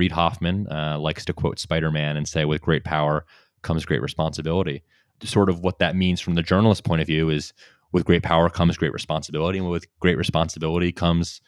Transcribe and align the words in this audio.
Reid 0.00 0.12
Hoffman 0.12 0.66
uh, 0.72 0.98
likes 0.98 1.26
to 1.26 1.34
quote 1.34 1.58
Spider 1.58 1.92
Man 1.92 2.16
and 2.16 2.26
say, 2.26 2.46
with 2.46 2.62
great 2.62 2.84
power 2.84 3.26
comes 3.60 3.84
great 3.84 4.00
responsibility. 4.00 4.82
Sort 5.22 5.50
of 5.50 5.60
what 5.60 5.78
that 5.78 5.94
means 5.94 6.22
from 6.22 6.36
the 6.36 6.42
journalist 6.42 6.84
point 6.84 7.02
of 7.02 7.06
view 7.06 7.28
is 7.28 7.52
with 7.92 8.06
great 8.06 8.22
power 8.22 8.48
comes 8.48 8.78
great 8.78 8.94
responsibility. 8.94 9.58
And 9.58 9.68
with 9.68 9.84
great 9.98 10.16
responsibility 10.16 10.90
comes 10.90 11.42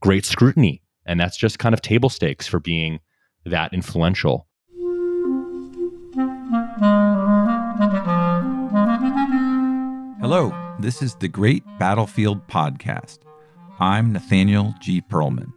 great 0.00 0.24
scrutiny. 0.24 0.82
And 1.06 1.20
that's 1.20 1.36
just 1.36 1.60
kind 1.60 1.72
of 1.72 1.80
table 1.80 2.08
stakes 2.08 2.48
for 2.48 2.58
being 2.58 2.98
that 3.46 3.72
influential. 3.72 4.48
Hello, 10.20 10.52
this 10.80 11.02
is 11.02 11.14
the 11.14 11.28
Great 11.28 11.62
Battlefield 11.78 12.48
Podcast. 12.48 13.20
I'm 13.78 14.12
Nathaniel 14.12 14.74
G. 14.80 15.00
Pearlman. 15.02 15.52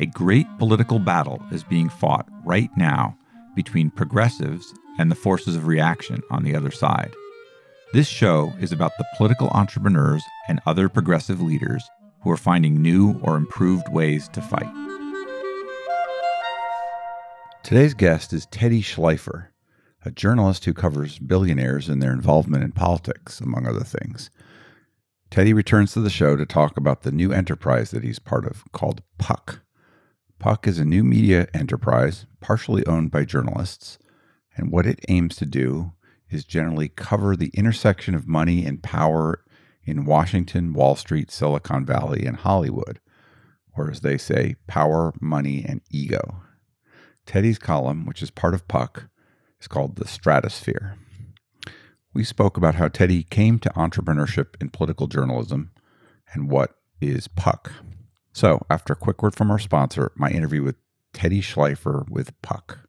A 0.00 0.06
great 0.06 0.46
political 0.58 0.98
battle 0.98 1.40
is 1.52 1.62
being 1.62 1.88
fought 1.88 2.28
right 2.44 2.70
now 2.76 3.16
between 3.54 3.90
progressives 3.90 4.74
and 4.98 5.08
the 5.08 5.14
forces 5.14 5.54
of 5.54 5.68
reaction 5.68 6.20
on 6.30 6.42
the 6.42 6.56
other 6.56 6.72
side. 6.72 7.12
This 7.92 8.08
show 8.08 8.52
is 8.58 8.72
about 8.72 8.98
the 8.98 9.06
political 9.16 9.48
entrepreneurs 9.50 10.24
and 10.48 10.60
other 10.66 10.88
progressive 10.88 11.40
leaders 11.40 11.88
who 12.22 12.30
are 12.32 12.36
finding 12.36 12.82
new 12.82 13.20
or 13.22 13.36
improved 13.36 13.88
ways 13.88 14.28
to 14.30 14.42
fight. 14.42 14.68
Today's 17.62 17.94
guest 17.94 18.32
is 18.32 18.46
Teddy 18.46 18.82
Schleifer, 18.82 19.46
a 20.04 20.10
journalist 20.10 20.64
who 20.64 20.74
covers 20.74 21.20
billionaires 21.20 21.88
and 21.88 22.02
their 22.02 22.12
involvement 22.12 22.64
in 22.64 22.72
politics, 22.72 23.40
among 23.40 23.68
other 23.68 23.84
things. 23.84 24.28
Teddy 25.30 25.52
returns 25.52 25.92
to 25.92 26.00
the 26.00 26.10
show 26.10 26.34
to 26.34 26.44
talk 26.44 26.76
about 26.76 27.02
the 27.02 27.12
new 27.12 27.32
enterprise 27.32 27.92
that 27.92 28.02
he's 28.02 28.18
part 28.18 28.44
of 28.44 28.64
called 28.72 29.02
Puck. 29.18 29.60
Puck 30.44 30.68
is 30.68 30.78
a 30.78 30.84
new 30.84 31.02
media 31.02 31.48
enterprise, 31.54 32.26
partially 32.42 32.86
owned 32.86 33.10
by 33.10 33.24
journalists, 33.24 33.98
and 34.54 34.70
what 34.70 34.84
it 34.84 35.00
aims 35.08 35.36
to 35.36 35.46
do 35.46 35.92
is 36.28 36.44
generally 36.44 36.90
cover 36.90 37.34
the 37.34 37.50
intersection 37.54 38.14
of 38.14 38.28
money 38.28 38.66
and 38.66 38.82
power 38.82 39.42
in 39.84 40.04
Washington, 40.04 40.74
Wall 40.74 40.96
Street, 40.96 41.30
Silicon 41.30 41.86
Valley, 41.86 42.26
and 42.26 42.36
Hollywood, 42.36 43.00
or 43.74 43.90
as 43.90 44.02
they 44.02 44.18
say, 44.18 44.56
power, 44.66 45.14
money, 45.18 45.64
and 45.66 45.80
ego. 45.90 46.42
Teddy's 47.24 47.58
column, 47.58 48.04
which 48.04 48.22
is 48.22 48.30
part 48.30 48.52
of 48.52 48.68
Puck, 48.68 49.04
is 49.62 49.66
called 49.66 49.96
The 49.96 50.06
Stratosphere. 50.06 50.98
We 52.12 52.22
spoke 52.22 52.58
about 52.58 52.74
how 52.74 52.88
Teddy 52.88 53.22
came 53.22 53.58
to 53.60 53.70
entrepreneurship 53.70 54.60
in 54.60 54.68
political 54.68 55.06
journalism 55.06 55.70
and 56.34 56.50
what 56.50 56.74
is 57.00 57.28
Puck. 57.28 57.72
So, 58.34 58.66
after 58.68 58.94
a 58.94 58.96
quick 58.96 59.22
word 59.22 59.36
from 59.36 59.52
our 59.52 59.60
sponsor, 59.60 60.10
my 60.16 60.28
interview 60.28 60.64
with 60.64 60.74
Teddy 61.12 61.40
Schleifer 61.40 62.04
with 62.10 62.32
Puck. 62.42 62.80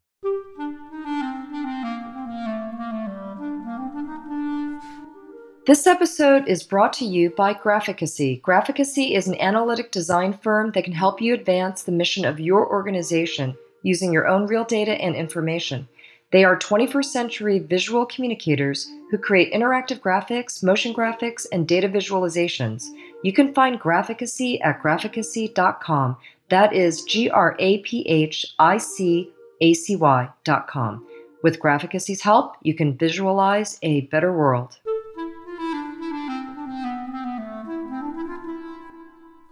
This 5.68 5.86
episode 5.86 6.48
is 6.48 6.64
brought 6.64 6.92
to 6.94 7.04
you 7.04 7.30
by 7.30 7.54
Graphicacy. 7.54 8.40
Graphicacy 8.40 9.16
is 9.16 9.28
an 9.28 9.40
analytic 9.40 9.92
design 9.92 10.32
firm 10.32 10.72
that 10.72 10.82
can 10.82 10.92
help 10.92 11.20
you 11.20 11.32
advance 11.32 11.84
the 11.84 11.92
mission 11.92 12.24
of 12.24 12.40
your 12.40 12.68
organization 12.68 13.56
using 13.82 14.12
your 14.12 14.26
own 14.26 14.48
real 14.48 14.64
data 14.64 15.00
and 15.00 15.14
information. 15.14 15.86
They 16.32 16.42
are 16.42 16.58
21st 16.58 17.04
century 17.04 17.60
visual 17.60 18.04
communicators 18.04 18.90
who 19.12 19.18
create 19.18 19.52
interactive 19.52 20.00
graphics, 20.00 20.62
motion 20.62 20.92
graphics, 20.92 21.46
and 21.52 21.68
data 21.68 21.88
visualizations. 21.88 22.84
You 23.26 23.32
can 23.32 23.52
find 23.54 23.80
Graphicacy 23.80 24.60
at 24.62 24.80
graphicacy.com. 24.80 26.16
That 26.48 26.72
is 26.72 27.02
G 27.02 27.28
R 27.28 27.56
A 27.58 27.78
P 27.78 28.02
H 28.06 28.46
I 28.60 28.78
C 28.78 29.32
A 29.60 29.74
C 29.74 29.96
Y.com. 29.96 31.04
With 31.42 31.58
Graphicacy's 31.58 32.20
help, 32.20 32.54
you 32.62 32.72
can 32.72 32.96
visualize 32.96 33.80
a 33.82 34.02
better 34.12 34.32
world. 34.32 34.78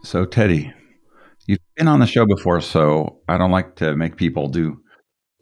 So, 0.05 0.25
Teddy, 0.25 0.73
you've 1.49 1.59
been 1.75 1.89
on 1.89 1.99
the 1.99 2.07
show 2.07 2.27
before, 2.27 2.61
so 2.61 3.23
I 3.29 3.37
don't 3.39 3.51
like 3.51 3.75
to 3.77 3.97
make 3.97 4.17
people 4.17 4.47
do 4.47 4.81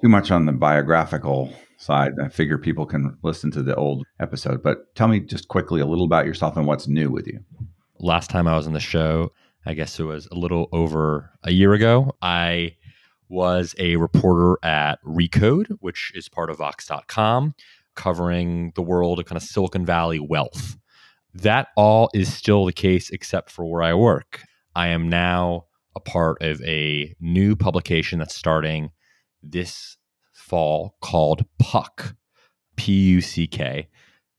too 0.01 0.09
much 0.09 0.31
on 0.31 0.47
the 0.47 0.53
biographical 0.53 1.53
side. 1.77 2.13
I 2.19 2.31
figure 2.31 2.57
people 2.57 2.87
can 2.87 3.19
listen 3.23 3.51
to 3.51 3.63
the 3.63 3.75
old 3.75 4.07
episode, 4.19 4.63
but 4.63 4.95
tell 4.95 5.09
me 5.09 5.21
just 5.21 5.49
quickly 5.49 5.83
a 5.83 5.87
little 5.87 6.07
about 6.07 6.25
yourself 6.25 6.57
and 6.57 6.67
what's 6.67 6.89
new 6.89 7.11
with 7.11 7.27
you. 7.27 7.41
Last 8.05 8.31
time 8.31 8.49
I 8.49 8.57
was 8.57 8.67
on 8.67 8.73
the 8.73 8.81
show, 8.81 9.31
I 9.65 9.75
guess 9.75 10.01
it 10.01 10.03
was 10.03 10.27
a 10.33 10.35
little 10.35 10.69
over 10.73 11.31
a 11.45 11.53
year 11.53 11.73
ago. 11.73 12.17
I 12.21 12.75
was 13.29 13.77
a 13.79 13.95
reporter 13.95 14.59
at 14.65 15.01
Recode, 15.05 15.77
which 15.79 16.11
is 16.13 16.29
part 16.29 16.51
of 16.51 16.59
Vox.com, 16.59 17.55
covering 17.95 18.73
the 18.75 18.83
world 18.83 19.21
of 19.21 19.27
kind 19.27 19.37
of 19.37 19.45
Silicon 19.45 19.87
Valley 19.87 20.19
wealth. 20.19 20.77
That 21.33 21.69
all 21.77 22.11
is 22.13 22.35
still 22.35 22.65
the 22.65 22.73
case 22.73 23.09
except 23.11 23.53
for 23.53 23.65
where 23.65 23.85
I 23.85 23.95
work. 23.95 24.43
I 24.75 24.89
am 24.89 25.09
now 25.09 25.67
a 25.95 26.01
part 26.01 26.43
of 26.43 26.61
a 26.63 27.15
new 27.21 27.55
publication 27.55 28.19
that's 28.19 28.35
starting 28.35 28.91
this 29.45 29.97
fall 30.33 30.97
called 31.01 31.45
Puck, 31.61 32.17
P 32.75 32.93
U 33.11 33.21
C 33.21 33.47
K. 33.47 33.89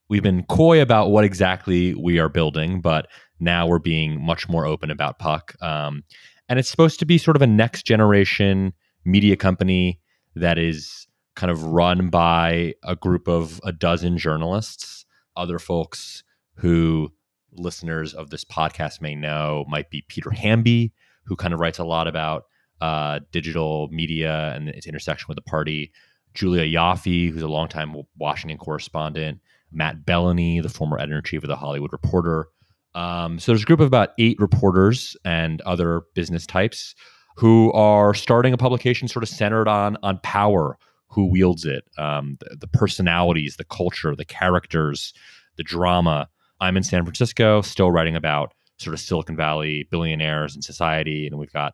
We've 0.10 0.22
been 0.22 0.44
coy 0.44 0.82
about 0.82 1.12
what 1.12 1.24
exactly 1.24 1.96
we 1.96 2.20
are 2.20 2.30
building, 2.30 2.82
but 2.82 3.08
now 3.44 3.68
we're 3.68 3.80
being 3.80 4.24
much 4.24 4.48
more 4.50 4.66
open 4.66 4.90
about 4.90 5.20
Puck. 5.20 5.56
Um, 5.62 6.04
and 6.50 6.60
it's 6.60 6.70
supposed 6.70 7.00
to 7.00 7.06
be 7.06 7.18
sort 7.18 7.36
of 7.36 7.42
a 7.42 7.48
next 7.48 7.84
generation 7.84 8.74
media 9.06 9.36
company 9.36 10.00
that 10.36 10.58
is 10.58 11.08
kind 11.36 11.52
of 11.52 11.64
run 11.64 12.10
by 12.10 12.74
a 12.84 12.96
group 12.96 13.28
of 13.28 13.60
a 13.64 13.72
dozen 13.72 14.18
journalists, 14.18 15.06
other 15.36 15.60
folks 15.60 16.24
who 16.56 17.12
listeners 17.52 18.14
of 18.14 18.30
this 18.30 18.44
podcast 18.44 19.02
may 19.02 19.16
know 19.16 19.66
might 19.68 19.90
be 19.90 20.04
Peter 20.08 20.32
Hamby, 20.32 20.94
who 21.26 21.36
kind 21.36 21.54
of 21.54 21.60
writes 21.60 21.80
a 21.80 21.84
lot 21.84 22.08
about 22.08 22.46
uh, 22.82 23.20
digital 23.32 23.88
media 23.92 24.54
and 24.56 24.70
its 24.70 24.88
intersection 24.88 25.26
with 25.28 25.36
the 25.36 25.42
party. 25.42 25.92
Julia 26.34 26.66
Ioffe, 26.66 27.32
who's 27.32 27.44
a 27.44 27.48
longtime 27.48 27.96
Washington 28.18 28.58
correspondent. 28.58 29.40
Matt 29.72 30.06
Belloni, 30.06 30.62
the 30.62 30.70
former 30.70 31.00
editor 31.00 31.18
in 31.18 31.24
chief 31.24 31.44
of 31.44 31.48
the 31.48 31.56
Hollywood 31.56 31.92
Reporter. 31.92 32.48
Um, 32.96 33.40
so 33.40 33.52
there's 33.52 33.64
a 33.64 33.66
group 33.66 33.80
of 33.80 33.88
about 33.88 34.10
eight 34.18 34.40
reporters 34.40 35.18
and 35.26 35.62
other 35.62 36.04
business 36.14 36.46
types 36.46 36.96
who 37.38 37.72
are 37.74 38.14
starting 38.14 38.54
a 38.54 38.58
publication 38.58 39.08
sort 39.08 39.24
of 39.24 39.30
centered 39.30 39.68
on 39.68 39.98
on 40.04 40.20
power, 40.24 40.78
who 41.08 41.26
wields 41.26 41.66
it, 41.66 41.84
um, 41.98 42.38
the, 42.40 42.58
the 42.58 42.68
personalities, 42.68 43.56
the 43.58 43.64
culture, 43.64 44.16
the 44.16 44.26
characters, 44.26 45.14
the 45.58 45.64
drama. 45.64 46.30
I'm 46.60 46.78
in 46.78 46.84
San 46.84 47.04
Francisco, 47.04 47.62
still 47.62 47.92
writing 47.92 48.16
about 48.16 48.54
sort 48.78 48.94
of 48.94 49.00
Silicon 49.00 49.36
Valley 49.36 49.88
billionaires 49.90 50.54
and 50.54 50.64
society, 50.64 51.26
and 51.28 51.38
we've 51.38 51.54
got 51.54 51.74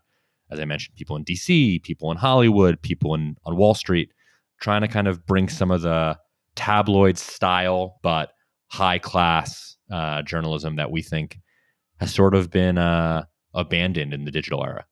as 0.51 0.59
I 0.59 0.65
mentioned, 0.65 0.95
people 0.95 1.15
in 1.15 1.23
DC, 1.25 1.83
people 1.83 2.11
in 2.11 2.17
Hollywood, 2.17 2.81
people 2.81 3.13
in 3.13 3.37
on 3.45 3.55
Wall 3.55 3.73
Street, 3.73 4.11
trying 4.59 4.81
to 4.81 4.87
kind 4.87 5.07
of 5.07 5.25
bring 5.25 5.47
some 5.47 5.71
of 5.71 5.81
the 5.81 6.17
tabloid 6.55 7.17
style 7.17 7.99
but 8.01 8.33
high 8.69 8.99
class 8.99 9.77
uh, 9.91 10.21
journalism 10.21 10.75
that 10.77 10.91
we 10.91 11.01
think 11.01 11.39
has 11.99 12.13
sort 12.13 12.35
of 12.35 12.49
been 12.49 12.77
uh, 12.77 13.25
abandoned 13.53 14.13
in 14.13 14.25
the 14.25 14.31
digital 14.31 14.63
era. 14.63 14.85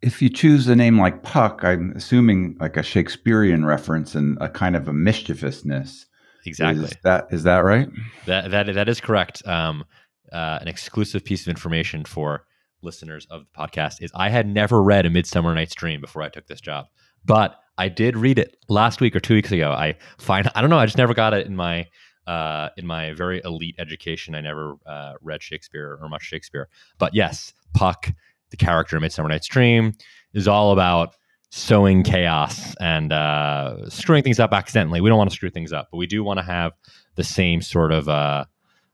If 0.00 0.22
you 0.22 0.28
choose 0.28 0.68
a 0.68 0.76
name 0.76 0.98
like 0.98 1.22
Puck, 1.22 1.64
I'm 1.64 1.92
assuming 1.96 2.56
like 2.60 2.76
a 2.76 2.82
Shakespearean 2.82 3.64
reference 3.64 4.14
and 4.14 4.38
a 4.40 4.48
kind 4.48 4.76
of 4.76 4.86
a 4.86 4.92
mischievousness. 4.92 6.06
Exactly. 6.46 6.84
Is 6.84 6.96
that 7.02 7.26
is 7.30 7.42
that 7.42 7.58
right? 7.58 7.88
That 8.26 8.50
that 8.52 8.72
that 8.74 8.88
is 8.88 9.00
correct. 9.00 9.46
Um, 9.46 9.84
uh, 10.32 10.58
an 10.60 10.68
exclusive 10.68 11.24
piece 11.24 11.42
of 11.42 11.48
information 11.48 12.04
for 12.04 12.44
listeners 12.82 13.26
of 13.30 13.42
the 13.44 13.60
podcast 13.60 14.00
is 14.00 14.12
I 14.14 14.28
had 14.28 14.46
never 14.46 14.80
read 14.82 15.04
A 15.04 15.10
Midsummer 15.10 15.54
Night's 15.54 15.74
Dream 15.74 16.00
before 16.00 16.22
I 16.22 16.28
took 16.28 16.46
this 16.46 16.60
job, 16.60 16.86
but 17.24 17.56
I 17.76 17.88
did 17.88 18.16
read 18.16 18.38
it 18.38 18.56
last 18.68 19.00
week 19.00 19.16
or 19.16 19.20
two 19.20 19.34
weeks 19.34 19.50
ago. 19.50 19.72
I 19.72 19.96
find 20.18 20.50
I 20.54 20.60
don't 20.60 20.70
know. 20.70 20.78
I 20.78 20.86
just 20.86 20.98
never 20.98 21.14
got 21.14 21.34
it 21.34 21.46
in 21.46 21.56
my 21.56 21.86
uh, 22.28 22.68
in 22.76 22.86
my 22.86 23.12
very 23.12 23.40
elite 23.44 23.74
education. 23.78 24.34
I 24.34 24.40
never 24.40 24.74
uh, 24.86 25.14
read 25.20 25.42
Shakespeare 25.42 25.98
or 26.00 26.08
much 26.08 26.22
Shakespeare, 26.22 26.68
but 26.98 27.14
yes, 27.14 27.52
Puck, 27.74 28.12
the 28.50 28.56
character 28.56 28.96
in 28.96 29.02
Midsummer 29.02 29.28
Night's 29.28 29.48
Dream, 29.48 29.94
is 30.34 30.46
all 30.46 30.72
about 30.72 31.16
sowing 31.50 32.02
chaos 32.02 32.74
and 32.80 33.12
uh, 33.12 33.88
screwing 33.88 34.22
things 34.22 34.38
up 34.38 34.52
accidentally. 34.52 35.00
We 35.00 35.08
don't 35.08 35.18
want 35.18 35.30
to 35.30 35.36
screw 35.36 35.50
things 35.50 35.72
up, 35.72 35.88
but 35.90 35.96
we 35.96 36.06
do 36.06 36.22
want 36.22 36.38
to 36.38 36.44
have 36.44 36.72
the 37.14 37.24
same 37.24 37.62
sort 37.62 37.90
of 37.90 38.08
uh, 38.08 38.44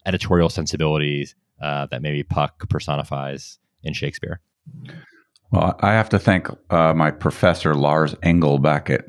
editorial 0.07 0.49
sensibilities 0.49 1.35
uh, 1.61 1.87
that 1.91 2.03
maybe 2.03 2.23
Puck 2.23 2.69
personifies 2.69 3.59
in 3.83 3.93
Shakespeare? 3.93 4.41
Well, 5.51 5.79
I 5.81 5.93
have 5.93 6.09
to 6.11 6.19
thank 6.19 6.49
uh, 6.71 6.95
my 6.95 7.11
professor 7.11 7.75
Lars 7.75 8.15
Engle 8.23 8.59
back 8.59 8.91
at 8.91 9.05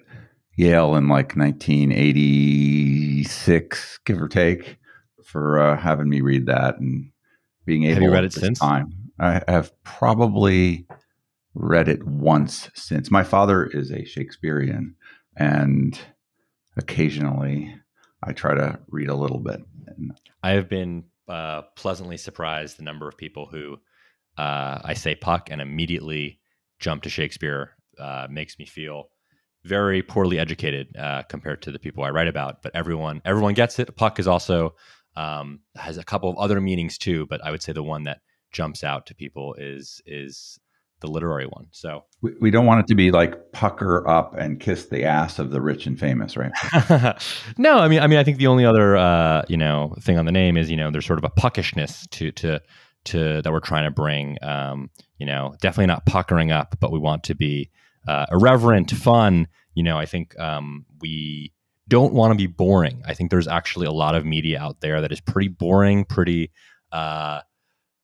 Yale 0.55 0.95
in 0.95 1.07
like 1.07 1.35
1986, 1.35 3.99
give 4.05 4.21
or 4.21 4.27
take, 4.27 4.77
for 5.23 5.59
uh, 5.59 5.75
having 5.77 6.09
me 6.09 6.21
read 6.21 6.45
that 6.45 6.77
and 6.79 7.11
being 7.65 7.83
able. 7.83 7.95
Have 7.95 8.03
you 8.03 8.11
read 8.11 8.23
it 8.23 8.33
since? 8.33 8.59
Time, 8.59 8.93
I 9.19 9.41
have 9.47 9.71
probably 9.83 10.85
read 11.53 11.89
it 11.89 12.05
once 12.05 12.69
since. 12.73 13.11
My 13.11 13.23
father 13.23 13.65
is 13.65 13.91
a 13.91 14.05
Shakespearean, 14.05 14.95
and 15.35 15.99
occasionally 16.77 17.75
I 18.23 18.33
try 18.33 18.55
to 18.55 18.79
read 18.87 19.09
a 19.09 19.15
little 19.15 19.39
bit. 19.39 19.61
I 20.41 20.51
have 20.51 20.69
been 20.69 21.05
uh, 21.27 21.63
pleasantly 21.75 22.17
surprised 22.17 22.77
the 22.77 22.83
number 22.83 23.07
of 23.07 23.17
people 23.17 23.47
who 23.47 23.79
uh, 24.37 24.79
I 24.83 24.93
say 24.93 25.15
Puck 25.15 25.49
and 25.49 25.61
immediately 25.61 26.39
jump 26.79 27.03
to 27.03 27.09
Shakespeare 27.09 27.71
uh, 27.99 28.27
makes 28.29 28.59
me 28.59 28.65
feel 28.65 29.09
very 29.65 30.03
poorly 30.03 30.37
educated 30.37 30.95
uh, 30.95 31.23
compared 31.23 31.61
to 31.63 31.71
the 31.71 31.79
people 31.79 32.03
I 32.03 32.09
write 32.09 32.27
about. 32.27 32.61
But 32.61 32.75
everyone 32.75 33.21
everyone 33.25 33.53
gets 33.53 33.79
it. 33.79 33.95
Puck 33.95 34.19
is 34.19 34.27
also 34.27 34.75
um, 35.15 35.61
has 35.75 35.97
a 35.97 36.03
couple 36.03 36.29
of 36.29 36.37
other 36.37 36.61
meanings 36.61 36.97
too, 36.97 37.25
but 37.27 37.43
I 37.43 37.51
would 37.51 37.63
say 37.63 37.73
the 37.73 37.83
one 37.83 38.03
that 38.03 38.19
jumps 38.51 38.83
out 38.83 39.07
to 39.07 39.15
people 39.15 39.55
is 39.57 40.01
is 40.05 40.59
the 41.01 41.07
literary 41.07 41.45
one. 41.45 41.67
So 41.71 42.05
we, 42.21 42.31
we 42.39 42.51
don't 42.51 42.65
want 42.65 42.81
it 42.81 42.87
to 42.87 42.95
be 42.95 43.11
like 43.11 43.51
pucker 43.51 44.07
up 44.07 44.35
and 44.37 44.59
kiss 44.59 44.85
the 44.85 45.03
ass 45.03 45.39
of 45.39 45.51
the 45.51 45.61
rich 45.61 45.85
and 45.85 45.99
famous, 45.99 46.37
right? 46.37 46.51
no, 47.57 47.77
I 47.79 47.87
mean, 47.87 47.99
I 47.99 48.07
mean, 48.07 48.19
I 48.19 48.23
think 48.23 48.37
the 48.37 48.47
only 48.47 48.65
other 48.65 48.95
uh, 48.95 49.43
you 49.47 49.57
know 49.57 49.95
thing 50.01 50.17
on 50.17 50.25
the 50.25 50.31
name 50.31 50.57
is 50.57 50.69
you 50.69 50.77
know 50.77 50.91
there's 50.91 51.05
sort 51.05 51.19
of 51.19 51.25
a 51.25 51.41
puckishness 51.41 52.07
to 52.11 52.31
to 52.33 52.61
to 53.05 53.41
that 53.41 53.51
we're 53.51 53.59
trying 53.59 53.85
to 53.85 53.91
bring. 53.91 54.37
Um, 54.43 54.89
you 55.17 55.25
know, 55.25 55.55
definitely 55.61 55.87
not 55.87 56.05
puckering 56.05 56.51
up, 56.51 56.75
but 56.79 56.91
we 56.91 56.99
want 56.99 57.23
to 57.25 57.35
be 57.35 57.71
uh, 58.07 58.25
irreverent, 58.31 58.91
fun. 58.91 59.47
You 59.73 59.83
know, 59.83 59.97
I 59.97 60.05
think 60.05 60.37
um, 60.39 60.85
we 61.01 61.51
don't 61.87 62.13
want 62.13 62.31
to 62.31 62.37
be 62.37 62.47
boring. 62.47 63.03
I 63.05 63.13
think 63.13 63.29
there's 63.29 63.47
actually 63.47 63.85
a 63.85 63.91
lot 63.91 64.15
of 64.15 64.25
media 64.25 64.59
out 64.59 64.81
there 64.81 65.01
that 65.01 65.11
is 65.11 65.21
pretty 65.21 65.49
boring, 65.49 66.05
pretty 66.05 66.51
uh, 66.91 67.41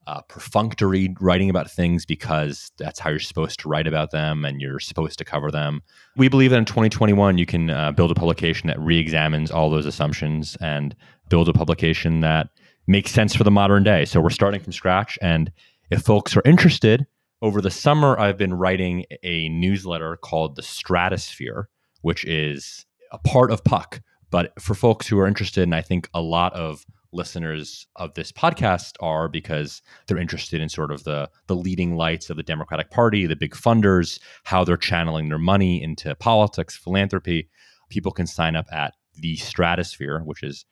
uh, 0.07 0.21
perfunctory 0.27 1.15
writing 1.19 1.49
about 1.49 1.69
things 1.69 2.05
because 2.05 2.71
that's 2.77 2.99
how 2.99 3.09
you're 3.09 3.19
supposed 3.19 3.59
to 3.59 3.69
write 3.69 3.87
about 3.87 4.11
them 4.11 4.43
and 4.45 4.59
you're 4.59 4.79
supposed 4.79 5.17
to 5.19 5.25
cover 5.25 5.51
them. 5.51 5.81
We 6.17 6.27
believe 6.27 6.51
that 6.51 6.57
in 6.57 6.65
2021, 6.65 7.37
you 7.37 7.45
can 7.45 7.69
uh, 7.69 7.91
build 7.91 8.11
a 8.11 8.15
publication 8.15 8.67
that 8.67 8.79
re 8.79 8.99
examines 8.99 9.51
all 9.51 9.69
those 9.69 9.85
assumptions 9.85 10.57
and 10.59 10.95
build 11.29 11.47
a 11.49 11.53
publication 11.53 12.19
that 12.21 12.49
makes 12.87 13.11
sense 13.11 13.35
for 13.35 13.43
the 13.43 13.51
modern 13.51 13.83
day. 13.83 14.05
So 14.05 14.19
we're 14.19 14.31
starting 14.31 14.59
from 14.59 14.73
scratch. 14.73 15.17
And 15.21 15.51
if 15.91 16.01
folks 16.01 16.35
are 16.35 16.41
interested, 16.45 17.05
over 17.41 17.61
the 17.61 17.71
summer, 17.71 18.17
I've 18.19 18.37
been 18.37 18.53
writing 18.53 19.05
a 19.23 19.49
newsletter 19.49 20.17
called 20.17 20.55
The 20.55 20.61
Stratosphere, 20.61 21.69
which 22.01 22.23
is 22.25 22.85
a 23.11 23.17
part 23.17 23.51
of 23.51 23.63
Puck. 23.63 24.01
But 24.29 24.53
for 24.61 24.75
folks 24.75 25.07
who 25.07 25.19
are 25.19 25.27
interested, 25.27 25.63
and 25.63 25.75
I 25.75 25.81
think 25.81 26.09
a 26.13 26.21
lot 26.21 26.53
of 26.53 26.85
listeners 27.13 27.87
of 27.97 28.13
this 28.13 28.31
podcast 28.31 28.93
are 29.01 29.27
because 29.27 29.81
they're 30.07 30.17
interested 30.17 30.61
in 30.61 30.69
sort 30.69 30.91
of 30.91 31.03
the 31.03 31.29
the 31.47 31.55
leading 31.55 31.95
lights 31.95 32.29
of 32.29 32.37
the 32.37 32.43
Democratic 32.43 32.89
Party, 32.89 33.25
the 33.25 33.35
big 33.35 33.53
funders, 33.53 34.19
how 34.43 34.63
they're 34.63 34.77
channeling 34.77 35.27
their 35.27 35.37
money 35.37 35.83
into 35.83 36.15
politics, 36.15 36.77
philanthropy. 36.77 37.49
People 37.89 38.13
can 38.13 38.27
sign 38.27 38.55
up 38.55 38.67
at 38.71 38.93
the 39.15 39.35
Stratosphere, 39.35 40.21
which 40.23 40.43
is 40.43 40.65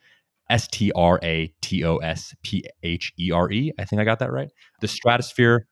S 0.49 0.67
T 0.67 0.91
R 0.95 1.19
A 1.21 1.53
T 1.61 1.83
O 1.83 1.97
S 1.97 2.33
P 2.43 2.63
H 2.83 3.11
E 3.19 3.31
R 3.31 3.51
E. 3.51 3.73
I 3.77 3.83
think 3.83 4.01
I 4.01 4.05
got 4.05 4.19
that 4.19 4.31
right. 4.31 4.49
The 4.79 4.87
Stratosphere 4.87 5.67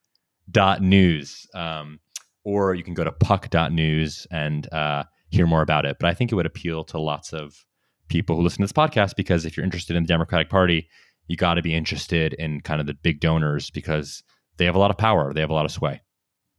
dot 0.50 0.82
news, 0.82 1.48
um, 1.54 2.00
or 2.44 2.76
you 2.76 2.84
can 2.84 2.94
go 2.94 3.04
to 3.04 3.12
puck.news 3.12 4.28
and 4.32 4.72
uh, 4.74 5.04
hear 5.30 5.46
more 5.46 5.62
about 5.62 5.86
it. 5.86 5.98
But 6.00 6.10
I 6.10 6.14
think 6.14 6.32
it 6.32 6.36
would 6.36 6.46
appeal 6.46 6.84
to 6.86 7.00
lots 7.00 7.34
of 7.34 7.66
people 8.08 8.36
who 8.36 8.42
listen 8.42 8.58
to 8.58 8.64
this 8.64 8.72
podcast 8.72 9.16
because 9.16 9.46
if 9.46 9.58
you're 9.58 9.66
interested 9.66 9.96
in 9.96 10.04
the 10.04 10.08
Democratic 10.08 10.50
Party, 10.50 10.88
you 11.28 11.36
got 11.36 11.56
to 11.56 11.62
be 11.62 11.76
interested 11.76 12.34
in 12.34 12.62
kind 12.62 12.80
of 12.80 12.88
the 12.88 12.94
big 12.94 13.20
donors 13.20 13.70
because 13.70 14.24
they 14.58 14.66
have 14.66 14.76
a 14.76 14.80
lot 14.80 14.92
of 14.92 14.98
power, 14.98 15.34
they 15.34 15.42
have 15.42 15.50
a 15.50 15.54
lot 15.54 15.66
of 15.66 15.72
sway. 15.72 16.02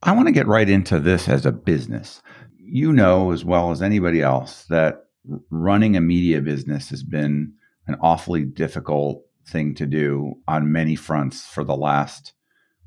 I 0.01 0.13
want 0.13 0.27
to 0.27 0.33
get 0.33 0.47
right 0.47 0.69
into 0.69 0.99
this 0.99 1.27
as 1.27 1.45
a 1.45 1.51
business. 1.51 2.21
You 2.57 2.93
know 2.93 3.31
as 3.31 3.43
well 3.43 3.71
as 3.71 3.81
anybody 3.81 4.21
else 4.21 4.65
that 4.69 5.05
running 5.49 5.97
a 5.97 6.01
media 6.01 6.41
business 6.41 6.89
has 6.89 7.03
been 7.03 7.53
an 7.87 7.97
awfully 8.01 8.45
difficult 8.45 9.23
thing 9.47 9.73
to 9.75 9.85
do 9.85 10.35
on 10.47 10.71
many 10.71 10.95
fronts 10.95 11.45
for 11.45 11.63
the 11.63 11.75
last 11.75 12.33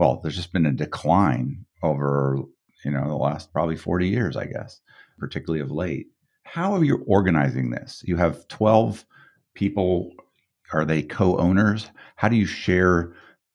well, 0.02 0.18
there's 0.20 0.34
just 0.34 0.52
been 0.52 0.66
a 0.66 0.72
decline 0.72 1.64
over, 1.84 2.36
you 2.84 2.90
know, 2.90 3.06
the 3.06 3.14
last 3.14 3.52
probably 3.52 3.76
40 3.76 4.08
years, 4.08 4.36
I 4.36 4.46
guess, 4.46 4.80
particularly 5.16 5.62
of 5.62 5.70
late. 5.70 6.08
How 6.42 6.72
are 6.72 6.82
you 6.82 7.04
organizing 7.06 7.70
this? 7.70 8.02
You 8.04 8.16
have 8.16 8.48
12 8.48 9.04
people. 9.54 10.10
Are 10.72 10.84
they 10.84 11.02
co 11.02 11.38
owners? 11.38 11.88
How 12.16 12.28
do 12.28 12.34
you 12.34 12.46
share 12.46 13.12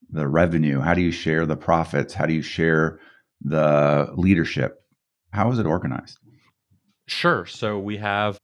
the 0.09 0.25
revenue? 0.25 0.79
How 0.79 0.93
do 0.93 1.01
you 1.01 1.11
share 1.11 1.45
the 1.45 1.57
profits? 1.57 2.13
How 2.13 2.25
do 2.25 2.33
you 2.33 2.41
share 2.41 3.01
the 3.41 4.07
leadership? 4.15 4.81
How 5.31 5.51
is 5.51 5.59
it 5.59 5.65
organized? 5.65 6.17
Sure. 7.07 7.45
So 7.45 7.77
we 7.77 7.97
have 7.97 8.39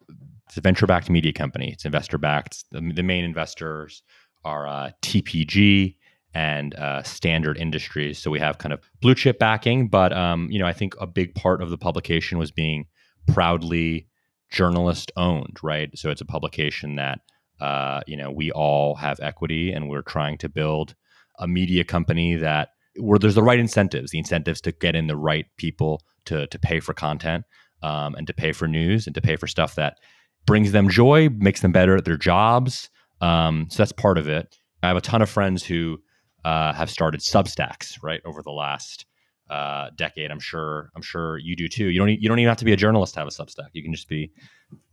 it's 0.50 0.58
a 0.58 0.62
venture 0.62 0.88
backed 0.88 1.10
media 1.10 1.32
company. 1.32 1.72
It's 1.72 1.86
investor 1.86 2.18
backed. 2.18 2.66
The, 2.72 2.82
the, 2.82 3.02
main 3.02 3.24
investors 3.24 4.04
are 4.44 4.68
uh, 4.68 4.92
TPG 5.02 5.96
and 6.33 6.75
uh, 6.75 7.03
Standard 7.03 7.57
Industries. 7.57 8.19
So 8.19 8.31
we 8.31 8.39
have 8.39 8.57
kind 8.57 8.74
of 8.74 8.81
blue 9.01 9.15
chip 9.15 9.39
backing, 9.39 9.88
but 9.88 10.13
um, 10.13 10.47
you 10.50 10.59
know 10.59 10.65
I 10.65 10.74
think 10.74 10.95
a 11.00 11.07
big 11.07 11.35
part 11.35 11.62
of 11.62 11.69
the 11.69 11.77
publication 11.77 12.38
was 12.38 12.51
being 12.51 12.85
proudly 13.27 14.07
journalist 14.50 15.12
owned, 15.15 15.57
right? 15.63 15.89
So 15.97 16.09
it's 16.09 16.21
a 16.21 16.25
publication 16.25 16.95
that 16.95 17.19
uh, 17.59 18.01
you 18.07 18.18
know 18.18 18.31
we 18.31 18.51
all 18.51 18.95
have 18.95 19.19
equity, 19.19 19.71
and 19.71 19.89
we're 19.89 20.01
trying 20.01 20.38
to 20.39 20.50
build 20.50 20.95
a 21.39 21.47
media 21.47 21.83
company 21.83 22.35
that 22.35 22.69
where 22.97 23.19
there's 23.19 23.35
the 23.35 23.44
right 23.44 23.59
incentives, 23.59 24.12
the 24.12 24.19
incentives 24.19 24.62
to 24.62 24.71
get 24.71 24.95
in 24.95 25.07
the 25.07 25.18
right 25.18 25.45
people 25.57 26.01
to 26.25 26.47
to 26.47 26.59
pay 26.59 26.80
for 26.80 26.94
content 26.94 27.45
um, 27.81 28.15
and 28.15 28.27
to 28.27 28.33
pay 28.33 28.51
for 28.51 28.68
news 28.68 29.06
and 29.07 29.13
to 29.15 29.21
pay 29.21 29.35
for 29.35 29.47
stuff 29.47 29.75
that 29.75 29.97
brings 30.45 30.71
them 30.71 30.89
joy, 30.89 31.30
makes 31.30 31.62
them 31.62 31.71
better 31.71 31.95
at 31.95 32.06
their 32.06 32.18
jobs. 32.18 32.89
Um, 33.21 33.68
so 33.69 33.77
that's 33.77 33.91
part 33.91 34.18
of 34.18 34.27
it. 34.27 34.57
I 34.81 34.88
have 34.88 34.97
a 34.97 35.01
ton 35.01 35.21
of 35.21 35.30
friends 35.30 35.63
who 35.63 36.00
uh, 36.45 36.74
have 36.74 36.90
started 36.90 37.22
Substacks 37.22 38.01
right 38.01 38.22
over 38.25 38.42
the 38.42 38.51
last 38.51 39.06
uh, 39.50 39.90
decade. 39.95 40.31
I'm 40.31 40.40
sure. 40.40 40.90
I'm 40.95 41.01
sure 41.01 41.38
you 41.38 41.56
do 41.56 41.68
too. 41.68 41.88
You 41.88 42.00
don't. 42.00 42.10
You 42.10 42.30
don't 42.30 42.40
even 42.40 42.50
have 42.50 42.57
to 42.57 42.66
be 42.66 42.74
a 42.74 42.78
journalist 42.78 43.13
to 43.13 43.19
have 43.19 43.28
a 43.28 43.31
Substack. 43.31 43.69
You 43.74 43.84
can 43.84 43.94
just 43.94 44.07
be. 44.07 44.31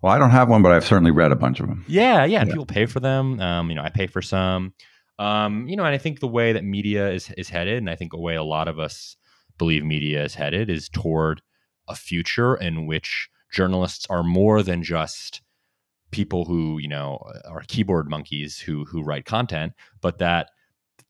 Well, 0.03 0.13
I 0.13 0.19
don't 0.19 0.31
have 0.31 0.49
one, 0.49 0.63
but 0.63 0.73
I've 0.73 0.85
certainly 0.85 1.11
read 1.11 1.33
a 1.33 1.37
bunch 1.37 1.61
of 1.61 1.67
them. 1.67 1.85
Yeah, 1.89 2.25
yeah. 2.25 2.41
And 2.41 2.49
yeah. 2.49 2.55
people 2.55 2.67
pay 2.67 2.87
for 2.87 3.01
them. 3.01 3.41
Um, 3.41 3.71
you 3.71 3.77
know, 3.77 3.83
I 3.83 3.89
pay 3.89 4.07
for 4.07 4.21
some. 4.21 4.75
Um, 5.19 5.69
you 5.69 5.77
know, 5.77 5.85
and 5.85 5.95
I 5.95 5.99
think 5.99 6.21
the 6.21 6.29
way 6.29 6.53
that 6.53 6.65
media 6.65 7.11
is 7.11 7.31
is 7.37 7.49
headed, 7.49 7.79
and 7.79 7.91
I 7.91 7.97
think 7.97 8.13
the 8.13 8.19
way 8.19 8.37
a 8.37 8.43
lot 8.43 8.69
of 8.69 8.79
us 8.79 9.17
believe 9.59 9.85
media 9.85 10.25
is 10.25 10.35
headed, 10.35 10.71
is 10.71 10.89
toward 10.89 11.43
a 11.89 11.95
future 11.95 12.57
in 12.57 12.87
which 12.87 13.29
journalists 13.53 14.07
are 14.09 14.23
more 14.23 14.63
than 14.63 14.83
just 14.83 15.43
people 16.11 16.45
who 16.45 16.79
you 16.79 16.89
know 16.89 17.19
are 17.49 17.63
keyboard 17.69 18.11
monkeys 18.11 18.59
who 18.59 18.85
who 18.85 19.03
write 19.03 19.25
content, 19.25 19.73
but 20.01 20.19
that 20.19 20.51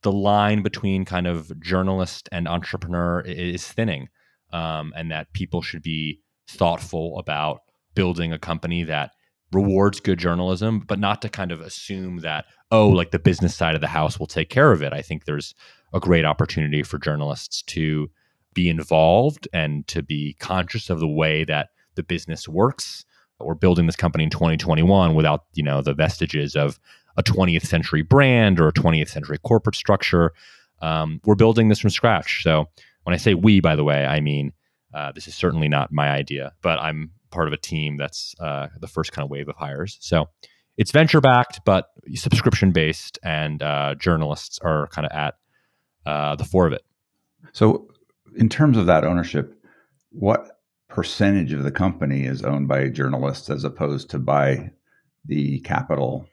the 0.03 0.13
line 0.13 0.63
between 0.63 1.05
kind 1.05 1.27
of 1.27 1.59
journalist 1.61 2.29
and 2.33 2.49
entrepreneur 2.49 3.21
is 3.21 3.67
thinning, 3.67 4.09
um, 4.53 4.93
and 4.97 5.11
that 5.11 5.33
people 5.33 5.63
should 5.63 5.83
be 5.83 6.21
thoughtful 6.49 7.19
about 7.19 7.61
building 7.95 8.33
a 8.33 8.39
company 8.39 8.83
that 8.85 9.13
rewards 9.53 10.01
good 10.01 10.19
journalism, 10.19 10.81
but 10.81 10.99
not 10.99 11.21
to 11.23 11.29
kind 11.29 11.53
of 11.53 11.61
assume 11.61 12.19
that, 12.19 12.47
oh, 12.71 12.89
like 12.89 13.11
the 13.11 13.19
business 13.19 13.55
side 13.55 13.75
of 13.75 13.81
the 13.81 13.89
house 13.89 14.19
will 14.19 14.27
take 14.27 14.49
care 14.49 14.73
of 14.73 14.83
it. 14.83 14.93
I 14.93 15.03
think 15.03 15.25
there's 15.25 15.55
a 15.93 16.01
great 16.01 16.25
opportunity 16.25 16.83
for 16.83 16.99
journalists 16.99 17.63
to 17.63 18.09
be 18.55 18.69
involved 18.69 19.49
and 19.53 19.87
to 19.89 20.03
be 20.03 20.37
conscious 20.39 20.91
of 20.91 21.01
the 21.01 21.09
way 21.09 21.45
that 21.45 21.71
the 21.97 22.03
business 22.03 22.49
works. 22.49 23.05
We're 23.41 23.55
building 23.55 23.87
this 23.87 23.97
company 23.97 24.25
in 24.25 24.31
2021 24.31 25.15
without, 25.15 25.45
you 25.55 25.63
know, 25.63 25.81
the 25.83 25.95
vestiges 25.95 26.55
of 26.55 26.79
a 27.17 27.23
20th 27.23 27.67
century 27.67 28.03
brand 28.03 28.61
or 28.61 28.69
a 28.69 28.73
20th 28.73 29.09
century 29.09 29.39
corporate 29.39 29.77
structure. 29.77 30.33
Um, 30.83 31.21
we're 31.25 31.35
building 31.35 31.69
this 31.69 31.81
from 31.81 31.91
scratch. 31.91 32.43
So 32.43 32.67
when 33.05 33.15
I 33.15 33.19
say 33.19 33.35
we, 33.35 33.61
by 33.61 33.77
the 33.77 33.85
way, 33.85 34.07
I 34.07 34.21
mean 34.21 34.53
uh, 34.95 35.13
this 35.13 35.29
is 35.29 35.35
certainly 35.35 35.69
not 35.69 35.93
my 35.93 36.11
idea, 36.11 36.53
but 36.63 36.79
I'm 36.79 37.11
part 37.31 37.47
of 37.47 37.53
a 37.53 37.57
team 37.57 37.97
that's 37.97 38.35
uh, 38.41 38.69
the 38.81 38.89
first 38.89 39.13
kind 39.13 39.25
of 39.25 39.31
wave 39.31 39.49
of 39.49 39.57
hires. 39.57 39.99
So 40.01 40.29
it's 40.77 40.91
venture 40.91 41.21
backed, 41.21 41.61
but 41.65 41.91
subscription 42.15 42.73
based, 42.73 43.19
and 43.23 43.63
uh, 43.63 43.95
journalists 43.97 44.59
are 44.63 44.87
kind 44.89 45.07
of 45.07 45.13
at 45.13 45.35
uh, 46.07 46.37
the 46.37 46.45
fore 46.45 46.67
of 46.67 46.73
it. 46.73 46.83
So, 47.53 47.89
in 48.37 48.49
terms 48.49 48.77
of 48.77 48.87
that 48.87 49.05
ownership, 49.05 49.55
what 50.11 50.61
percentage 50.89 51.53
of 51.53 51.65
the 51.65 51.71
company 51.71 52.25
is 52.25 52.43
owned 52.43 52.69
by 52.69 52.89
journalists 52.89 53.51
as 53.51 53.65
opposed 53.65 54.11
to 54.11 54.19
by 54.19 54.71
the 55.27 55.61
capital 55.61 56.27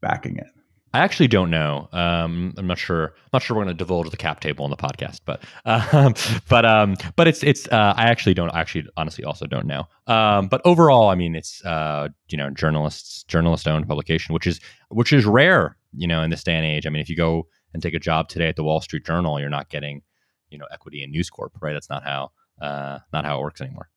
backing 0.00 0.36
it? 0.36 0.46
I 0.92 1.00
actually 1.00 1.28
don't 1.28 1.50
know. 1.50 1.88
Um, 1.92 2.52
I'm 2.56 2.66
not 2.66 2.78
sure. 2.78 3.06
I'm 3.06 3.30
not 3.32 3.42
sure 3.42 3.56
we're 3.56 3.62
going 3.62 3.76
to 3.76 3.78
divulge 3.78 4.10
the 4.10 4.16
cap 4.16 4.40
table 4.40 4.64
on 4.64 4.70
the 4.70 4.76
podcast, 4.76 5.20
but 5.24 5.40
um, 5.64 6.14
but 6.48 6.66
um, 6.66 6.96
but 7.14 7.28
it's 7.28 7.44
it's. 7.44 7.68
Uh, 7.68 7.94
I 7.96 8.04
actually 8.04 8.34
don't. 8.34 8.52
Actually, 8.52 8.86
honestly, 8.96 9.24
also 9.24 9.46
don't 9.46 9.66
know. 9.66 9.86
Um, 10.08 10.48
but 10.48 10.60
overall, 10.64 11.08
I 11.08 11.14
mean, 11.14 11.36
it's 11.36 11.64
uh, 11.64 12.08
you 12.28 12.36
know, 12.36 12.50
journalists, 12.50 13.22
journalist 13.24 13.68
owned 13.68 13.86
publication, 13.86 14.34
which 14.34 14.48
is 14.48 14.58
which 14.88 15.12
is 15.12 15.24
rare, 15.24 15.76
you 15.94 16.08
know, 16.08 16.22
in 16.22 16.30
this 16.30 16.42
day 16.42 16.54
and 16.54 16.66
age. 16.66 16.86
I 16.86 16.90
mean, 16.90 17.02
if 17.02 17.08
you 17.08 17.16
go 17.16 17.46
and 17.72 17.80
take 17.80 17.94
a 17.94 18.00
job 18.00 18.28
today 18.28 18.48
at 18.48 18.56
the 18.56 18.64
Wall 18.64 18.80
Street 18.80 19.06
Journal, 19.06 19.38
you're 19.38 19.48
not 19.48 19.70
getting, 19.70 20.02
you 20.50 20.58
know, 20.58 20.66
equity 20.72 21.04
in 21.04 21.12
News 21.12 21.30
Corp, 21.30 21.52
right? 21.60 21.72
That's 21.72 21.90
not 21.90 22.02
how 22.02 22.32
uh, 22.60 22.98
not 23.12 23.24
how 23.24 23.38
it 23.38 23.42
works 23.42 23.60
anymore. 23.60 23.90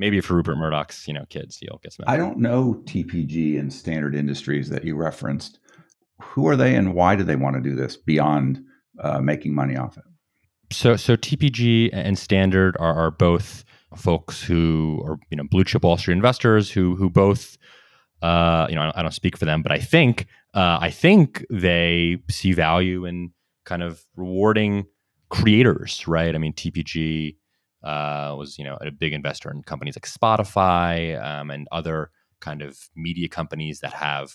Maybe 0.00 0.22
for 0.22 0.34
Rupert 0.34 0.56
Murdoch's, 0.56 1.06
you 1.06 1.12
know, 1.12 1.26
kids, 1.28 1.58
you'll 1.60 1.78
get 1.82 1.92
some. 1.92 2.04
I 2.08 2.16
don't 2.16 2.38
know 2.38 2.82
TPG 2.86 3.60
and 3.60 3.70
Standard 3.70 4.14
Industries 4.14 4.70
that 4.70 4.82
you 4.82 4.96
referenced. 4.96 5.58
Who 6.22 6.48
are 6.48 6.56
they, 6.56 6.74
and 6.74 6.94
why 6.94 7.16
do 7.16 7.22
they 7.22 7.36
want 7.36 7.56
to 7.56 7.60
do 7.62 7.76
this 7.76 7.98
beyond 7.98 8.64
uh, 8.98 9.20
making 9.20 9.54
money 9.54 9.76
off 9.76 9.98
it? 9.98 10.04
So, 10.72 10.96
so 10.96 11.16
TPG 11.16 11.90
and 11.92 12.18
Standard 12.18 12.78
are, 12.80 12.94
are 12.94 13.10
both 13.10 13.62
folks 13.94 14.42
who 14.42 15.02
are 15.04 15.18
you 15.30 15.36
know 15.36 15.44
blue 15.44 15.64
chip 15.64 15.82
Wall 15.82 15.98
Street 15.98 16.14
investors 16.14 16.70
who 16.70 16.96
who 16.96 17.10
both 17.10 17.58
uh, 18.22 18.68
you 18.70 18.76
know 18.76 18.92
I 18.94 19.02
don't 19.02 19.12
speak 19.12 19.36
for 19.36 19.44
them, 19.44 19.60
but 19.60 19.70
I 19.70 19.80
think 19.80 20.28
uh, 20.54 20.78
I 20.80 20.88
think 20.88 21.44
they 21.50 22.22
see 22.30 22.54
value 22.54 23.04
in 23.04 23.32
kind 23.66 23.82
of 23.82 24.02
rewarding 24.16 24.86
creators, 25.28 26.08
right? 26.08 26.34
I 26.34 26.38
mean 26.38 26.54
TPG 26.54 27.36
uh, 27.82 28.34
was 28.36 28.58
you 28.58 28.64
know 28.64 28.78
a 28.80 28.90
big 28.90 29.12
investor 29.12 29.50
in 29.50 29.62
companies 29.62 29.96
like 29.96 30.06
Spotify 30.06 31.22
um, 31.22 31.50
and 31.50 31.66
other 31.72 32.10
kind 32.40 32.62
of 32.62 32.88
media 32.96 33.28
companies 33.28 33.80
that 33.80 33.92
have 33.92 34.34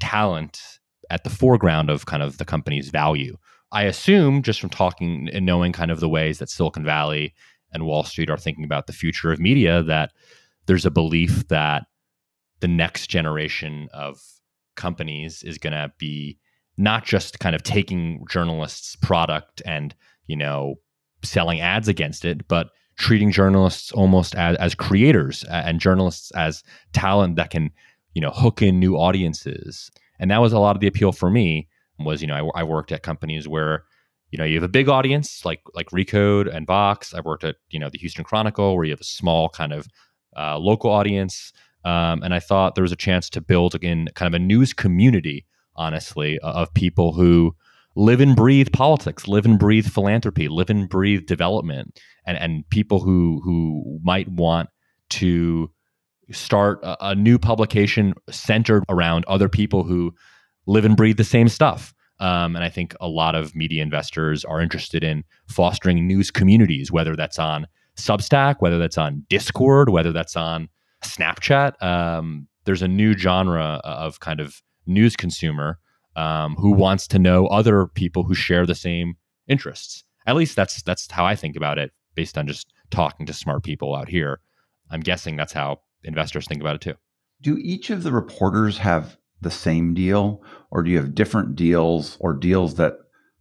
talent 0.00 0.78
at 1.10 1.24
the 1.24 1.30
foreground 1.30 1.90
of 1.90 2.06
kind 2.06 2.22
of 2.22 2.38
the 2.38 2.44
company's 2.44 2.90
value. 2.90 3.36
I 3.72 3.84
assume 3.84 4.42
just 4.42 4.60
from 4.60 4.70
talking 4.70 5.28
and 5.32 5.44
knowing 5.44 5.72
kind 5.72 5.90
of 5.90 6.00
the 6.00 6.08
ways 6.08 6.38
that 6.38 6.50
Silicon 6.50 6.84
Valley 6.84 7.34
and 7.72 7.84
Wall 7.84 8.04
Street 8.04 8.30
are 8.30 8.36
thinking 8.38 8.64
about 8.64 8.86
the 8.86 8.92
future 8.92 9.30
of 9.30 9.38
media 9.38 9.82
that 9.82 10.12
there's 10.66 10.86
a 10.86 10.90
belief 10.90 11.48
that 11.48 11.84
the 12.60 12.68
next 12.68 13.08
generation 13.08 13.88
of 13.92 14.20
companies 14.76 15.42
is 15.42 15.58
going 15.58 15.72
to 15.72 15.92
be 15.98 16.38
not 16.76 17.04
just 17.04 17.40
kind 17.40 17.54
of 17.54 17.62
taking 17.62 18.24
journalists' 18.30 18.96
product 18.96 19.60
and, 19.66 19.94
you 20.26 20.36
know, 20.36 20.76
selling 21.22 21.60
ads 21.60 21.88
against 21.88 22.24
it, 22.24 22.46
but 22.48 22.70
treating 22.98 23.30
journalists 23.30 23.92
almost 23.92 24.34
as, 24.34 24.56
as 24.56 24.74
creators 24.74 25.44
and 25.44 25.80
journalists 25.80 26.30
as 26.32 26.62
talent 26.92 27.36
that 27.36 27.50
can, 27.50 27.70
you 28.14 28.20
know, 28.20 28.30
hook 28.30 28.60
in 28.60 28.78
new 28.78 28.96
audiences. 28.96 29.90
And 30.18 30.30
that 30.30 30.40
was 30.40 30.52
a 30.52 30.58
lot 30.58 30.76
of 30.76 30.80
the 30.80 30.88
appeal 30.88 31.12
for 31.12 31.30
me 31.30 31.68
was, 32.00 32.20
you 32.20 32.28
know, 32.28 32.50
I, 32.54 32.60
I 32.60 32.62
worked 32.64 32.92
at 32.92 33.02
companies 33.02 33.48
where 33.48 33.84
you 34.30 34.38
know 34.38 34.44
you 34.44 34.54
have 34.54 34.62
a 34.62 34.68
big 34.68 34.88
audience 34.88 35.44
like 35.44 35.62
like 35.74 35.88
recode 35.88 36.54
and 36.54 36.66
vox 36.66 37.14
i've 37.14 37.24
worked 37.24 37.44
at 37.44 37.56
you 37.70 37.78
know 37.78 37.88
the 37.88 37.96
houston 37.96 38.24
chronicle 38.24 38.76
where 38.76 38.84
you 38.84 38.90
have 38.90 39.00
a 39.00 39.04
small 39.04 39.48
kind 39.48 39.72
of 39.72 39.86
uh, 40.36 40.58
local 40.58 40.90
audience 40.90 41.52
um, 41.86 42.22
and 42.22 42.34
i 42.34 42.38
thought 42.38 42.74
there 42.74 42.82
was 42.82 42.92
a 42.92 42.96
chance 42.96 43.30
to 43.30 43.40
build 43.40 43.74
again 43.74 44.06
kind 44.14 44.32
of 44.32 44.38
a 44.38 44.42
news 44.42 44.74
community 44.74 45.46
honestly 45.76 46.38
of 46.40 46.72
people 46.74 47.12
who 47.12 47.54
live 47.98 48.20
and 48.20 48.36
breathe 48.36 48.68
politics 48.72 49.26
live 49.26 49.44
and 49.44 49.58
breathe 49.58 49.86
philanthropy 49.86 50.46
live 50.48 50.70
and 50.70 50.88
breathe 50.88 51.26
development 51.26 51.98
and 52.24 52.38
and 52.38 52.68
people 52.70 53.00
who 53.00 53.40
who 53.42 53.98
might 54.04 54.28
want 54.28 54.68
to 55.10 55.68
start 56.30 56.78
a, 56.84 57.08
a 57.08 57.14
new 57.16 57.38
publication 57.38 58.14
centered 58.30 58.84
around 58.88 59.24
other 59.26 59.48
people 59.48 59.82
who 59.82 60.14
live 60.66 60.84
and 60.84 60.96
breathe 60.96 61.16
the 61.16 61.24
same 61.24 61.48
stuff 61.48 61.92
um, 62.20 62.54
and 62.54 62.64
I 62.64 62.68
think 62.68 62.94
a 63.00 63.08
lot 63.08 63.34
of 63.34 63.54
media 63.54 63.82
investors 63.82 64.44
are 64.44 64.60
interested 64.60 65.04
in 65.04 65.22
fostering 65.46 66.06
news 66.06 66.30
communities, 66.30 66.90
whether 66.90 67.14
that's 67.14 67.38
on 67.38 67.66
Substack, 67.96 68.56
whether 68.58 68.78
that's 68.78 68.98
on 68.98 69.24
Discord, 69.28 69.90
whether 69.90 70.12
that's 70.12 70.34
on 70.34 70.68
Snapchat. 71.04 71.80
Um, 71.80 72.48
there's 72.64 72.82
a 72.82 72.88
new 72.88 73.16
genre 73.16 73.80
of 73.84 74.18
kind 74.18 74.40
of 74.40 74.62
news 74.86 75.14
consumer 75.14 75.78
um, 76.18 76.56
who 76.56 76.72
wants 76.72 77.06
to 77.06 77.18
know 77.18 77.46
other 77.46 77.86
people 77.86 78.24
who 78.24 78.34
share 78.34 78.66
the 78.66 78.74
same 78.74 79.16
interests. 79.46 80.02
At 80.26 80.34
least 80.34 80.56
that's 80.56 80.82
that's 80.82 81.08
how 81.10 81.24
I 81.24 81.36
think 81.36 81.54
about 81.56 81.78
it, 81.78 81.92
based 82.16 82.36
on 82.36 82.48
just 82.48 82.72
talking 82.90 83.24
to 83.26 83.32
smart 83.32 83.62
people 83.62 83.94
out 83.94 84.08
here. 84.08 84.40
I'm 84.90 85.00
guessing 85.00 85.36
that's 85.36 85.52
how 85.52 85.80
investors 86.02 86.46
think 86.46 86.60
about 86.60 86.74
it 86.74 86.80
too. 86.80 86.94
Do 87.40 87.56
each 87.58 87.90
of 87.90 88.02
the 88.02 88.10
reporters 88.10 88.78
have 88.78 89.16
the 89.40 89.50
same 89.50 89.94
deal, 89.94 90.42
or 90.72 90.82
do 90.82 90.90
you 90.90 90.96
have 90.96 91.14
different 91.14 91.54
deals 91.54 92.16
or 92.18 92.34
deals 92.34 92.74
that 92.74 92.94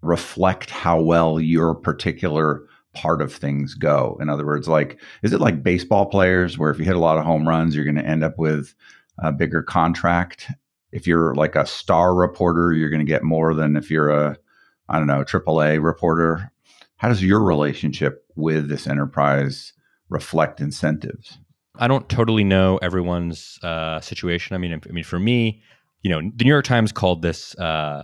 reflect 0.03 0.69
how 0.69 1.01
well 1.01 1.39
your 1.39 1.73
particular 1.73 2.61
part 2.93 3.23
of 3.23 3.33
things 3.33 3.73
go? 3.73 4.19
In 4.21 4.29
other 4.29 4.45
words, 4.45 4.67
like, 4.67 5.01
is 5.23 5.33
it 5.33 5.41
like 5.41 5.63
baseball 5.63 6.05
players 6.05 6.59
where 6.59 6.69
if 6.69 6.77
you 6.77 6.85
hit 6.85 6.95
a 6.95 6.99
lot 6.99 7.17
of 7.17 7.25
home 7.25 7.47
runs, 7.47 7.75
you're 7.75 7.85
going 7.85 7.95
to 7.95 8.05
end 8.05 8.23
up 8.23 8.37
with 8.37 8.75
a 9.17 9.31
bigger 9.31 9.63
contract? 9.63 10.51
If 10.97 11.05
you're 11.05 11.35
like 11.35 11.55
a 11.55 11.67
star 11.67 12.15
reporter, 12.15 12.73
you're 12.73 12.89
going 12.89 13.05
to 13.05 13.05
get 13.05 13.23
more 13.23 13.53
than 13.53 13.75
if 13.75 13.91
you're 13.91 14.09
a, 14.09 14.35
I 14.89 14.97
don't 14.97 15.05
know, 15.05 15.23
AAA 15.23 15.83
reporter. 15.83 16.51
How 16.95 17.07
does 17.07 17.23
your 17.23 17.43
relationship 17.43 18.25
with 18.35 18.67
this 18.67 18.87
enterprise 18.87 19.73
reflect 20.09 20.59
incentives? 20.59 21.37
I 21.75 21.87
don't 21.87 22.09
totally 22.09 22.43
know 22.43 22.77
everyone's 22.77 23.59
uh, 23.61 23.99
situation. 24.01 24.55
I 24.55 24.57
mean, 24.57 24.73
I 24.73 24.91
mean, 24.91 25.03
for 25.03 25.19
me, 25.19 25.61
you 26.01 26.09
know, 26.09 26.31
the 26.35 26.43
New 26.45 26.49
York 26.49 26.65
Times 26.65 26.91
called 26.91 27.21
this 27.21 27.53
uh, 27.59 28.01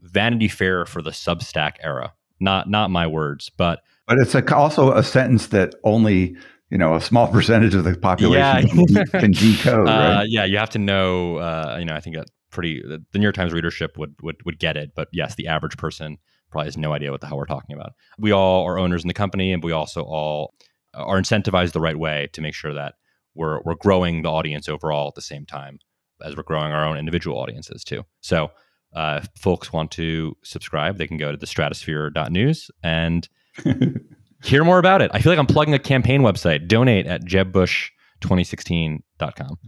Vanity 0.00 0.48
Fair 0.48 0.86
for 0.86 1.00
the 1.00 1.10
Substack 1.10 1.74
era. 1.84 2.12
Not 2.40 2.68
not 2.68 2.90
my 2.90 3.06
words, 3.06 3.48
but 3.48 3.82
but 4.08 4.18
it's 4.18 4.34
a, 4.34 4.54
also 4.56 4.92
a 4.92 5.04
sentence 5.04 5.48
that 5.48 5.76
only 5.84 6.36
you 6.70 6.78
know 6.78 6.94
a 6.94 7.00
small 7.00 7.28
percentage 7.32 7.74
of 7.74 7.84
the 7.84 7.96
population 7.96 8.86
yeah. 8.88 9.04
can, 9.04 9.32
decode. 9.32 9.88
Uh, 9.88 10.24
Yeah, 10.26 10.44
you 10.44 10.58
have 10.58 10.70
to 10.70 10.78
know. 10.78 11.36
Uh, 11.36 11.76
you 11.78 11.84
know, 11.84 11.94
I 11.94 12.00
think 12.00 12.16
that 12.16 12.28
pretty 12.50 12.82
the 12.82 13.18
New 13.18 13.22
York 13.22 13.34
Times 13.34 13.52
readership 13.52 13.96
would 13.98 14.14
would 14.22 14.36
would 14.44 14.58
get 14.58 14.76
it, 14.76 14.92
but 14.94 15.08
yes, 15.12 15.34
the 15.34 15.46
average 15.46 15.76
person 15.76 16.18
probably 16.50 16.66
has 16.66 16.76
no 16.76 16.92
idea 16.92 17.10
what 17.10 17.20
the 17.20 17.26
hell 17.26 17.36
we're 17.36 17.46
talking 17.46 17.76
about. 17.76 17.92
We 18.18 18.32
all 18.32 18.64
are 18.66 18.78
owners 18.78 19.02
in 19.02 19.08
the 19.08 19.14
company, 19.14 19.52
and 19.52 19.62
we 19.62 19.72
also 19.72 20.02
all 20.02 20.54
are 20.94 21.20
incentivized 21.20 21.72
the 21.72 21.80
right 21.80 21.98
way 21.98 22.28
to 22.32 22.40
make 22.40 22.54
sure 22.54 22.74
that 22.74 22.94
we're 23.34 23.60
we're 23.64 23.74
growing 23.74 24.22
the 24.22 24.30
audience 24.30 24.68
overall 24.68 25.08
at 25.08 25.14
the 25.14 25.22
same 25.22 25.46
time 25.46 25.78
as 26.24 26.36
we're 26.36 26.42
growing 26.42 26.72
our 26.72 26.84
own 26.84 26.98
individual 26.98 27.38
audiences 27.38 27.84
too. 27.84 28.02
So 28.20 28.50
uh, 28.94 29.20
if 29.22 29.28
folks 29.40 29.72
want 29.72 29.90
to 29.92 30.36
subscribe, 30.42 30.98
they 30.98 31.06
can 31.06 31.18
go 31.18 31.30
to 31.30 31.36
the 31.36 31.46
stratosphere.news 31.46 32.70
and 32.82 33.28
hear 34.42 34.64
more 34.64 34.78
about 34.78 35.02
it. 35.02 35.10
I 35.14 35.20
feel 35.20 35.32
like 35.32 35.38
I'm 35.38 35.46
plugging 35.46 35.74
a 35.74 35.78
campaign 35.78 36.22
website. 36.22 36.66
Donate 36.68 37.06
at 37.06 37.24
jebbush2016.com. 37.24 39.58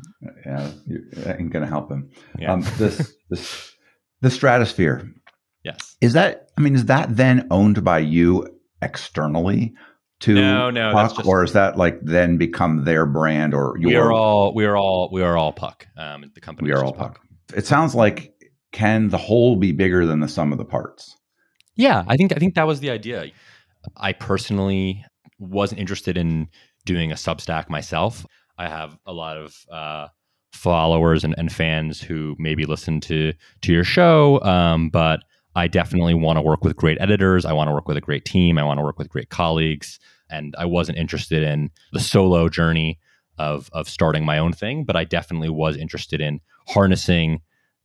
Yeah, 0.47 0.71
that 1.12 1.41
ain't 1.41 1.50
going 1.50 1.65
to 1.65 1.69
help 1.69 1.91
him. 1.91 2.11
Yeah. 2.39 2.53
Um, 2.53 2.65
this, 2.79 3.15
this, 3.31 3.73
the 4.21 4.31
stratosphere. 4.31 5.11
Yes. 5.65 5.97
Is 6.00 6.12
that, 6.15 6.50
I 6.57 6.61
mean, 6.61 6.75
is 6.75 6.87
that 6.87 7.17
then 7.17 7.47
owned 7.50 7.85
by 7.85 7.99
you 7.99 8.47
externally? 8.83 9.75
to 10.21 10.35
no, 10.35 10.71
no, 10.71 10.93
Puck, 10.93 11.17
just, 11.17 11.27
or 11.27 11.43
is 11.43 11.55
that 11.55 11.77
like 11.77 11.99
then 12.03 12.37
become 12.37 12.85
their 12.85 13.07
brand 13.07 13.55
or 13.55 13.77
your? 13.79 13.91
We 13.91 13.97
are 13.97 14.12
all 14.12 14.55
we 14.55 14.67
are 14.67 14.77
all 14.77 15.09
we 15.11 15.23
are 15.23 15.37
all 15.37 15.53
Puck. 15.53 15.87
Um, 15.97 16.31
the 16.35 16.41
company 16.41 16.69
we 16.69 16.75
are 16.75 16.85
all 16.85 16.93
Puck. 16.93 17.15
Puck. 17.15 17.21
It 17.57 17.67
sounds 17.67 17.95
like 17.95 18.35
can 18.73 19.09
the 19.09 19.19
whole 19.19 19.57
be 19.57 19.73
bigger 19.73 20.07
than 20.07 20.21
the 20.21 20.29
sum 20.29 20.53
of 20.53 20.59
the 20.59 20.65
parts? 20.65 21.17
Yeah, 21.75 22.05
I 22.07 22.17
think 22.17 22.33
I 22.33 22.37
think 22.37 22.55
that 22.55 22.67
was 22.67 22.81
the 22.81 22.91
idea. 22.91 23.31
I 23.97 24.13
personally 24.13 25.05
wasn't 25.39 25.81
interested 25.81 26.17
in 26.17 26.49
doing 26.85 27.13
a 27.13 27.17
Substack 27.17 27.69
myself. 27.69 28.27
I 28.59 28.69
have 28.69 28.99
a 29.07 29.13
lot 29.13 29.37
of 29.37 29.57
uh, 29.71 30.09
followers 30.53 31.25
and, 31.25 31.35
and, 31.39 31.51
fans 31.51 32.01
who 32.01 32.37
maybe 32.39 32.67
listen 32.67 33.01
to 33.01 33.33
to 33.63 33.73
your 33.73 33.85
show, 33.85 34.41
um, 34.43 34.91
but 34.91 35.21
I 35.55 35.67
definitely 35.67 36.15
want 36.15 36.37
to 36.37 36.43
work 36.43 36.65
with 36.65 36.77
great 36.77 37.01
editors. 37.01 37.45
I 37.45 37.53
want 37.53 37.69
to 37.69 37.73
work 37.73 37.89
with 37.89 37.97
a 37.97 38.03
great 38.03 38.25
team. 38.25 38.59
I 38.59 38.65
want 38.65 38.79
to 38.79 38.85
work 38.85 38.99
with 38.99 39.09
great 39.09 39.31
colleagues. 39.31 39.99
And 40.31 40.55
I 40.59 40.65
wasn't 40.65 40.99
interested 40.99 41.43
in 41.43 41.71
the 41.93 42.01
solo 42.01 42.49
journey 42.49 42.99
of, 43.39 43.69
of 43.73 43.89
starting 43.89 44.25
my 44.25 44.39
own 44.39 44.53
thing, 44.53 44.85
but 44.85 44.97
I 44.97 45.05
definitely 45.05 45.49
was 45.49 45.77
interested 45.77 46.21
in 46.21 46.41
harnessing 46.69 47.41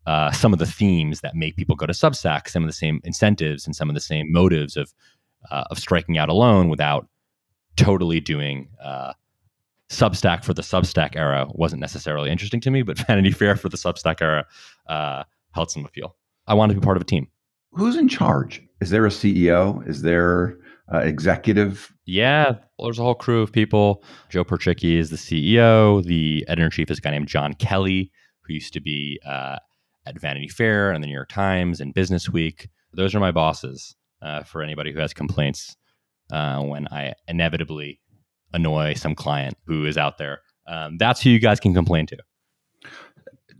uh, 0.05 0.31
some 0.31 0.53
of 0.53 0.59
the 0.59 0.65
themes 0.65 1.21
that 1.21 1.35
make 1.35 1.55
people 1.55 1.75
go 1.75 1.87
to 1.87 1.93
Substack, 1.93 2.47
some 2.47 2.63
of 2.63 2.69
the 2.69 2.73
same 2.73 3.01
incentives 3.03 3.65
and 3.65 3.75
some 3.75 3.89
of 3.89 3.95
the 3.95 4.01
same 4.01 4.31
motives 4.31 4.77
of, 4.77 4.93
uh, 5.51 5.65
of 5.71 5.79
striking 5.79 6.17
out 6.17 6.29
alone 6.29 6.69
without 6.69 7.07
totally 7.75 8.19
doing 8.19 8.69
uh, 8.83 9.13
Substack 9.89 10.43
for 10.43 10.53
the 10.53 10.61
Substack 10.61 11.15
era 11.15 11.47
wasn't 11.49 11.81
necessarily 11.81 12.31
interesting 12.31 12.61
to 12.61 12.71
me, 12.71 12.81
but 12.81 12.97
Vanity 13.07 13.31
Fair 13.31 13.55
for 13.55 13.69
the 13.69 13.77
Substack 13.77 14.21
era 14.21 14.45
uh, 14.87 15.23
held 15.53 15.69
some 15.69 15.85
appeal. 15.85 16.15
I 16.47 16.53
wanted 16.53 16.75
to 16.75 16.79
be 16.79 16.85
part 16.85 16.97
of 16.97 17.01
a 17.01 17.05
team 17.05 17.27
who's 17.75 17.95
in 17.95 18.07
charge? 18.07 18.61
Is 18.81 18.89
there 18.89 19.05
a 19.05 19.09
CEO? 19.09 19.87
Is 19.87 20.01
there 20.01 20.57
uh, 20.93 20.99
executive? 20.99 21.93
Yeah, 22.05 22.53
well, 22.77 22.87
there's 22.87 22.99
a 22.99 23.03
whole 23.03 23.15
crew 23.15 23.41
of 23.41 23.51
people. 23.51 24.03
Joe 24.29 24.43
Purzycki 24.43 24.97
is 24.97 25.09
the 25.09 25.17
CEO. 25.17 26.03
The 26.03 26.45
editor 26.47 26.65
in 26.65 26.71
chief 26.71 26.89
is 26.89 26.97
a 26.97 27.01
guy 27.01 27.11
named 27.11 27.27
Jon 27.27 27.53
Kelly, 27.53 28.11
who 28.41 28.53
used 28.53 28.73
to 28.73 28.81
be 28.81 29.19
uh, 29.25 29.57
at 30.05 30.19
Vanity 30.19 30.47
Fair 30.47 30.91
and 30.91 31.03
the 31.03 31.07
New 31.07 31.13
York 31.13 31.29
Times 31.29 31.79
and 31.79 31.93
Business 31.93 32.29
Week. 32.29 32.69
Those 32.93 33.13
are 33.13 33.19
my 33.19 33.31
bosses 33.31 33.95
uh, 34.21 34.43
for 34.43 34.61
anybody 34.61 34.91
who 34.91 34.99
has 34.99 35.13
complaints 35.13 35.75
uh, 36.31 36.61
when 36.61 36.87
I 36.87 37.13
inevitably 37.27 37.99
annoy 38.53 38.93
some 38.93 39.15
client 39.15 39.57
who 39.65 39.85
is 39.85 39.97
out 39.97 40.17
there. 40.17 40.41
Um, 40.67 40.97
that's 40.97 41.21
who 41.21 41.29
you 41.29 41.39
guys 41.39 41.59
can 41.59 41.73
complain 41.73 42.07
to 42.07 42.17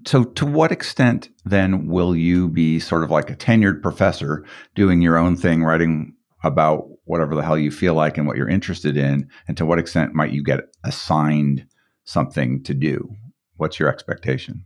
so 0.05 0.23
to 0.23 0.45
what 0.45 0.71
extent 0.71 1.29
then 1.45 1.87
will 1.87 2.15
you 2.15 2.47
be 2.47 2.79
sort 2.79 3.03
of 3.03 3.11
like 3.11 3.29
a 3.29 3.35
tenured 3.35 3.81
professor 3.81 4.45
doing 4.75 5.01
your 5.01 5.17
own 5.17 5.35
thing 5.35 5.63
writing 5.63 6.13
about 6.43 6.87
whatever 7.05 7.35
the 7.35 7.43
hell 7.43 7.57
you 7.57 7.71
feel 7.71 7.95
like 7.95 8.17
and 8.17 8.27
what 8.27 8.37
you're 8.37 8.49
interested 8.49 8.97
in? 8.97 9.27
And 9.47 9.57
to 9.57 9.65
what 9.65 9.79
extent 9.79 10.13
might 10.13 10.31
you 10.31 10.43
get 10.43 10.61
assigned 10.83 11.65
something 12.03 12.63
to 12.63 12.73
do? 12.73 13.09
What's 13.57 13.79
your 13.79 13.89
expectation? 13.89 14.65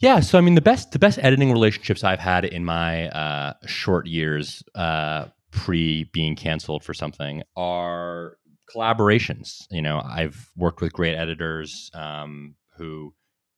Yeah, 0.00 0.20
so 0.20 0.38
I 0.38 0.40
mean, 0.40 0.54
the 0.54 0.62
best 0.62 0.92
the 0.92 0.98
best 0.98 1.18
editing 1.22 1.52
relationships 1.52 2.02
I've 2.04 2.20
had 2.20 2.46
in 2.46 2.64
my 2.64 3.08
uh, 3.10 3.52
short 3.66 4.06
years 4.06 4.62
uh, 4.74 5.26
pre 5.50 6.04
being 6.04 6.36
canceled 6.36 6.82
for 6.82 6.94
something 6.94 7.42
are 7.54 8.38
collaborations. 8.74 9.66
You 9.70 9.82
know, 9.82 10.00
I've 10.02 10.50
worked 10.56 10.80
with 10.80 10.94
great 10.94 11.16
editors 11.16 11.90
um, 11.92 12.54
who 12.78 13.12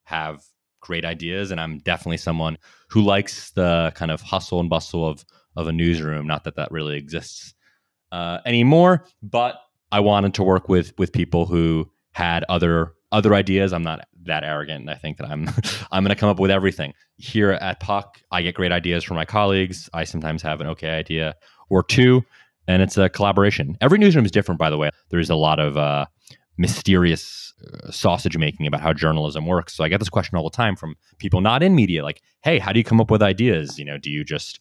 have 0.04 0.42
great 0.80 1.04
ideas, 1.04 1.52
and 1.52 1.60
I'm 1.60 1.78
definitely 1.78 2.16
someone 2.16 2.58
who 2.90 3.02
likes 3.02 3.50
the 3.52 3.92
kind 3.94 4.10
of 4.10 4.20
hustle 4.20 4.58
and 4.58 4.68
bustle 4.68 5.08
of 5.08 5.24
of 5.54 5.68
a 5.68 5.72
newsroom. 5.72 6.26
Not 6.26 6.42
that 6.44 6.56
that 6.56 6.72
really 6.72 6.96
exists 6.96 7.54
uh, 8.10 8.38
anymore, 8.44 9.04
but 9.22 9.60
I 9.92 10.00
wanted 10.00 10.34
to 10.34 10.42
work 10.42 10.68
with 10.68 10.92
with 10.98 11.12
people 11.12 11.46
who 11.46 11.88
had 12.10 12.44
other 12.48 12.94
other 13.12 13.34
ideas. 13.34 13.72
I'm 13.72 13.84
not 13.84 14.08
that 14.26 14.44
arrogant. 14.44 14.82
and 14.82 14.90
I 14.90 14.94
think 14.94 15.18
that 15.18 15.28
I'm 15.28 15.48
I'm 15.92 16.02
going 16.02 16.14
to 16.14 16.20
come 16.20 16.28
up 16.28 16.38
with 16.38 16.50
everything. 16.50 16.94
Here 17.16 17.52
at 17.52 17.80
Puck, 17.80 18.20
I 18.30 18.42
get 18.42 18.54
great 18.54 18.72
ideas 18.72 19.04
from 19.04 19.16
my 19.16 19.24
colleagues. 19.24 19.88
I 19.92 20.04
sometimes 20.04 20.42
have 20.42 20.60
an 20.60 20.66
okay 20.68 20.90
idea 20.90 21.34
or 21.70 21.82
two, 21.82 22.24
and 22.66 22.82
it's 22.82 22.96
a 22.96 23.08
collaboration. 23.08 23.76
Every 23.80 23.98
newsroom 23.98 24.24
is 24.24 24.30
different, 24.30 24.58
by 24.58 24.70
the 24.70 24.78
way. 24.78 24.90
There's 25.10 25.30
a 25.30 25.36
lot 25.36 25.58
of 25.58 25.76
uh, 25.76 26.06
mysterious 26.58 27.54
uh, 27.62 27.90
sausage 27.90 28.36
making 28.36 28.66
about 28.66 28.80
how 28.80 28.92
journalism 28.92 29.46
works. 29.46 29.74
So 29.74 29.84
I 29.84 29.88
get 29.88 29.98
this 30.00 30.08
question 30.08 30.36
all 30.36 30.44
the 30.44 30.56
time 30.56 30.76
from 30.76 30.96
people 31.18 31.40
not 31.40 31.62
in 31.62 31.74
media, 31.74 32.02
like, 32.02 32.22
"Hey, 32.42 32.58
how 32.58 32.72
do 32.72 32.78
you 32.78 32.84
come 32.84 33.00
up 33.00 33.10
with 33.10 33.22
ideas? 33.22 33.78
You 33.78 33.84
know, 33.84 33.98
do 33.98 34.10
you 34.10 34.24
just 34.24 34.60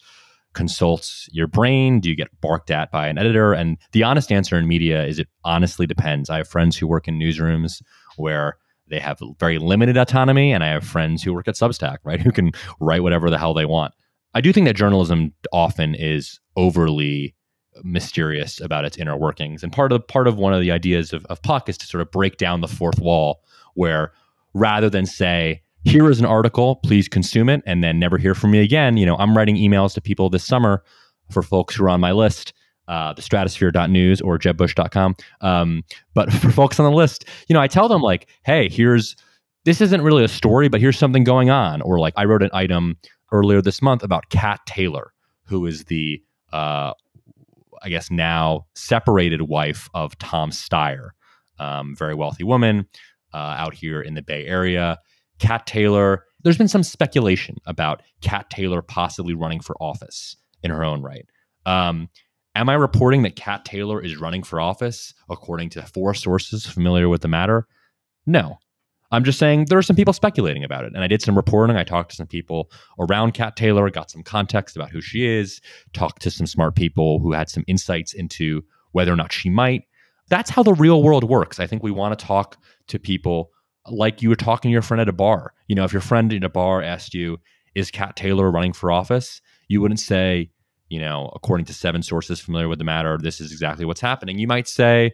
consult 0.53 1.27
your 1.31 1.47
brain? 1.47 1.99
Do 2.01 2.09
you 2.09 2.15
get 2.15 2.27
barked 2.41 2.71
at 2.71 2.91
by 2.91 3.07
an 3.07 3.17
editor?" 3.17 3.53
And 3.53 3.77
the 3.91 4.03
honest 4.03 4.31
answer 4.31 4.57
in 4.57 4.67
media 4.67 5.05
is 5.05 5.19
it 5.19 5.27
honestly 5.43 5.87
depends. 5.87 6.29
I 6.29 6.37
have 6.37 6.47
friends 6.47 6.77
who 6.77 6.87
work 6.87 7.07
in 7.07 7.19
newsrooms 7.19 7.81
where 8.17 8.57
they 8.91 8.99
have 8.99 9.19
very 9.39 9.57
limited 9.57 9.97
autonomy, 9.97 10.51
and 10.51 10.63
I 10.63 10.67
have 10.67 10.83
friends 10.83 11.23
who 11.23 11.33
work 11.33 11.47
at 11.47 11.55
Substack, 11.55 11.97
right, 12.03 12.19
who 12.19 12.31
can 12.31 12.51
write 12.79 13.01
whatever 13.01 13.29
the 13.29 13.37
hell 13.37 13.53
they 13.53 13.65
want. 13.65 13.93
I 14.33 14.41
do 14.41 14.53
think 14.53 14.67
that 14.67 14.75
journalism 14.75 15.33
often 15.51 15.95
is 15.95 16.39
overly 16.55 17.35
mysterious 17.83 18.59
about 18.59 18.85
its 18.85 18.97
inner 18.97 19.17
workings, 19.17 19.63
and 19.63 19.71
part 19.71 19.91
of 19.91 20.05
part 20.07 20.27
of 20.27 20.37
one 20.37 20.53
of 20.53 20.61
the 20.61 20.71
ideas 20.71 21.13
of, 21.13 21.25
of 21.25 21.41
Puck 21.41 21.69
is 21.69 21.77
to 21.79 21.87
sort 21.87 22.01
of 22.01 22.11
break 22.11 22.37
down 22.37 22.61
the 22.61 22.67
fourth 22.67 22.99
wall, 22.99 23.41
where 23.73 24.11
rather 24.53 24.89
than 24.89 25.05
say 25.05 25.63
here 25.83 26.09
is 26.09 26.19
an 26.19 26.25
article, 26.25 26.75
please 26.75 27.07
consume 27.07 27.49
it, 27.49 27.63
and 27.65 27.83
then 27.83 27.97
never 27.97 28.17
hear 28.17 28.35
from 28.35 28.51
me 28.51 28.59
again. 28.59 28.97
You 28.97 29.05
know, 29.05 29.17
I'm 29.17 29.35
writing 29.35 29.55
emails 29.55 29.93
to 29.95 30.01
people 30.01 30.29
this 30.29 30.45
summer 30.45 30.83
for 31.31 31.41
folks 31.41 31.75
who 31.75 31.85
are 31.85 31.89
on 31.89 32.01
my 32.01 32.11
list 32.11 32.53
uh, 32.91 33.13
the 33.13 33.21
stratosphere.news 33.21 34.19
or 34.19 34.37
jebbush.com. 34.37 35.15
Um, 35.39 35.83
but 36.13 36.31
for 36.41 36.51
folks 36.51 36.77
on 36.77 36.83
the 36.83 36.95
list, 36.95 37.25
you 37.47 37.53
know, 37.53 37.61
I 37.61 37.67
tell 37.67 37.87
them 37.87 38.01
like, 38.01 38.27
hey, 38.43 38.67
here's 38.69 39.15
this 39.63 39.79
isn't 39.79 40.01
really 40.01 40.25
a 40.25 40.27
story, 40.27 40.67
but 40.67 40.81
here's 40.81 40.97
something 40.97 41.23
going 41.23 41.49
on. 41.49 41.81
Or 41.81 41.99
like 41.99 42.13
I 42.17 42.25
wrote 42.25 42.43
an 42.43 42.49
item 42.51 42.97
earlier 43.31 43.61
this 43.61 43.81
month 43.81 44.03
about 44.03 44.29
Kat 44.29 44.59
Taylor, 44.65 45.13
who 45.45 45.65
is 45.65 45.85
the 45.85 46.21
uh, 46.51 46.91
I 47.81 47.89
guess 47.89 48.11
now 48.11 48.65
separated 48.75 49.43
wife 49.43 49.89
of 49.93 50.17
Tom 50.17 50.51
Steyer, 50.51 51.11
um, 51.59 51.95
very 51.95 52.13
wealthy 52.13 52.43
woman 52.43 52.87
uh, 53.33 53.55
out 53.57 53.73
here 53.73 54.01
in 54.01 54.15
the 54.15 54.21
Bay 54.21 54.45
Area. 54.45 54.99
Kat 55.39 55.65
Taylor, 55.65 56.25
there's 56.43 56.57
been 56.57 56.67
some 56.67 56.83
speculation 56.83 57.55
about 57.65 58.01
Kat 58.21 58.49
Taylor 58.49 58.81
possibly 58.81 59.33
running 59.33 59.61
for 59.61 59.81
office 59.81 60.35
in 60.61 60.71
her 60.71 60.83
own 60.83 61.01
right. 61.01 61.25
Um, 61.65 62.09
Am 62.53 62.67
I 62.69 62.73
reporting 62.73 63.23
that 63.23 63.35
Kat 63.35 63.63
Taylor 63.63 64.01
is 64.01 64.17
running 64.17 64.43
for 64.43 64.59
office 64.59 65.13
according 65.29 65.69
to 65.71 65.83
four 65.83 66.13
sources 66.13 66.65
familiar 66.65 67.07
with 67.07 67.21
the 67.21 67.27
matter? 67.29 67.67
No. 68.25 68.57
I'm 69.13 69.23
just 69.23 69.39
saying 69.39 69.65
there 69.65 69.77
are 69.77 69.83
some 69.83 69.95
people 69.95 70.13
speculating 70.13 70.63
about 70.63 70.85
it. 70.85 70.93
And 70.93 71.03
I 71.03 71.07
did 71.07 71.21
some 71.21 71.35
reporting. 71.35 71.75
I 71.75 71.83
talked 71.83 72.11
to 72.11 72.15
some 72.15 72.27
people 72.27 72.71
around 72.99 73.33
Kat 73.33 73.55
Taylor, 73.55 73.89
got 73.89 74.11
some 74.11 74.23
context 74.23 74.75
about 74.75 74.89
who 74.89 75.01
she 75.01 75.25
is, 75.25 75.61
talked 75.93 76.21
to 76.23 76.31
some 76.31 76.47
smart 76.47 76.75
people 76.75 77.19
who 77.19 77.33
had 77.33 77.49
some 77.49 77.63
insights 77.67 78.13
into 78.13 78.63
whether 78.91 79.11
or 79.11 79.17
not 79.17 79.33
she 79.33 79.49
might. 79.49 79.83
That's 80.29 80.49
how 80.49 80.63
the 80.63 80.73
real 80.73 81.03
world 81.03 81.25
works. 81.25 81.59
I 81.59 81.67
think 81.67 81.83
we 81.83 81.91
want 81.91 82.17
to 82.17 82.25
talk 82.25 82.57
to 82.87 82.99
people 82.99 83.51
like 83.89 84.21
you 84.21 84.29
were 84.29 84.35
talking 84.35 84.69
to 84.69 84.73
your 84.73 84.81
friend 84.81 85.01
at 85.01 85.09
a 85.09 85.13
bar. 85.13 85.53
You 85.67 85.75
know, 85.75 85.83
if 85.83 85.91
your 85.91 86.01
friend 86.01 86.31
in 86.31 86.43
a 86.43 86.49
bar 86.49 86.81
asked 86.81 87.13
you, 87.13 87.37
Is 87.75 87.91
Kat 87.91 88.15
Taylor 88.15 88.49
running 88.49 88.73
for 88.73 88.91
office? 88.91 89.41
You 89.67 89.81
wouldn't 89.81 89.99
say, 89.99 90.51
you 90.91 90.99
know, 90.99 91.31
according 91.33 91.65
to 91.65 91.73
seven 91.73 92.03
sources 92.03 92.41
familiar 92.41 92.67
with 92.67 92.77
the 92.77 92.83
matter, 92.83 93.17
this 93.17 93.39
is 93.39 93.53
exactly 93.53 93.85
what's 93.85 94.01
happening. 94.01 94.37
You 94.37 94.47
might 94.47 94.67
say, 94.67 95.13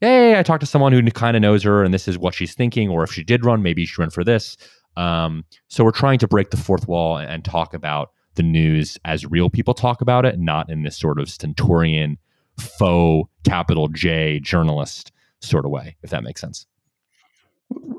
hey, 0.00 0.38
I 0.38 0.42
talked 0.42 0.62
to 0.62 0.66
someone 0.66 0.92
who 0.92 1.02
kind 1.10 1.36
of 1.36 1.42
knows 1.42 1.62
her 1.62 1.84
and 1.84 1.92
this 1.92 2.08
is 2.08 2.16
what 2.16 2.32
she's 2.32 2.54
thinking. 2.54 2.88
Or 2.88 3.04
if 3.04 3.12
she 3.12 3.22
did 3.22 3.44
run, 3.44 3.62
maybe 3.62 3.84
she 3.84 4.00
ran 4.00 4.08
for 4.08 4.24
this. 4.24 4.56
Um, 4.96 5.44
so 5.68 5.84
we're 5.84 5.90
trying 5.90 6.18
to 6.20 6.26
break 6.26 6.50
the 6.50 6.56
fourth 6.56 6.88
wall 6.88 7.18
and, 7.18 7.44
talk 7.44 7.74
about 7.74 8.12
the 8.36 8.42
news 8.42 8.96
as 9.04 9.26
real 9.26 9.50
people 9.50 9.74
talk 9.74 10.00
about 10.00 10.24
it, 10.24 10.38
not 10.38 10.70
in 10.70 10.84
this 10.84 10.98
sort 10.98 11.20
of 11.20 11.28
stentorian, 11.28 12.16
faux, 12.58 13.28
capital 13.44 13.88
J 13.88 14.40
journalist 14.40 15.12
sort 15.40 15.66
of 15.66 15.70
way, 15.70 15.96
if 16.02 16.08
that 16.10 16.22
makes 16.22 16.40
sense. 16.40 16.66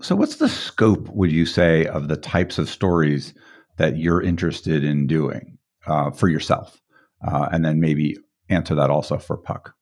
So, 0.02 0.16
what's 0.16 0.38
the 0.38 0.50
scope, 0.50 1.08
would 1.10 1.32
you 1.32 1.46
say, 1.46 1.86
of 1.86 2.08
the 2.08 2.18
types 2.18 2.58
of 2.58 2.68
stories 2.68 3.34
that 3.78 3.98
you're 3.98 4.22
interested 4.22 4.84
in 4.84 5.06
doing 5.06 5.58
uh, 5.86 6.12
for 6.12 6.28
yourself? 6.28 6.81
Uh, 7.26 7.50
and 7.52 7.64
then 7.64 7.80
maybe 7.80 8.18
answer 8.50 8.76
that 8.76 8.90
also 8.90 9.18
for 9.18 9.38
Puck. 9.38 9.76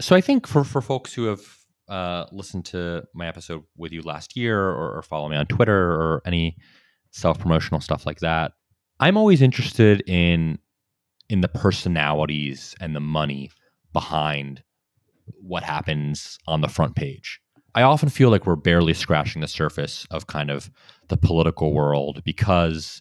So 0.00 0.14
I 0.14 0.20
think 0.20 0.46
for 0.46 0.64
for 0.64 0.80
folks 0.80 1.12
who 1.14 1.24
have 1.24 1.40
uh, 1.88 2.26
listened 2.32 2.64
to 2.66 3.04
my 3.14 3.28
episode 3.28 3.62
with 3.76 3.92
you 3.92 4.02
last 4.02 4.36
year 4.36 4.60
or, 4.60 4.96
or 4.96 5.02
follow 5.02 5.28
me 5.28 5.36
on 5.36 5.46
Twitter 5.46 5.92
or 5.92 6.22
any 6.26 6.56
self 7.10 7.38
promotional 7.38 7.80
stuff 7.80 8.06
like 8.06 8.20
that, 8.20 8.52
I'm 9.00 9.16
always 9.16 9.42
interested 9.42 10.02
in 10.08 10.58
in 11.28 11.40
the 11.40 11.48
personalities 11.48 12.74
and 12.80 12.94
the 12.94 13.00
money 13.00 13.50
behind 13.92 14.62
what 15.40 15.62
happens 15.62 16.38
on 16.46 16.60
the 16.60 16.68
front 16.68 16.94
page. 16.94 17.40
I 17.74 17.82
often 17.82 18.08
feel 18.08 18.30
like 18.30 18.46
we're 18.46 18.56
barely 18.56 18.94
scratching 18.94 19.42
the 19.42 19.48
surface 19.48 20.06
of 20.10 20.26
kind 20.26 20.50
of 20.50 20.70
the 21.08 21.16
political 21.16 21.74
world 21.74 22.22
because 22.24 23.00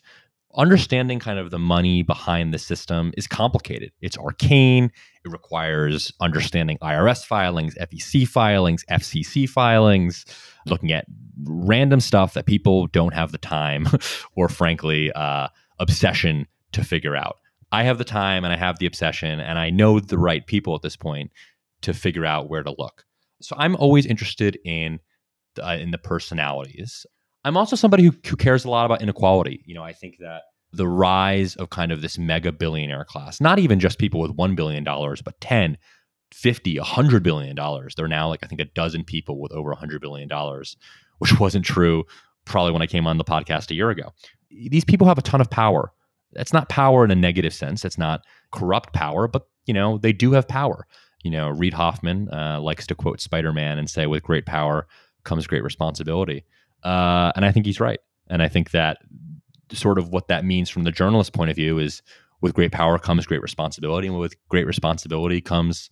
understanding 0.57 1.19
kind 1.19 1.39
of 1.39 1.51
the 1.51 1.59
money 1.59 2.01
behind 2.01 2.53
the 2.53 2.57
system 2.57 3.11
is 3.17 3.27
complicated. 3.27 3.91
It's 4.01 4.17
arcane. 4.17 4.91
It 5.23 5.31
requires 5.31 6.11
understanding 6.19 6.77
IRS 6.81 7.25
filings, 7.25 7.75
FEC 7.75 8.27
filings, 8.27 8.83
FCC 8.89 9.49
filings, 9.49 10.25
looking 10.65 10.91
at 10.91 11.05
random 11.43 11.99
stuff 11.99 12.33
that 12.33 12.45
people 12.45 12.87
don't 12.87 13.13
have 13.13 13.31
the 13.31 13.37
time 13.37 13.87
or, 14.35 14.49
frankly, 14.49 15.11
uh, 15.13 15.47
obsession 15.79 16.47
to 16.71 16.83
figure 16.83 17.15
out. 17.15 17.37
I 17.71 17.83
have 17.83 17.97
the 17.97 18.03
time 18.03 18.43
and 18.43 18.53
I 18.53 18.57
have 18.57 18.79
the 18.79 18.85
obsession, 18.85 19.39
and 19.39 19.59
I 19.59 19.69
know 19.69 19.99
the 19.99 20.17
right 20.17 20.45
people 20.45 20.75
at 20.75 20.81
this 20.81 20.95
point 20.95 21.31
to 21.81 21.93
figure 21.93 22.25
out 22.25 22.49
where 22.49 22.63
to 22.63 22.73
look. 22.77 23.05
So 23.41 23.55
I'm 23.59 23.75
always 23.75 24.05
interested 24.05 24.57
in 24.63 24.99
uh, 25.61 25.77
in 25.79 25.91
the 25.91 25.97
personalities 25.97 27.05
I'm 27.45 27.57
also 27.57 27.75
somebody 27.75 28.03
who, 28.03 28.13
who 28.27 28.35
cares 28.35 28.65
a 28.65 28.69
lot 28.69 28.85
about 28.85 29.03
inequality. 29.03 29.61
You 29.65 29.75
know, 29.75 29.83
I 29.83 29.93
think 29.93 30.17
that 30.17 30.41
the 30.73 30.87
rise 30.87 31.55
of 31.55 31.69
kind 31.69 31.91
of 31.91 32.01
this 32.01 32.17
mega 32.17 32.51
billionaire 32.51 33.05
class, 33.05 33.39
not 33.39 33.59
even 33.59 33.79
just 33.79 33.99
people 33.99 34.19
with 34.19 34.35
$1 34.35 34.55
billion, 34.55 34.83
but 34.83 35.39
10, 35.39 35.77
50, 36.33 36.79
100 36.79 37.23
billion 37.23 37.55
dollars. 37.55 37.93
They're 37.95 38.07
now 38.07 38.27
like, 38.29 38.43
I 38.43 38.47
think, 38.47 38.61
a 38.61 38.65
dozen 38.65 39.03
people 39.03 39.39
with 39.39 39.51
over 39.51 39.69
100 39.69 40.01
billion 40.01 40.27
dollars, 40.27 40.75
which 41.19 41.39
wasn't 41.39 41.65
true 41.65 42.03
probably 42.45 42.73
when 42.73 42.81
I 42.81 42.87
came 42.87 43.05
on 43.05 43.19
the 43.19 43.23
podcast 43.23 43.69
a 43.69 43.75
year 43.75 43.91
ago. 43.91 44.11
These 44.49 44.85
people 44.85 45.07
have 45.07 45.19
a 45.19 45.23
ton 45.23 45.39
of 45.39 45.49
power. 45.49 45.91
That's 46.33 46.53
not 46.53 46.67
power 46.67 47.05
in 47.05 47.11
a 47.11 47.15
negative 47.15 47.53
sense. 47.53 47.83
That's 47.83 47.97
not 47.97 48.25
corrupt 48.51 48.91
power, 48.93 49.27
but 49.27 49.47
you 49.65 49.73
know 49.73 49.97
they 49.97 50.13
do 50.13 50.33
have 50.33 50.47
power. 50.47 50.87
You 51.23 51.31
know, 51.31 51.49
Reid 51.49 51.73
Hoffman 51.73 52.29
uh, 52.31 52.59
likes 52.59 52.85
to 52.87 52.95
quote 52.95 53.21
Spider 53.21 53.53
Man 53.53 53.77
and 53.77 53.89
say, 53.89 54.05
"With 54.05 54.23
great 54.23 54.45
power 54.45 54.87
comes 55.23 55.47
great 55.47 55.63
responsibility." 55.63 56.43
Uh, 56.85 57.31
and 57.35 57.43
I 57.43 57.51
think 57.51 57.65
he's 57.65 57.79
right. 57.79 57.99
And 58.29 58.41
I 58.41 58.47
think 58.47 58.71
that 58.71 58.99
sort 59.71 59.97
of 59.97 60.09
what 60.09 60.27
that 60.27 60.45
means 60.45 60.69
from 60.69 60.83
the 60.83 60.91
journalist 60.91 61.33
point 61.33 61.49
of 61.49 61.55
view 61.55 61.79
is 61.79 62.01
with 62.41 62.53
great 62.53 62.71
power 62.71 62.99
comes 62.99 63.25
great 63.25 63.41
responsibility. 63.41 64.07
And 64.07 64.17
with 64.19 64.35
great 64.49 64.67
responsibility 64.67 65.41
comes 65.41 65.89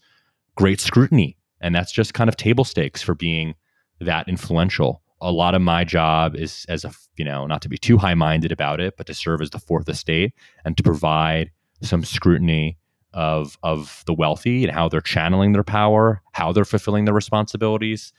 great 0.56 0.80
scrutiny. 0.80 1.36
And 1.62 1.74
that's 1.74 1.92
just 1.92 2.14
kind 2.14 2.30
of 2.30 2.38
table 2.38 2.64
stakes 2.64 3.02
for 3.02 3.16
being 3.16 3.56
that 4.00 4.30
influential. 4.30 5.02
A 5.22 5.32
lot 5.32 5.56
of 5.56 5.62
my 5.62 5.84
job 5.84 6.36
is 6.36 6.66
as 6.70 6.86
a, 6.86 6.92
you 7.18 7.26
know, 7.26 7.48
not 7.48 7.62
to 7.64 7.70
be 7.70 7.78
too 7.78 7.98
high 7.98 8.14
minded 8.14 8.52
about 8.52 8.80
it, 8.80 8.96
but 8.98 9.08
to 9.08 9.14
serve 9.14 9.42
as 9.42 9.50
the 9.50 9.60
fourth 9.60 9.90
estate 9.90 10.34
and 10.66 10.78
to 10.78 10.84
provide 10.84 11.50
some 11.82 12.04
scrutiny 12.04 12.78
of 13.14 13.58
of 13.64 14.04
the 14.06 14.14
wealthy 14.14 14.64
and 14.64 14.74
how 14.74 14.90
they're 14.90 15.02
channeling 15.02 15.54
their 15.54 15.64
power, 15.64 16.22
how 16.34 16.52
they're 16.52 16.66
fulfilling 16.66 17.06
their 17.06 17.14
responsibilities, 17.14 18.12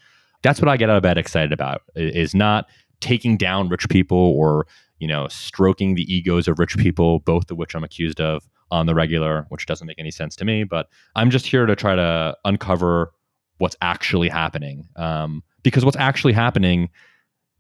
that's 0.44 0.61
what 0.61 0.68
I 0.68 0.76
get 0.76 0.90
out 0.90 0.96
of 0.96 1.02
bed 1.02 1.18
excited 1.18 1.52
about 1.52 1.83
is 1.96 2.35
not 2.35 2.66
taking 3.00 3.37
down 3.37 3.68
rich 3.68 3.88
people 3.88 4.16
or 4.16 4.66
you 5.00 5.09
know 5.09 5.26
stroking 5.28 5.96
the 5.96 6.14
egos 6.14 6.46
of 6.46 6.59
rich 6.61 6.76
people, 6.76 7.18
both 7.20 7.50
of 7.50 7.57
which 7.57 7.74
I'm 7.74 7.83
accused 7.83 8.20
of 8.20 8.46
on 8.70 8.87
the 8.87 8.94
regular, 8.94 9.46
which 9.48 9.66
doesn't 9.66 9.87
make 9.87 9.98
any 9.98 10.11
sense 10.11 10.37
to 10.37 10.44
me. 10.44 10.62
But 10.64 10.88
I'm 11.16 11.30
just 11.30 11.46
here 11.46 11.66
to 11.66 11.74
try 11.74 11.96
to 11.96 12.37
uncover 12.44 13.12
what's 13.59 13.76
actually 13.80 14.28
happening. 14.28 14.88
Um, 14.96 15.42
because 15.62 15.85
what's 15.85 15.96
actually 15.96 16.35
happening, 16.35 16.90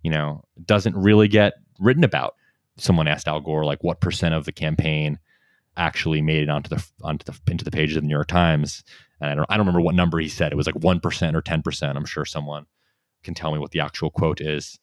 you 0.02 0.10
know, 0.10 0.44
doesn't 0.64 0.96
really 0.96 1.28
get 1.28 1.54
written 1.80 2.04
about. 2.04 2.34
Someone 2.76 3.08
asked 3.08 3.28
Al 3.28 3.40
Gore, 3.40 3.64
like, 3.64 3.82
what 3.82 4.00
percent 4.00 4.34
of 4.34 4.44
the 4.44 4.52
campaign 4.52 5.18
actually 5.76 6.20
made 6.20 6.42
it 6.42 6.48
onto 6.48 6.68
the 6.68 6.84
onto 7.02 7.24
the 7.24 7.38
into 7.50 7.64
the 7.64 7.70
pages 7.70 7.96
of 7.96 8.02
the 8.02 8.08
New 8.08 8.14
York 8.14 8.28
Times? 8.28 8.84
And 9.20 9.30
I 9.30 9.34
don't 9.34 9.46
I 9.48 9.56
don't 9.56 9.66
remember 9.66 9.80
what 9.80 9.94
number 9.94 10.18
he 10.18 10.28
said. 10.28 10.52
It 10.52 10.56
was 10.56 10.66
like 10.66 10.76
one 10.76 11.00
percent 11.00 11.36
or 11.36 11.40
ten 11.40 11.62
percent. 11.62 11.96
I'm 11.96 12.04
sure 12.04 12.24
someone 12.24 12.66
can 13.24 13.34
tell 13.34 13.52
me 13.52 13.58
what 13.58 13.72
the 13.72 13.80
actual 13.80 14.10
quote 14.10 14.40
is, 14.40 14.78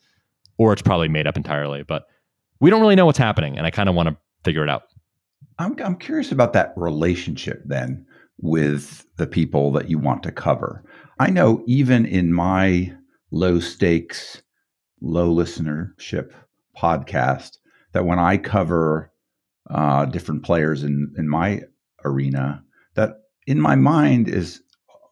or 0.58 0.74
it's 0.74 0.82
probably 0.82 1.08
made 1.08 1.28
up 1.28 1.38
entirely. 1.38 1.84
But 1.84 2.06
we 2.60 2.70
don't 2.70 2.82
really 2.82 2.96
know 2.96 3.06
what's 3.06 3.18
happening, 3.18 3.58
and 3.58 3.66
I 3.66 3.72
kind 3.72 3.90
of 3.90 3.96
want 3.96 4.10
to 4.10 4.18
figure 4.44 4.64
it 4.64 4.70
out. 4.70 4.84
I'm 5.60 5.76
I'm 5.84 5.96
curious 5.96 6.32
about 6.32 6.54
that 6.54 6.74
relationship 6.76 7.62
then 7.66 8.06
with 8.40 9.06
the 9.18 9.28
people 9.28 9.72
that 9.74 9.90
you 9.90 10.00
want 10.00 10.24
to 10.24 10.32
cover. 10.32 10.84
I 11.20 11.30
know 11.30 11.64
even 11.68 12.06
in 12.06 12.34
my 12.34 12.94
low 13.32 13.60
stakes, 13.60 14.42
low 15.02 15.34
listenership 15.34 16.32
podcast 16.78 17.58
that 17.94 18.06
when 18.06 18.20
I 18.20 18.38
cover 18.38 19.12
uh, 19.70 20.06
different 20.06 20.44
players 20.44 20.84
in 20.84 21.14
in 21.18 21.30
my 21.30 21.62
arena, 22.04 22.64
that 22.96 23.22
in 23.46 23.60
my 23.60 23.76
mind 23.76 24.28
is 24.28 24.62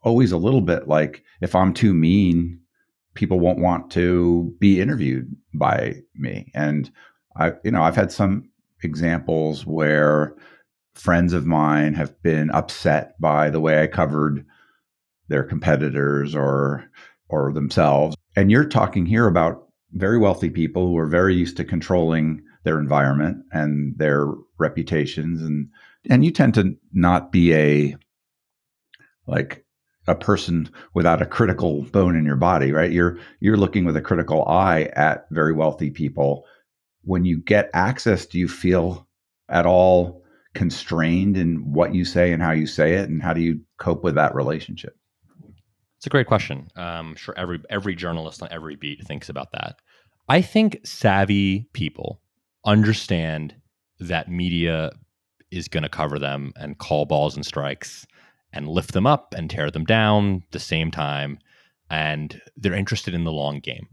always 0.02 0.32
a 0.32 0.38
little 0.38 0.62
bit 0.62 0.88
like 0.88 1.24
if 1.42 1.56
I'm 1.56 1.74
too 1.74 1.94
mean, 1.94 2.59
people 3.20 3.42
won't 3.42 3.60
want 3.60 3.92
to 3.92 4.56
be 4.60 4.80
interviewed 4.80 5.36
by 5.54 5.94
me. 6.16 6.50
And 6.56 6.90
I, 7.36 7.52
you 7.66 7.72
know, 7.72 7.82
I've 7.82 7.98
had 7.98 8.14
some 8.14 8.50
examples 8.82 9.66
where 9.66 10.34
friends 10.94 11.34
of 11.34 11.46
mine 11.46 11.96
have 11.96 12.20
been 12.24 12.50
upset 12.52 13.20
by 13.20 13.50
the 13.50 13.60
way 13.60 13.84
I 13.84 13.88
covered 13.88 14.46
their 15.28 15.44
competitors 15.44 16.34
or 16.34 16.90
or 17.28 17.52
themselves. 17.52 18.16
And 18.38 18.50
you're 18.50 18.66
talking 18.66 19.06
here 19.06 19.28
about 19.28 19.68
very 19.92 20.18
wealthy 20.18 20.50
people 20.50 20.88
who 20.88 20.98
are 20.98 21.06
very 21.06 21.36
used 21.36 21.58
to 21.58 21.66
controlling 21.66 22.42
their 22.64 22.80
environment 22.80 23.44
and 23.52 23.98
their 23.98 24.28
reputations 24.60 25.42
and 25.42 25.68
and 26.10 26.24
you 26.24 26.32
tend 26.32 26.54
to 26.54 26.78
not 26.94 27.34
be 27.34 27.54
a 27.54 27.98
like 29.28 29.66
a 30.10 30.15
person 30.15 30.69
without 30.93 31.22
a 31.22 31.26
critical 31.26 31.84
bone 31.84 32.15
in 32.15 32.26
your 32.26 32.36
body 32.36 32.72
right? 32.72 32.91
You're 32.91 33.17
you're 33.39 33.58
looking 33.58 33.86
with 33.86 33.98
a 33.98 34.02
critical 34.02 34.45
eye 34.45 34.89
at 34.93 35.28
very 35.32 35.54
wealthy 35.54 35.89
people. 35.89 36.45
When 37.04 37.26
you 37.26 37.39
get 37.39 37.69
access 37.74 38.26
do 38.26 38.39
you 38.39 38.48
feel 38.48 39.08
at 39.50 39.65
all 39.65 40.24
constrained 40.54 41.38
in 41.38 41.74
what 41.74 41.93
you 41.93 42.06
say 42.06 42.32
and 42.32 42.41
how 42.41 42.52
you 42.52 42.67
say 42.67 42.93
it? 42.93 43.10
And 43.10 43.22
how 43.22 43.34
do 43.34 43.41
you 43.41 43.62
cope 43.78 44.04
with 44.04 44.15
that 44.15 44.36
relationship? 44.36 44.95
It's 45.98 46.08
a 46.08 46.10
great 46.10 46.28
question. 46.28 46.69
Um, 46.76 47.10
I'm 47.10 47.15
sure 47.15 47.34
every 47.38 47.62
every 47.69 47.95
journalist 47.95 48.41
on 48.41 48.48
every 48.52 48.76
beat 48.76 49.06
thinks 49.06 49.30
about 49.30 49.52
that. 49.52 49.78
I 50.30 50.41
think 50.41 50.80
savvy 50.86 51.67
people 51.74 52.22
understand 52.65 53.56
that 54.00 54.30
media 54.30 54.91
is 55.52 55.67
going 55.67 55.84
to 55.84 55.89
cover 55.89 56.19
them 56.19 56.54
and 56.56 56.78
call 56.78 57.06
balls 57.06 57.36
and 57.36 57.45
strikes 57.45 58.06
and 58.54 58.68
lift 58.68 58.94
them 58.94 59.08
up 59.08 59.34
and 59.38 59.50
tear 59.50 59.70
them 59.72 59.86
down 59.86 60.44
at 60.46 60.52
the 60.52 60.60
same 60.60 60.92
time 60.92 61.40
and 61.90 62.42
they're 62.56 62.74
interested 62.74 63.14
in 63.14 63.24
the 63.24 63.32
long 63.32 63.60
game. 63.60 63.88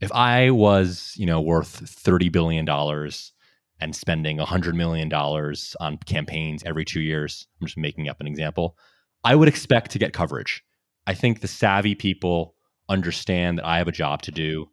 If 0.00 0.12
I 0.12 0.50
was, 0.50 1.14
you 1.16 1.26
know, 1.26 1.40
worth 1.40 1.88
30 1.88 2.28
billion 2.28 2.64
dollars 2.64 3.32
and 3.80 3.96
spending 3.96 4.36
100 4.36 4.74
million 4.74 5.08
dollars 5.08 5.74
on 5.80 5.96
campaigns 5.98 6.62
every 6.64 6.84
2 6.84 7.00
years, 7.00 7.46
I'm 7.60 7.66
just 7.66 7.78
making 7.78 8.08
up 8.08 8.20
an 8.20 8.26
example, 8.26 8.76
I 9.24 9.34
would 9.34 9.48
expect 9.48 9.90
to 9.92 9.98
get 9.98 10.12
coverage 10.12 10.62
I 11.06 11.14
think 11.14 11.40
the 11.40 11.48
savvy 11.48 11.94
people 11.94 12.54
understand 12.88 13.58
that 13.58 13.66
I 13.66 13.78
have 13.78 13.88
a 13.88 13.92
job 13.92 14.22
to 14.22 14.30
do, 14.30 14.66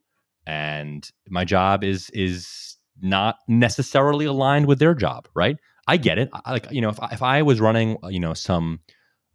and 0.46 1.10
my 1.30 1.46
job 1.46 1.84
is 1.84 2.10
is 2.12 2.78
not 3.02 3.38
necessarily 3.48 4.26
aligned 4.26 4.68
with 4.68 4.80
their 4.80 4.94
job. 4.94 5.28
Right? 5.36 5.58
I 5.88 5.98
get 5.98 6.18
it. 6.18 6.30
I, 6.34 6.52
like 6.52 6.72
you 6.72 6.82
know, 6.82 6.90
if 6.90 7.02
I, 7.02 7.10
if 7.12 7.24
I 7.24 7.42
was 7.42 7.60
running 7.60 7.98
you 8.10 8.20
know 8.20 8.34
some 8.34 8.82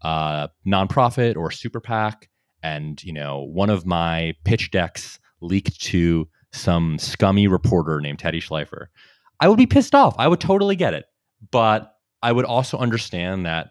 uh, 0.02 0.48
nonprofit 0.66 1.36
or 1.36 1.50
super 1.50 1.80
PAC, 1.80 2.28
and 2.62 3.02
you 3.02 3.12
know 3.12 3.40
one 3.40 3.70
of 3.70 3.86
my 3.86 4.34
pitch 4.44 4.70
decks 4.70 5.18
leaked 5.40 5.80
to 5.80 6.28
some 6.52 6.98
scummy 6.98 7.48
reporter 7.48 8.00
named 8.00 8.18
Teddy 8.18 8.40
Schleifer, 8.40 8.86
I 9.40 9.48
would 9.48 9.58
be 9.58 9.66
pissed 9.66 9.94
off. 9.94 10.14
I 10.18 10.28
would 10.28 10.40
totally 10.40 10.76
get 10.76 10.94
it, 10.94 11.06
but 11.50 11.94
I 12.22 12.30
would 12.30 12.44
also 12.44 12.78
understand 12.78 13.46
that 13.46 13.70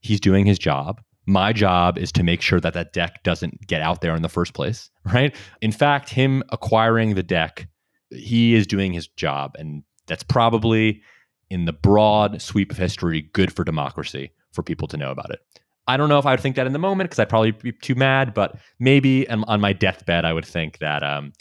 he's 0.00 0.20
doing 0.20 0.46
his 0.46 0.58
job 0.58 1.00
my 1.30 1.52
job 1.52 1.96
is 1.96 2.10
to 2.12 2.22
make 2.22 2.42
sure 2.42 2.60
that 2.60 2.74
that 2.74 2.92
deck 2.92 3.22
doesn't 3.22 3.66
get 3.66 3.82
out 3.82 4.00
there 4.00 4.16
in 4.16 4.22
the 4.22 4.28
first 4.28 4.52
place, 4.52 4.90
right? 5.04 5.34
In 5.60 5.72
fact, 5.72 6.10
him 6.10 6.42
acquiring 6.50 7.14
the 7.14 7.22
deck, 7.22 7.68
he 8.10 8.54
is 8.54 8.66
doing 8.66 8.92
his 8.92 9.08
job. 9.08 9.54
And 9.58 9.84
that's 10.06 10.24
probably 10.24 11.02
in 11.48 11.64
the 11.64 11.72
broad 11.72 12.42
sweep 12.42 12.72
of 12.72 12.78
history 12.78 13.28
good 13.32 13.52
for 13.52 13.64
democracy 13.64 14.32
for 14.52 14.62
people 14.62 14.88
to 14.88 14.96
know 14.96 15.10
about 15.10 15.30
it. 15.30 15.40
I 15.86 15.96
don't 15.96 16.08
know 16.08 16.18
if 16.18 16.26
I 16.26 16.32
would 16.32 16.40
think 16.40 16.56
that 16.56 16.66
in 16.66 16.72
the 16.72 16.78
moment 16.78 17.10
because 17.10 17.18
I'd 17.18 17.28
probably 17.28 17.50
be 17.50 17.72
too 17.72 17.94
mad, 17.94 18.32
but 18.34 18.56
maybe 18.78 19.28
on 19.28 19.60
my 19.60 19.72
deathbed, 19.72 20.24
I 20.24 20.32
would 20.32 20.44
think 20.44 20.78
that 20.78 21.02
um, 21.02 21.32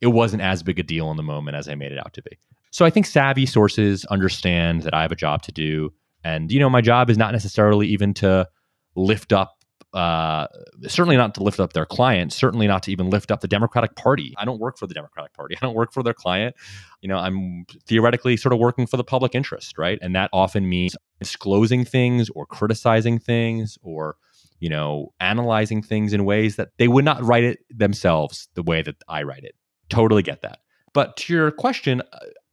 it 0.00 0.08
wasn't 0.08 0.42
as 0.42 0.62
big 0.62 0.78
a 0.78 0.82
deal 0.82 1.10
in 1.10 1.16
the 1.16 1.22
moment 1.22 1.56
as 1.56 1.68
I 1.68 1.74
made 1.74 1.92
it 1.92 1.98
out 1.98 2.14
to 2.14 2.22
be. 2.22 2.38
So 2.70 2.84
I 2.84 2.90
think 2.90 3.04
savvy 3.04 3.46
sources 3.46 4.04
understand 4.06 4.82
that 4.82 4.94
I 4.94 5.02
have 5.02 5.12
a 5.12 5.16
job 5.16 5.42
to 5.42 5.52
do. 5.52 5.92
And, 6.24 6.50
you 6.52 6.60
know, 6.60 6.70
my 6.70 6.80
job 6.80 7.10
is 7.10 7.18
not 7.18 7.32
necessarily 7.32 7.88
even 7.88 8.14
to 8.14 8.48
lift 8.94 9.32
up 9.32 9.59
uh, 9.92 10.46
certainly 10.86 11.16
not 11.16 11.34
to 11.34 11.42
lift 11.42 11.58
up 11.58 11.72
their 11.72 11.86
client, 11.86 12.32
certainly 12.32 12.66
not 12.66 12.82
to 12.84 12.92
even 12.92 13.10
lift 13.10 13.30
up 13.30 13.40
the 13.40 13.48
Democratic 13.48 13.96
Party. 13.96 14.34
I 14.38 14.44
don't 14.44 14.60
work 14.60 14.78
for 14.78 14.86
the 14.86 14.94
Democratic 14.94 15.32
Party. 15.34 15.56
I 15.60 15.64
don't 15.64 15.74
work 15.74 15.92
for 15.92 16.02
their 16.02 16.14
client. 16.14 16.54
You 17.00 17.08
know, 17.08 17.16
I'm 17.16 17.64
theoretically 17.86 18.36
sort 18.36 18.52
of 18.52 18.58
working 18.58 18.86
for 18.86 18.96
the 18.96 19.04
public 19.04 19.34
interest, 19.34 19.78
right? 19.78 19.98
And 20.00 20.14
that 20.14 20.30
often 20.32 20.68
means 20.68 20.96
disclosing 21.18 21.84
things 21.84 22.30
or 22.30 22.46
criticizing 22.46 23.18
things 23.18 23.78
or, 23.82 24.16
you 24.60 24.68
know, 24.68 25.12
analyzing 25.18 25.82
things 25.82 26.12
in 26.12 26.24
ways 26.24 26.56
that 26.56 26.68
they 26.78 26.88
would 26.88 27.04
not 27.04 27.22
write 27.22 27.44
it 27.44 27.58
themselves 27.70 28.48
the 28.54 28.62
way 28.62 28.82
that 28.82 28.96
I 29.08 29.22
write 29.24 29.44
it. 29.44 29.54
Totally 29.88 30.22
get 30.22 30.42
that. 30.42 30.60
But 30.92 31.16
to 31.18 31.32
your 31.32 31.50
question, 31.50 32.02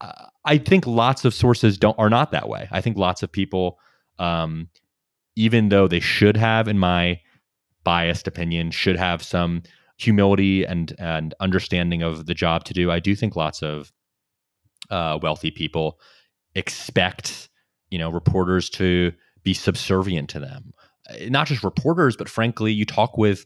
uh, 0.02 0.26
I 0.46 0.58
think 0.58 0.88
lots 0.88 1.26
of 1.26 1.34
sources 1.34 1.78
don't 1.78 1.98
are 2.00 2.10
not 2.10 2.32
that 2.32 2.50
way. 2.50 2.68
I 2.72 2.82
think 2.82 2.98
lots 2.98 3.22
of 3.22 3.32
people 3.32 3.80
um, 4.20 4.70
even 5.38 5.70
though 5.70 5.88
they 5.88 6.00
should 6.00 6.36
have, 6.36 6.68
in 6.68 6.80
my 6.80 7.20
biased 7.88 8.28
opinion, 8.28 8.70
should 8.70 8.98
have 8.98 9.24
some 9.24 9.64
humility 9.96 10.66
and 10.66 10.94
and 11.00 11.34
understanding 11.40 12.04
of 12.04 12.26
the 12.26 12.34
job 12.34 12.66
to 12.66 12.74
do. 12.74 12.92
I 12.92 13.00
do 13.00 13.16
think 13.16 13.38
lots 13.38 13.64
of 13.64 13.94
uh, 14.90 15.18
wealthy 15.22 15.52
people 15.52 15.98
expect 16.54 17.48
you 17.90 17.98
know 17.98 18.10
reporters 18.10 18.70
to 18.72 19.14
be 19.44 19.54
subservient 19.54 20.30
to 20.32 20.40
them. 20.42 20.74
Uh, 21.10 21.30
not 21.30 21.48
just 21.48 21.64
reporters, 21.64 22.18
but 22.18 22.28
frankly, 22.28 22.74
you 22.74 22.84
talk 22.84 23.18
with 23.18 23.46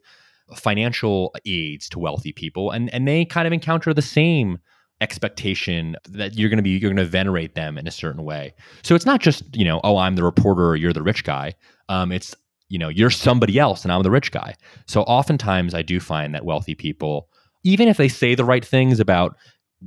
financial 0.56 1.36
aides 1.46 1.88
to 1.90 2.00
wealthy 2.00 2.32
people, 2.32 2.72
and 2.72 2.92
and 2.96 3.08
they 3.08 3.24
kind 3.24 3.46
of 3.46 3.54
encounter 3.54 3.94
the 3.94 4.02
same 4.02 4.58
expectation 5.02 5.96
that 6.10 6.36
you're 6.36 6.50
going 6.50 6.58
to 6.58 6.64
be 6.64 6.72
you're 6.72 6.90
going 6.90 6.96
to 6.96 7.06
venerate 7.06 7.54
them 7.54 7.78
in 7.78 7.86
a 7.86 7.92
certain 7.92 8.24
way. 8.24 8.56
So 8.82 8.96
it's 8.96 9.06
not 9.06 9.22
just 9.22 9.44
you 9.56 9.66
know 9.66 9.82
oh 9.84 9.98
I'm 9.98 10.16
the 10.16 10.24
reporter 10.24 10.66
or 10.70 10.76
you're 10.76 10.94
the 10.94 11.04
rich 11.04 11.24
guy. 11.24 11.54
Um, 11.90 12.12
it's 12.12 12.36
you 12.72 12.80
know 12.80 12.88
you're 12.88 13.10
somebody 13.10 13.60
else 13.60 13.84
and 13.84 13.92
I'm 13.92 14.02
the 14.02 14.10
rich 14.10 14.32
guy. 14.32 14.56
So 14.88 15.02
oftentimes 15.04 15.74
I 15.74 15.82
do 15.82 16.00
find 16.00 16.34
that 16.34 16.46
wealthy 16.46 16.74
people, 16.74 17.28
even 17.64 17.88
if 17.88 17.98
they 17.98 18.08
say 18.08 18.34
the 18.34 18.46
right 18.46 18.64
things 18.64 19.00
about 19.00 19.36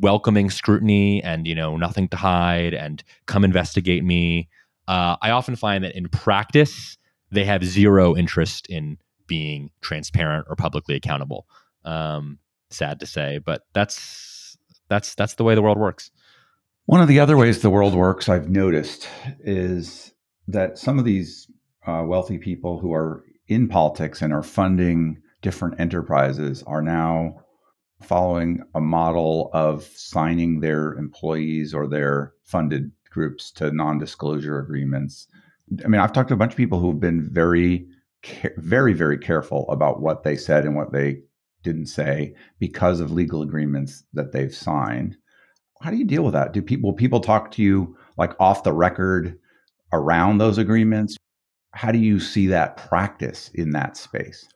welcoming 0.00 0.50
scrutiny 0.50 1.22
and 1.22 1.46
you 1.46 1.54
know 1.54 1.76
nothing 1.76 2.08
to 2.08 2.16
hide 2.16 2.74
and 2.74 3.02
come 3.26 3.44
investigate 3.44 4.04
me, 4.04 4.48
uh, 4.86 5.16
I 5.22 5.30
often 5.30 5.56
find 5.56 5.82
that 5.82 5.96
in 5.96 6.08
practice 6.08 6.98
they 7.30 7.44
have 7.44 7.64
zero 7.64 8.14
interest 8.14 8.66
in 8.68 8.98
being 9.26 9.70
transparent 9.80 10.46
or 10.50 10.54
publicly 10.54 10.94
accountable. 10.94 11.46
Um, 11.84 12.38
sad 12.70 13.00
to 13.00 13.06
say, 13.06 13.38
but 13.38 13.62
that's 13.72 14.58
that's 14.88 15.14
that's 15.14 15.34
the 15.34 15.44
way 15.44 15.54
the 15.54 15.62
world 15.62 15.78
works. 15.78 16.10
One 16.86 17.00
of 17.00 17.08
the 17.08 17.18
other 17.18 17.38
ways 17.38 17.62
the 17.62 17.70
world 17.70 17.94
works, 17.94 18.28
I've 18.28 18.50
noticed, 18.50 19.08
is 19.40 20.12
that 20.48 20.76
some 20.76 20.98
of 20.98 21.06
these 21.06 21.48
uh, 21.86 22.02
wealthy 22.06 22.38
people 22.38 22.78
who 22.78 22.92
are 22.92 23.24
in 23.48 23.68
politics 23.68 24.22
and 24.22 24.32
are 24.32 24.42
funding 24.42 25.20
different 25.42 25.78
enterprises 25.78 26.62
are 26.66 26.82
now 26.82 27.36
following 28.02 28.62
a 28.74 28.80
model 28.80 29.50
of 29.52 29.84
signing 29.94 30.60
their 30.60 30.94
employees 30.94 31.74
or 31.74 31.86
their 31.86 32.32
funded 32.42 32.90
groups 33.10 33.50
to 33.50 33.70
non-disclosure 33.70 34.58
agreements. 34.58 35.26
I 35.84 35.88
mean, 35.88 36.00
I've 36.00 36.12
talked 36.12 36.28
to 36.28 36.34
a 36.34 36.38
bunch 36.38 36.52
of 36.52 36.56
people 36.56 36.80
who've 36.80 37.00
been 37.00 37.28
very, 37.30 37.86
very, 38.56 38.92
very 38.92 39.18
careful 39.18 39.66
about 39.70 40.00
what 40.00 40.22
they 40.22 40.36
said 40.36 40.64
and 40.64 40.74
what 40.74 40.92
they 40.92 41.20
didn't 41.62 41.86
say 41.86 42.34
because 42.58 43.00
of 43.00 43.10
legal 43.10 43.42
agreements 43.42 44.04
that 44.12 44.32
they've 44.32 44.54
signed. 44.54 45.16
How 45.80 45.90
do 45.90 45.96
you 45.96 46.04
deal 46.04 46.22
with 46.22 46.34
that? 46.34 46.52
Do 46.52 46.62
people 46.62 46.92
people 46.92 47.20
talk 47.20 47.50
to 47.52 47.62
you 47.62 47.96
like 48.16 48.32
off 48.40 48.64
the 48.64 48.72
record? 48.72 49.38
around 49.94 50.38
those 50.38 50.58
agreements? 50.58 51.16
How 51.74 51.92
do 51.92 51.98
you 51.98 52.20
see 52.20 52.46
that 52.48 52.76
practice 52.76 53.50
in 53.54 53.70
that 53.70 53.96
space? 53.96 54.48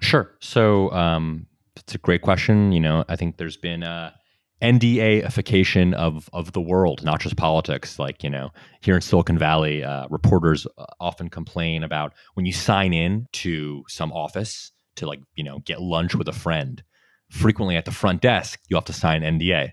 Sure. 0.00 0.34
So 0.40 0.90
um, 0.92 1.46
it's 1.76 1.94
a 1.94 1.98
great 1.98 2.22
question. 2.22 2.72
You 2.72 2.80
know, 2.80 3.04
I 3.08 3.16
think 3.16 3.36
there's 3.36 3.56
been 3.56 3.82
a 3.82 4.14
NDAification 4.62 5.92
of 5.94 6.30
of 6.32 6.52
the 6.52 6.60
world, 6.60 7.04
not 7.04 7.20
just 7.20 7.36
politics. 7.36 7.98
Like 7.98 8.22
you 8.22 8.30
know, 8.30 8.50
here 8.80 8.94
in 8.94 9.00
Silicon 9.00 9.38
Valley, 9.38 9.84
uh, 9.84 10.06
reporters 10.08 10.66
uh, 10.78 10.86
often 11.00 11.28
complain 11.28 11.82
about 11.82 12.14
when 12.34 12.46
you 12.46 12.52
sign 12.52 12.92
in 12.92 13.26
to 13.32 13.84
some 13.88 14.12
office 14.12 14.72
to 14.96 15.06
like 15.06 15.20
you 15.34 15.44
know 15.44 15.58
get 15.60 15.82
lunch 15.82 16.14
with 16.14 16.28
a 16.28 16.32
friend. 16.32 16.82
Frequently 17.30 17.76
at 17.76 17.84
the 17.84 17.90
front 17.90 18.22
desk, 18.22 18.60
you 18.68 18.76
have 18.76 18.84
to 18.84 18.92
sign 18.92 19.22
NDA, 19.22 19.72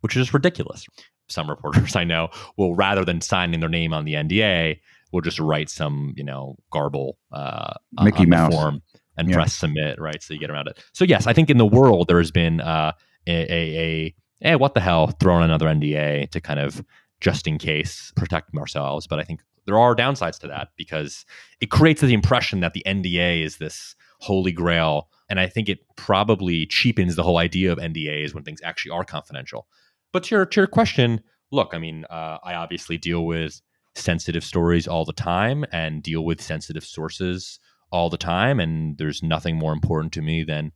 which 0.00 0.16
is 0.16 0.34
ridiculous. 0.34 0.86
Some 1.28 1.48
reporters 1.48 1.96
I 1.96 2.04
know 2.04 2.28
will 2.56 2.74
rather 2.74 3.04
than 3.04 3.20
signing 3.20 3.60
their 3.60 3.68
name 3.68 3.94
on 3.94 4.04
the 4.04 4.14
NDA, 4.14 4.78
will 5.12 5.20
just 5.20 5.38
write 5.38 5.70
some 5.70 6.14
you 6.16 6.24
know 6.24 6.56
garble 6.70 7.18
uh, 7.32 7.74
Mickey 8.02 8.26
Mouse 8.26 8.52
form 8.52 8.82
and 9.16 9.28
yeah. 9.28 9.36
press 9.36 9.54
submit, 9.54 10.00
right? 10.00 10.22
So 10.22 10.34
you 10.34 10.40
get 10.40 10.50
around 10.50 10.68
it. 10.68 10.82
So 10.92 11.04
yes, 11.04 11.26
I 11.26 11.32
think 11.32 11.50
in 11.50 11.58
the 11.58 11.66
world 11.66 12.08
there 12.08 12.18
has 12.18 12.30
been 12.30 12.60
uh, 12.60 12.92
a, 13.26 13.32
a, 13.32 13.78
a 13.78 14.14
hey, 14.40 14.56
what 14.56 14.74
the 14.74 14.80
hell, 14.80 15.08
throw 15.08 15.36
in 15.38 15.42
another 15.42 15.66
NDA 15.66 16.30
to 16.30 16.40
kind 16.40 16.60
of 16.60 16.84
just 17.20 17.46
in 17.46 17.58
case 17.58 18.12
protect 18.16 18.54
ourselves. 18.56 19.06
But 19.06 19.18
I 19.18 19.22
think 19.22 19.40
there 19.66 19.78
are 19.78 19.94
downsides 19.94 20.38
to 20.40 20.48
that 20.48 20.68
because 20.76 21.24
it 21.60 21.70
creates 21.70 22.00
the 22.00 22.14
impression 22.14 22.60
that 22.60 22.72
the 22.72 22.82
NDA 22.86 23.44
is 23.44 23.58
this 23.58 23.94
holy 24.20 24.52
grail. 24.52 25.08
And 25.28 25.38
I 25.38 25.46
think 25.46 25.68
it 25.68 25.80
probably 25.96 26.66
cheapens 26.66 27.16
the 27.16 27.22
whole 27.22 27.38
idea 27.38 27.72
of 27.72 27.78
NDAs 27.78 28.34
when 28.34 28.44
things 28.44 28.60
actually 28.64 28.90
are 28.90 29.04
confidential. 29.04 29.66
But 30.12 30.24
to 30.24 30.34
your, 30.34 30.46
to 30.46 30.60
your 30.60 30.66
question, 30.66 31.22
look, 31.50 31.70
I 31.72 31.78
mean, 31.78 32.04
uh, 32.10 32.38
I 32.42 32.54
obviously 32.54 32.98
deal 32.98 33.24
with 33.24 33.62
sensitive 33.94 34.44
stories 34.44 34.88
all 34.88 35.04
the 35.04 35.12
time 35.12 35.64
and 35.72 36.02
deal 36.02 36.24
with 36.24 36.40
sensitive 36.40 36.84
sources 36.84 37.58
all 37.90 38.08
the 38.08 38.16
time. 38.16 38.58
And 38.58 38.96
there's 38.98 39.22
nothing 39.22 39.56
more 39.56 39.72
important 39.72 40.12
to 40.14 40.22
me 40.22 40.44
than 40.44 40.72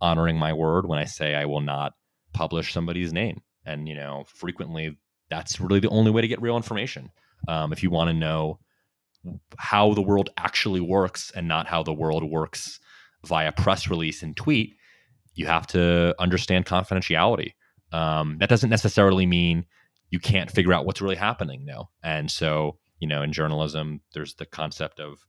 honoring 0.00 0.36
my 0.36 0.52
word 0.52 0.86
when 0.86 0.98
I 0.98 1.04
say 1.04 1.34
I 1.34 1.46
will 1.46 1.60
not 1.60 1.94
publish 2.32 2.72
somebody's 2.72 3.12
name. 3.12 3.40
And, 3.64 3.88
you 3.88 3.94
know, 3.94 4.24
frequently 4.28 4.98
that's 5.30 5.60
really 5.60 5.80
the 5.80 5.88
only 5.88 6.10
way 6.10 6.22
to 6.22 6.28
get 6.28 6.42
real 6.42 6.56
information. 6.56 7.10
Um, 7.46 7.72
if 7.72 7.82
you 7.82 7.90
want 7.90 8.08
to 8.08 8.14
know 8.14 8.60
how 9.58 9.94
the 9.94 10.02
world 10.02 10.30
actually 10.36 10.80
works 10.80 11.32
and 11.34 11.48
not 11.48 11.66
how 11.66 11.82
the 11.82 11.92
world 11.92 12.24
works 12.24 12.80
via 13.26 13.52
press 13.52 13.88
release 13.88 14.22
and 14.22 14.36
tweet, 14.36 14.76
you 15.34 15.46
have 15.46 15.66
to 15.68 16.14
understand 16.18 16.66
confidentiality. 16.66 17.52
Um, 17.92 18.36
that 18.40 18.48
doesn't 18.48 18.70
necessarily 18.70 19.26
mean 19.26 19.64
you 20.10 20.18
can't 20.18 20.50
figure 20.50 20.72
out 20.72 20.86
what's 20.86 21.00
really 21.00 21.16
happening 21.16 21.64
no 21.64 21.88
and 22.02 22.30
so 22.30 22.78
you 23.00 23.08
know 23.08 23.22
in 23.22 23.32
journalism 23.32 24.00
there's 24.14 24.34
the 24.34 24.46
concept 24.46 25.00
of 25.00 25.26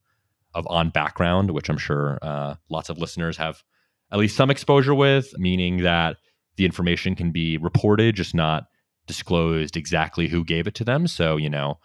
of 0.53 0.65
on 0.69 0.89
background 0.89 1.51
which 1.51 1.69
i'm 1.69 1.77
sure 1.77 2.17
uh, 2.21 2.55
lots 2.69 2.89
of 2.89 2.97
listeners 2.97 3.37
have 3.37 3.63
at 4.11 4.19
least 4.19 4.35
some 4.35 4.49
exposure 4.49 4.95
with 4.95 5.37
meaning 5.37 5.83
that 5.83 6.17
the 6.55 6.65
information 6.65 7.15
can 7.15 7.31
be 7.31 7.57
reported 7.57 8.15
just 8.15 8.35
not 8.35 8.65
disclosed 9.09 9.75
exactly 9.75 10.27
who 10.27 10.45
gave 10.45 10.67
it 10.67 10.75
to 10.75 10.83
them. 10.83 11.07
So 11.07 11.35
you 11.35 11.49
know 11.49 11.79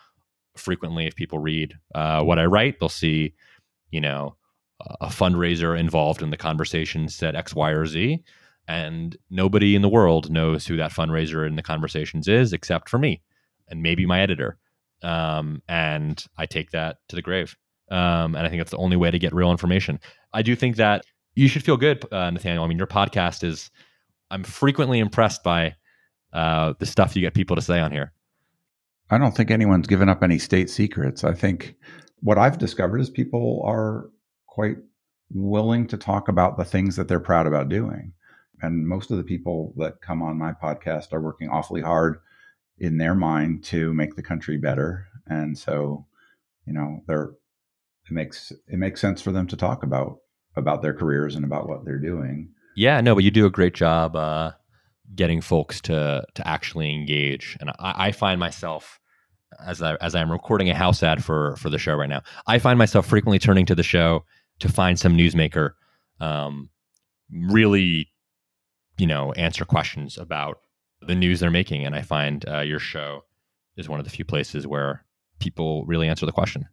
frequently 0.57 1.07
if 1.07 1.17
people 1.17 1.39
read 1.41 1.75
uh, 1.95 2.23
what 2.23 2.39
i 2.39 2.45
write 2.45 2.79
they'll 2.79 2.89
see 2.89 3.35
you 3.91 4.01
know 4.01 4.37
a 5.01 5.07
fundraiser 5.07 5.77
involved 5.77 6.23
in 6.23 6.31
the 6.31 6.37
conversation 6.37 7.09
said 7.09 7.35
x 7.35 7.55
y 7.55 7.71
or 7.71 7.87
z 7.87 8.23
and 8.67 9.17
nobody 9.31 9.75
in 9.75 9.83
the 9.83 9.89
world 9.89 10.31
knows 10.31 10.67
who 10.67 10.77
that 10.77 10.93
fundraiser 10.93 11.47
in 11.47 11.57
the 11.57 11.63
conversations 11.63 12.29
is 12.29 12.53
except 12.53 12.89
for 12.89 12.99
me 12.99 13.23
and 13.69 13.83
maybe 13.83 14.07
my 14.07 14.21
editor. 14.21 14.59
Um, 15.03 15.63
and 15.69 16.25
i 16.39 16.47
take 16.47 16.71
that 16.71 16.97
to 17.09 17.17
the 17.17 17.23
grave. 17.23 17.57
Um, 17.91 18.35
and 18.35 18.39
i 18.39 18.49
think 18.49 18.61
that's 18.61 18.71
the 18.71 18.79
only 18.79 18.97
way 18.97 19.11
to 19.11 19.19
get 19.19 19.35
real 19.35 19.51
information. 19.51 20.01
I 20.33 20.43
do 20.43 20.57
think 20.57 20.77
that 20.77 21.05
you 21.35 21.49
should 21.49 21.65
feel 21.65 21.77
good 21.77 22.05
uh, 22.13 22.31
nathaniel. 22.31 22.65
I 22.65 22.69
mean 22.69 22.79
your 22.79 22.87
podcast 22.87 23.45
is 23.45 23.71
i'm 24.31 24.45
frequently 24.45 24.99
impressed 24.99 25.43
by 25.43 25.75
uh, 26.33 26.75
the 26.79 26.87
stuff 26.87 27.15
you 27.15 27.23
get 27.23 27.35
people 27.35 27.55
to 27.57 27.63
say 27.63 27.79
on 27.79 27.93
here. 27.93 28.13
I 29.11 29.19
don't 29.19 29.37
think 29.37 29.51
anyone's 29.51 29.87
given 29.87 30.09
up 30.09 30.23
any 30.23 30.39
state 30.39 30.71
secrets. 30.71 31.23
I 31.25 31.35
think 31.35 31.75
what 32.21 32.39
i've 32.39 32.59
discovered 32.59 33.01
is 33.01 33.11
people 33.11 33.63
are 33.67 34.09
quite 34.47 34.77
willing 35.31 35.87
to 35.89 35.97
talk 35.97 36.29
about 36.29 36.57
the 36.57 36.65
things 36.65 36.97
that 36.97 37.09
they're 37.09 37.21
proud 37.21 37.47
about 37.47 37.69
doing 37.69 38.13
and 38.63 38.87
most 38.87 39.11
of 39.11 39.17
the 39.17 39.25
people 39.25 39.75
that 39.77 40.01
come 40.01 40.23
on 40.23 40.39
my 40.39 40.53
podcast 40.53 41.13
are 41.13 41.21
working 41.21 41.49
awfully 41.49 41.81
hard 41.81 42.19
in 42.79 42.99
their 42.99 43.15
mind 43.15 43.65
to 43.65 43.93
make 43.95 44.17
the 44.17 44.23
country 44.23 44.57
better. 44.57 45.07
And 45.27 45.59
so, 45.59 46.07
you 46.67 46.73
know, 46.73 47.01
they're 47.07 47.33
it 48.07 48.13
makes 48.13 48.53
it 48.69 48.79
makes 48.79 49.01
sense 49.01 49.23
for 49.23 49.33
them 49.33 49.47
to 49.49 49.57
talk 49.57 49.83
about 49.83 50.19
about 50.57 50.83
their 50.83 50.95
careers 50.95 51.35
and 51.35 51.45
about 51.45 51.69
what 51.69 51.85
they're 51.85 51.99
doing. 51.99 52.51
Yeah, 52.77 53.01
no, 53.01 53.15
but 53.15 53.25
you 53.25 53.31
do 53.31 53.47
a 53.47 53.51
great 53.51 53.75
job 53.75 54.17
uh, 54.17 54.53
getting 55.15 55.41
folks 55.41 55.81
to 55.83 56.25
to 56.35 56.49
actually 56.49 56.93
engage. 56.93 57.57
And 57.61 57.71
I, 57.71 58.09
I 58.09 58.13
find 58.13 58.39
myself 58.39 59.01
as 59.65 59.83
I 59.83 59.95
as 59.97 60.15
I'm 60.15 60.31
recording 60.31 60.71
a 60.71 60.75
house 60.75 61.03
ad 61.03 61.25
for 61.25 61.57
for 61.57 61.71
the 61.71 61.79
show 61.79 61.95
right 61.95 62.09
now, 62.09 62.23
I 62.47 62.59
find 62.59 62.79
myself 62.79 63.07
frequently 63.07 63.39
turning 63.39 63.67
to 63.67 63.75
the 63.75 63.83
show 63.83 64.25
to 64.61 64.69
find 64.69 64.99
some 64.99 65.17
newsmaker 65.17 65.71
um, 66.21 66.69
really 67.33 68.09
you 68.99 69.07
know, 69.07 69.33
answer 69.33 69.65
questions 69.65 70.19
about 70.19 70.61
the 71.01 71.15
news 71.15 71.41
they're 71.41 71.51
making. 71.51 71.85
And 71.85 71.95
I 71.95 72.03
find 72.03 72.45
uh, 72.49 72.61
your 72.61 72.79
show 72.79 73.25
is 73.77 73.89
one 73.89 74.01
of 74.01 74.05
the 74.05 74.11
few 74.11 74.25
places 74.25 74.67
where 74.67 75.05
people 75.39 75.85
really 75.87 76.09
answer 76.09 76.27
the 76.27 76.33
question. 76.33 76.69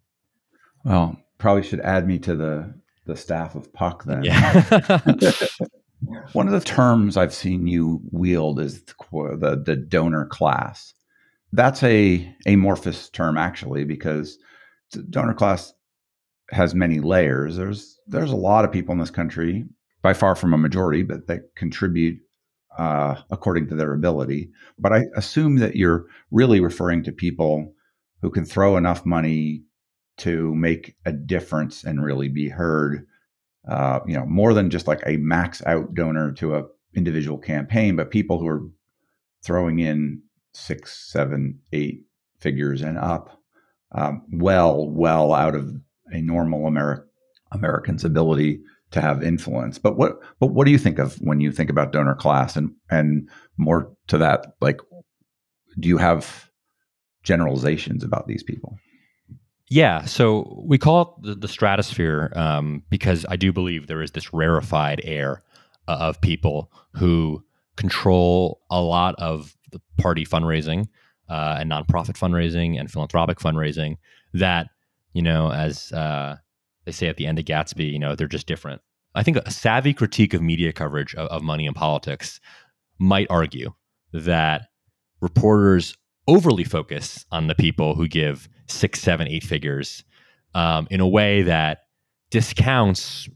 Well, 0.83 1.17
probably 1.37 1.63
should 1.63 1.81
add 1.81 2.07
me 2.07 2.19
to 2.19 2.35
the 2.35 2.73
the 3.05 3.15
staff 3.15 3.55
of 3.55 3.73
Puck 3.73 4.03
then. 4.03 4.23
Yeah. 4.23 4.61
one 6.33 6.47
of 6.47 6.53
the 6.53 6.61
terms 6.61 7.17
I've 7.17 7.33
seen 7.33 7.67
you 7.67 7.99
wield 8.11 8.59
is 8.59 8.83
the, 8.83 9.61
the 9.65 9.75
donor 9.75 10.25
class. 10.25 10.93
That's 11.51 11.81
a 11.83 12.33
amorphous 12.45 13.09
term 13.09 13.37
actually 13.37 13.83
because 13.83 14.37
donor 15.09 15.33
class 15.33 15.73
has 16.51 16.75
many 16.75 16.99
layers. 16.99 17.57
There's 17.57 17.99
there's 18.07 18.31
a 18.31 18.35
lot 18.35 18.65
of 18.65 18.71
people 18.71 18.93
in 18.93 18.99
this 18.99 19.11
country 19.11 19.65
by 20.01 20.13
far 20.13 20.35
from 20.35 20.53
a 20.53 20.57
majority, 20.57 21.03
but 21.03 21.27
that 21.27 21.55
contribute 21.55 22.19
uh, 22.77 23.15
according 23.29 23.67
to 23.67 23.75
their 23.75 23.93
ability. 23.93 24.49
But 24.79 24.93
I 24.93 25.05
assume 25.15 25.57
that 25.57 25.75
you're 25.75 26.05
really 26.31 26.59
referring 26.59 27.03
to 27.03 27.11
people 27.11 27.73
who 28.21 28.29
can 28.29 28.45
throw 28.45 28.77
enough 28.77 29.05
money 29.05 29.63
to 30.17 30.53
make 30.55 30.95
a 31.05 31.11
difference 31.11 31.83
and 31.83 32.03
really 32.03 32.29
be 32.29 32.49
heard. 32.49 33.05
Uh, 33.67 33.99
you 34.07 34.15
know, 34.15 34.25
more 34.25 34.53
than 34.53 34.69
just 34.69 34.87
like 34.87 35.01
a 35.05 35.17
max 35.17 35.61
out 35.65 35.93
donor 35.93 36.31
to 36.31 36.55
a 36.55 36.63
individual 36.95 37.37
campaign, 37.37 37.95
but 37.95 38.09
people 38.09 38.39
who 38.39 38.47
are 38.47 38.63
throwing 39.43 39.79
in 39.79 40.21
six, 40.53 41.11
seven, 41.11 41.59
eight 41.71 42.03
figures 42.39 42.81
and 42.81 42.97
up, 42.97 43.39
um, 43.93 44.23
well, 44.31 44.89
well 44.89 45.33
out 45.33 45.55
of 45.55 45.71
a 46.07 46.21
normal 46.21 46.61
Ameri- 46.61 47.03
American's 47.51 48.03
ability 48.03 48.61
to 48.91 49.01
have 49.01 49.23
influence. 49.23 49.77
But 49.77 49.97
what 49.97 50.19
but 50.39 50.47
what 50.47 50.65
do 50.65 50.71
you 50.71 50.77
think 50.77 50.99
of 50.99 51.15
when 51.15 51.39
you 51.39 51.51
think 51.51 51.69
about 51.69 51.91
donor 51.91 52.15
class 52.15 52.55
and 52.55 52.71
and 52.89 53.29
more 53.57 53.91
to 54.07 54.17
that 54.17 54.53
like 54.61 54.79
do 55.79 55.87
you 55.87 55.97
have 55.97 56.49
generalizations 57.23 58.03
about 58.03 58.27
these 58.27 58.43
people? 58.43 58.77
Yeah, 59.69 60.03
so 60.03 60.61
we 60.65 60.77
call 60.77 61.01
it 61.01 61.27
the, 61.27 61.35
the 61.35 61.47
stratosphere 61.47 62.33
um, 62.35 62.83
because 62.89 63.25
I 63.29 63.37
do 63.37 63.53
believe 63.53 63.87
there 63.87 64.01
is 64.01 64.11
this 64.11 64.33
rarefied 64.33 64.99
air 65.05 65.43
uh, 65.87 65.97
of 65.99 66.19
people 66.19 66.69
who 66.95 67.41
control 67.77 68.59
a 68.69 68.81
lot 68.81 69.15
of 69.17 69.55
the 69.71 69.79
party 69.97 70.25
fundraising 70.25 70.89
uh, 71.29 71.55
and 71.59 71.71
nonprofit 71.71 72.17
fundraising 72.17 72.77
and 72.77 72.91
philanthropic 72.91 73.39
fundraising 73.39 73.97
that 74.33 74.67
you 75.13 75.21
know 75.21 75.51
as 75.51 75.93
uh, 75.93 76.35
they 76.85 76.91
say 76.91 77.07
at 77.07 77.17
the 77.17 77.27
end 77.27 77.39
of 77.39 77.45
Gatsby, 77.45 77.91
you 77.91 77.99
know, 77.99 78.15
they're 78.15 78.27
just 78.27 78.47
different. 78.47 78.81
I 79.13 79.23
think 79.23 79.37
a 79.37 79.51
savvy 79.51 79.93
critique 79.93 80.33
of 80.33 80.41
media 80.41 80.71
coverage 80.71 81.13
of, 81.15 81.27
of 81.27 81.43
money 81.43 81.67
and 81.67 81.75
politics 81.75 82.39
might 82.99 83.27
argue 83.29 83.73
that 84.13 84.69
reporters 85.21 85.95
overly 86.27 86.63
focus 86.63 87.25
on 87.31 87.47
the 87.47 87.55
people 87.55 87.95
who 87.95 88.07
give 88.07 88.47
six, 88.67 89.01
seven, 89.01 89.27
eight 89.27 89.43
figures 89.43 90.03
um, 90.55 90.87
in 90.89 90.99
a 91.01 91.07
way 91.07 91.41
that 91.41 91.79
discounts 92.29 93.27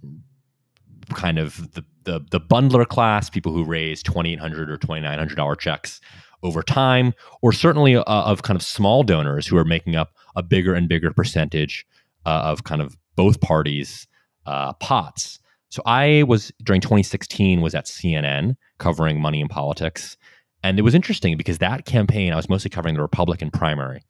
kind 1.14 1.38
of 1.38 1.72
the, 1.74 1.84
the, 2.04 2.20
the 2.32 2.40
bundler 2.40 2.88
class, 2.88 3.30
people 3.30 3.52
who 3.52 3.64
raise 3.64 4.02
twenty 4.02 4.34
eight 4.34 4.40
hundred 4.40 4.70
or 4.70 4.78
twenty 4.78 5.02
nine 5.02 5.20
hundred 5.20 5.36
dollar 5.36 5.56
checks 5.56 6.00
over 6.44 6.62
time, 6.62 7.14
or 7.42 7.52
certainly 7.52 7.96
uh, 7.96 8.04
of 8.06 8.44
kind 8.44 8.56
of 8.56 8.64
small 8.64 9.04
donors 9.04 9.48
who 9.48 9.58
are 9.58 9.66
making 9.66 9.96
up 9.96 10.14
a 10.36 10.44
bigger 10.44 10.74
and 10.74 10.88
bigger 10.88 11.12
percentage 11.12 11.86
uh, 12.26 12.42
of 12.46 12.64
kind 12.64 12.82
of 12.82 12.96
both 13.16 13.42
parties' 13.42 14.08
uh, 14.46 14.74
pots. 14.74 15.40
So 15.70 15.82
I 15.86 16.24
was 16.24 16.52
during 16.64 16.82
2016 16.82 17.62
was 17.62 17.76
at 17.76 17.86
CNN 17.86 18.56
covering 18.78 19.20
money 19.20 19.42
and 19.42 19.50
politics, 19.50 20.18
and 20.64 20.80
it 20.80 20.84
was 20.84 20.96
interesting 20.96 21.38
because 21.38 21.60
that 21.60 21.86
campaign 21.86 22.34
I 22.34 22.38
was 22.38 22.50
mostly 22.50 22.70
covering 22.70 22.96
the 22.96 23.02
Republican 23.02 23.52
primary. 23.52 24.04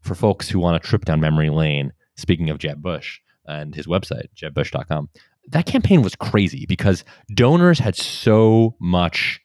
for 0.00 0.14
folks 0.14 0.50
who 0.50 0.58
want 0.58 0.80
to 0.80 0.86
trip 0.86 1.06
down 1.06 1.18
memory 1.18 1.48
lane, 1.48 1.90
speaking 2.16 2.50
of 2.50 2.58
Jeb 2.58 2.82
Bush 2.82 3.20
and 3.46 3.74
his 3.74 3.86
website, 3.86 4.26
jebbush.com, 4.36 5.08
that 5.48 5.64
campaign 5.64 6.02
was 6.02 6.14
crazy 6.14 6.66
because 6.66 7.04
donors 7.34 7.78
had 7.78 7.96
so 7.96 8.76
much 8.80 9.40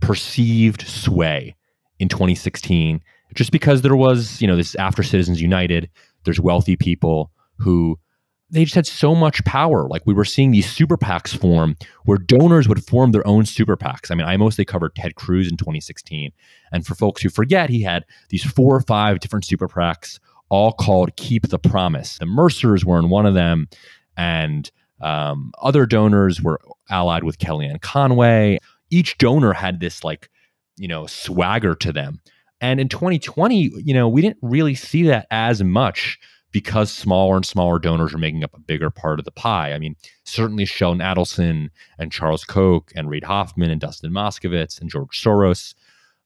perceived 0.00 0.82
sway 0.86 1.56
in 1.98 2.08
2016 2.08 3.00
just 3.34 3.52
because 3.52 3.82
there 3.82 3.96
was, 3.96 4.40
you 4.40 4.46
know, 4.46 4.56
this 4.56 4.74
after 4.76 5.02
Citizens 5.02 5.40
United, 5.40 5.90
there's 6.24 6.40
wealthy 6.40 6.76
people 6.76 7.30
who 7.58 7.98
they 8.50 8.64
just 8.64 8.76
had 8.76 8.86
so 8.86 9.14
much 9.14 9.44
power. 9.44 9.88
Like 9.88 10.02
we 10.06 10.14
were 10.14 10.24
seeing 10.24 10.52
these 10.52 10.70
super 10.70 10.96
PACs 10.96 11.36
form 11.36 11.76
where 12.04 12.18
donors 12.18 12.68
would 12.68 12.84
form 12.84 13.12
their 13.12 13.26
own 13.26 13.44
super 13.44 13.76
PACs. 13.76 14.10
I 14.10 14.14
mean, 14.14 14.26
I 14.26 14.36
mostly 14.36 14.64
covered 14.64 14.94
Ted 14.94 15.16
Cruz 15.16 15.50
in 15.50 15.56
2016. 15.56 16.30
And 16.72 16.86
for 16.86 16.94
folks 16.94 17.22
who 17.22 17.28
forget, 17.28 17.70
he 17.70 17.82
had 17.82 18.04
these 18.28 18.44
four 18.44 18.76
or 18.76 18.82
five 18.82 19.20
different 19.20 19.44
super 19.44 19.68
PACs, 19.68 20.20
all 20.48 20.72
called 20.72 21.16
Keep 21.16 21.48
the 21.48 21.58
Promise. 21.58 22.18
The 22.18 22.26
Mercers 22.26 22.84
were 22.84 22.98
in 22.98 23.08
one 23.08 23.26
of 23.26 23.34
them, 23.34 23.68
and 24.16 24.70
um, 25.00 25.52
other 25.60 25.84
donors 25.84 26.40
were 26.40 26.60
allied 26.88 27.24
with 27.24 27.38
Kellyanne 27.38 27.80
Conway. 27.80 28.58
Each 28.90 29.18
donor 29.18 29.52
had 29.52 29.80
this, 29.80 30.04
like, 30.04 30.30
you 30.76 30.86
know, 30.86 31.06
swagger 31.06 31.74
to 31.74 31.92
them. 31.92 32.20
And 32.60 32.80
in 32.80 32.88
2020, 32.88 33.72
you 33.84 33.92
know, 33.92 34.08
we 34.08 34.22
didn't 34.22 34.38
really 34.40 34.74
see 34.74 35.02
that 35.04 35.26
as 35.30 35.62
much 35.62 36.18
because 36.56 36.90
smaller 36.90 37.36
and 37.36 37.44
smaller 37.44 37.78
donors 37.78 38.14
are 38.14 38.18
making 38.18 38.42
up 38.42 38.56
a 38.56 38.60
bigger 38.60 38.88
part 38.88 39.18
of 39.18 39.26
the 39.26 39.30
pie. 39.30 39.74
I 39.74 39.78
mean, 39.78 39.94
certainly 40.24 40.64
Sheldon 40.64 41.02
Adelson 41.02 41.68
and 41.98 42.10
Charles 42.10 42.46
Koch 42.46 42.90
and 42.96 43.10
Reid 43.10 43.24
Hoffman 43.24 43.70
and 43.70 43.78
Dustin 43.78 44.10
Moskovitz 44.10 44.80
and 44.80 44.88
George 44.88 45.22
Soros 45.22 45.74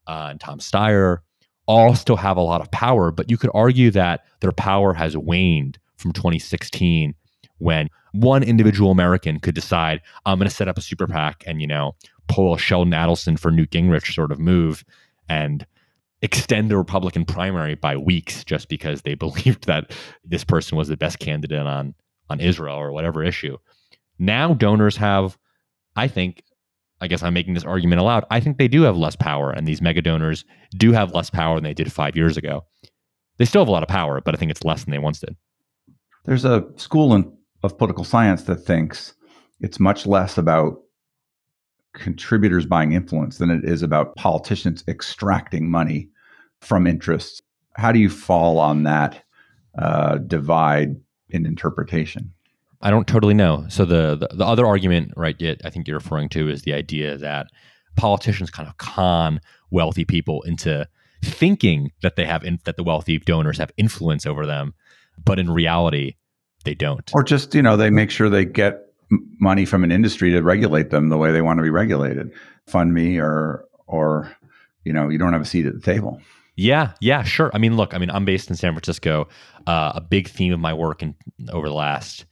uh, 0.07 0.29
and 0.31 0.39
Tom 0.39 0.61
Steyer 0.61 1.19
all 1.67 1.97
still 1.97 2.15
have 2.15 2.37
a 2.37 2.43
lot 2.43 2.61
of 2.61 2.71
power, 2.71 3.11
but 3.11 3.29
you 3.29 3.37
could 3.37 3.51
argue 3.55 3.91
that 3.91 4.25
their 4.39 4.53
power 4.53 4.95
has 4.95 5.17
waned 5.17 5.81
from 5.97 6.13
2016 6.13 7.13
when 7.59 7.89
one 8.13 8.45
individual 8.45 8.93
American 8.93 9.41
could 9.41 9.57
decide, 9.57 10.01
I'm 10.27 10.39
going 10.39 10.49
to 10.49 10.55
set 10.55 10.69
up 10.69 10.79
a 10.79 10.81
super 10.81 11.09
PAC 11.09 11.43
and, 11.45 11.61
you 11.61 11.67
know, 11.67 11.97
pull 12.29 12.55
a 12.55 12.59
Sheldon 12.59 12.93
Adelson 12.93 13.37
for 13.37 13.51
Newt 13.51 13.71
Gingrich 13.71 14.15
sort 14.15 14.31
of 14.31 14.39
move 14.39 14.85
and 15.29 15.67
extend 16.23 16.71
the 16.71 16.77
Republican 16.77 17.25
primary 17.25 17.75
by 17.75 17.97
weeks 17.97 18.45
just 18.45 18.69
because 18.69 19.03
they 19.03 19.15
believed 19.27 19.67
that 19.67 19.93
this 20.25 20.45
person 20.45 20.77
was 20.77 20.89
the 20.89 20.97
best 20.97 21.19
candidate 21.19 21.67
on 21.67 21.95
on 22.29 22.41
Israel 22.41 22.77
or 22.77 22.93
whatever 22.93 23.25
issue. 23.25 23.57
Now 24.19 24.55
donors 24.55 24.97
have, 24.97 25.37
I 25.97 26.07
think, 26.07 26.45
I 27.01 27.09
guess 27.09 27.23
I'm 27.23 27.35
making 27.35 27.55
this 27.55 27.65
argument 27.65 28.01
aloud. 28.01 28.25
I 28.31 28.39
think 28.39 28.57
they 28.57 28.69
do 28.69 28.83
have 28.83 28.97
less 28.97 29.17
power, 29.17 29.51
and 29.51 29.67
these 29.67 29.83
mega 29.83 30.01
donors 30.01 30.45
do 30.77 30.93
have 30.93 31.13
less 31.13 31.29
power 31.29 31.57
than 31.57 31.65
they 31.65 31.75
did 31.75 31.93
five 31.93 32.15
years 32.15 32.37
ago. 32.37 32.65
They 33.39 33.47
still 33.47 33.63
have 33.63 33.69
a 33.69 33.73
lot 33.73 33.83
of 33.83 33.89
power, 33.89 34.21
but 34.21 34.35
I 34.35 34.39
think 34.39 34.51
it's 34.51 34.65
less 34.65 34.85
than 34.85 34.93
they 34.93 34.99
once 34.99 35.19
did. 35.19 35.35
There's 36.25 36.45
a 36.45 36.65
school 36.77 37.15
in, 37.15 37.33
of 37.63 37.79
political 37.79 38.05
science 38.05 38.43
that 38.45 38.57
thinks 38.57 39.15
it's 39.61 39.81
much 39.81 40.07
less 40.07 40.39
about 40.39 40.77
contributors 41.95 42.67
buying 42.67 42.93
influence 42.93 43.39
than 43.39 43.51
it 43.51 43.65
is 43.65 43.83
about 43.83 44.17
politicians 44.17 44.85
extracting 44.87 45.71
money 45.71 46.09
from 46.61 46.87
interests. 46.87 47.43
How 47.75 47.93
do 47.93 47.99
you 47.99 48.11
fall 48.11 48.59
on 48.59 48.85
that 48.85 49.25
uh, 49.79 50.19
divide 50.19 50.97
in 51.31 51.47
interpretation? 51.47 52.33
I 52.83 52.91
don't 52.91 53.07
totally 53.07 53.35
know. 53.35 53.67
So 53.69 53.85
the, 53.85 54.17
the, 54.17 54.37
the 54.37 54.45
other 54.45 54.67
argument, 54.67 55.13
right? 55.17 55.37
I 55.65 55.71
think 55.71 55.87
you're 55.87 55.99
referring 55.99 56.29
to 56.31 56.49
is 56.49 56.63
the 56.63 56.73
idea 56.73 57.19
that 57.19 57.49
politicians 57.97 58.51
kind 58.51 58.69
of 58.69 58.77
con 58.79 59.41
wealthy 59.71 60.05
people 60.05 60.43
into 60.43 60.89
thinking 61.23 61.93
that 62.03 62.17
they 62.17 62.25
have 62.25 62.45
in, 62.45 62.59
that 62.65 62.77
the 62.77 62.83
wealthy 62.83 63.19
donors 63.19 63.59
have 63.59 63.71
influence 63.77 64.25
over 64.25 64.47
them, 64.47 64.75
but 65.23 65.39
in 65.39 65.51
reality, 65.51 66.17
they 66.65 66.75
don't. 66.75 67.11
Or 67.15 67.23
just 67.23 67.55
you 67.55 67.63
know 67.63 67.77
they 67.77 67.91
make 67.91 68.11
sure 68.11 68.29
they 68.29 68.45
get 68.45 68.90
money 69.11 69.65
from 69.65 69.85
an 69.85 69.93
industry 69.93 70.31
to 70.31 70.41
regulate 70.43 70.91
them 70.91 71.09
the 71.09 71.19
way 71.19 71.33
they 71.33 71.43
want 71.43 71.59
to 71.59 71.63
be 71.63 71.71
regulated. 71.71 72.31
Fund 72.67 72.95
me 72.95 73.19
or 73.19 73.65
or 73.87 74.35
you 74.85 74.93
know 74.93 75.09
you 75.09 75.19
don't 75.19 75.33
have 75.33 75.43
a 75.43 75.47
seat 75.47 75.67
at 75.67 75.75
the 75.75 75.81
table. 75.81 76.21
Yeah, 76.57 76.93
yeah, 77.01 77.23
sure. 77.23 77.51
I 77.55 77.59
mean, 77.59 77.77
look, 77.77 77.95
I 77.95 77.99
mean, 77.99 78.11
I'm 78.11 78.25
based 78.25 78.51
in 78.51 78.57
San 78.57 78.73
Francisco. 78.73 79.29
Uh, 79.67 79.93
a 79.95 80.01
big 80.01 80.29
theme 80.29 80.53
of 80.53 80.61
my 80.61 80.75
work 80.75 81.03
in 81.03 81.15
over 81.53 81.69
the 81.69 81.75
last 81.75 82.27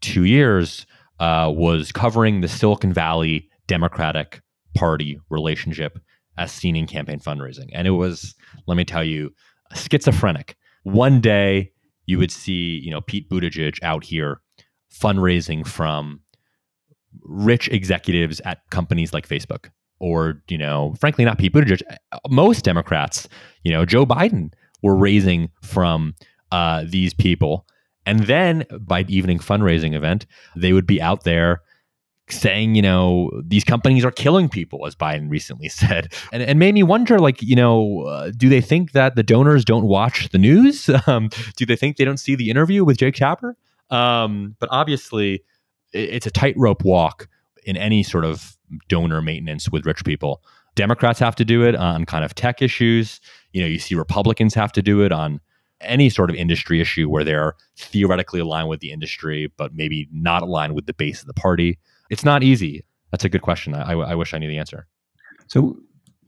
two 0.00 0.24
years 0.24 0.86
uh, 1.20 1.52
was 1.54 1.92
covering 1.92 2.40
the 2.40 2.48
Silicon 2.48 2.92
Valley 2.92 3.50
Democratic 3.66 4.40
Party 4.74 5.20
relationship 5.30 5.98
as 6.38 6.52
seen 6.52 6.76
in 6.76 6.86
campaign 6.86 7.18
fundraising, 7.18 7.68
and 7.72 7.86
it 7.86 7.92
was, 7.92 8.34
let 8.66 8.76
me 8.76 8.84
tell 8.84 9.04
you, 9.04 9.32
schizophrenic. 9.74 10.56
One 10.84 11.20
day 11.20 11.72
you 12.06 12.18
would 12.18 12.30
see, 12.30 12.80
you 12.82 12.90
know, 12.90 13.00
Pete 13.00 13.28
Buttigieg 13.28 13.78
out 13.82 14.04
here 14.04 14.40
fundraising 14.98 15.66
from 15.66 16.20
rich 17.22 17.68
executives 17.68 18.40
at 18.44 18.58
companies 18.70 19.12
like 19.12 19.28
Facebook 19.28 19.70
or 19.98 20.42
you 20.48 20.58
know, 20.58 20.94
frankly, 21.00 21.24
not 21.24 21.38
Pete 21.38 21.52
Buttigieg. 21.52 21.82
Most 22.28 22.64
Democrats, 22.64 23.28
you 23.62 23.72
know, 23.72 23.84
Joe 23.84 24.06
Biden 24.06 24.52
were 24.82 24.96
raising 24.96 25.50
from 25.62 26.14
uh, 26.52 26.84
these 26.86 27.14
people, 27.14 27.66
and 28.04 28.20
then 28.20 28.64
by 28.80 29.04
evening 29.08 29.38
fundraising 29.38 29.94
event, 29.94 30.26
they 30.54 30.72
would 30.72 30.86
be 30.86 31.00
out 31.00 31.24
there 31.24 31.62
saying, 32.28 32.74
you 32.74 32.82
know, 32.82 33.30
these 33.44 33.62
companies 33.62 34.04
are 34.04 34.10
killing 34.10 34.48
people, 34.48 34.84
as 34.84 34.96
Biden 34.96 35.30
recently 35.30 35.68
said, 35.70 36.12
and 36.32 36.42
and 36.42 36.58
made 36.58 36.74
me 36.74 36.82
wonder, 36.82 37.18
like, 37.18 37.42
you 37.42 37.56
know, 37.56 38.02
uh, 38.02 38.30
do 38.36 38.48
they 38.48 38.60
think 38.60 38.92
that 38.92 39.16
the 39.16 39.22
donors 39.22 39.64
don't 39.64 39.86
watch 39.86 40.28
the 40.30 40.38
news? 40.38 40.90
Um, 41.06 41.28
do 41.56 41.64
they 41.64 41.76
think 41.76 41.96
they 41.96 42.04
don't 42.04 42.16
see 42.18 42.34
the 42.34 42.50
interview 42.50 42.84
with 42.84 42.96
Jake 42.96 43.14
Tapper? 43.14 43.56
Um, 43.90 44.56
but 44.58 44.68
obviously, 44.72 45.42
it's 45.92 46.26
a 46.26 46.30
tightrope 46.30 46.84
walk 46.84 47.28
in 47.64 47.76
any 47.76 48.02
sort 48.02 48.24
of 48.24 48.56
donor 48.88 49.22
maintenance 49.22 49.68
with 49.70 49.86
rich 49.86 50.04
people. 50.04 50.42
Democrats 50.74 51.18
have 51.18 51.34
to 51.36 51.44
do 51.44 51.62
it 51.62 51.74
on 51.74 52.04
kind 52.04 52.24
of 52.24 52.34
tech 52.34 52.60
issues. 52.60 53.20
You 53.52 53.62
know, 53.62 53.68
you 53.68 53.78
see 53.78 53.94
Republicans 53.94 54.54
have 54.54 54.72
to 54.72 54.82
do 54.82 55.02
it 55.02 55.12
on 55.12 55.40
any 55.80 56.08
sort 56.10 56.30
of 56.30 56.36
industry 56.36 56.80
issue 56.80 57.08
where 57.08 57.24
they're 57.24 57.54
theoretically 57.76 58.40
aligned 58.40 58.68
with 58.68 58.80
the 58.80 58.92
industry, 58.92 59.52
but 59.56 59.74
maybe 59.74 60.08
not 60.12 60.42
aligned 60.42 60.74
with 60.74 60.86
the 60.86 60.94
base 60.94 61.20
of 61.20 61.26
the 61.26 61.34
party. 61.34 61.78
It's 62.10 62.24
not 62.24 62.42
easy. 62.42 62.84
That's 63.10 63.24
a 63.24 63.28
good 63.28 63.42
question. 63.42 63.74
I, 63.74 63.92
I 63.92 64.14
wish 64.14 64.34
I 64.34 64.38
knew 64.38 64.48
the 64.48 64.58
answer. 64.58 64.86
So, 65.46 65.76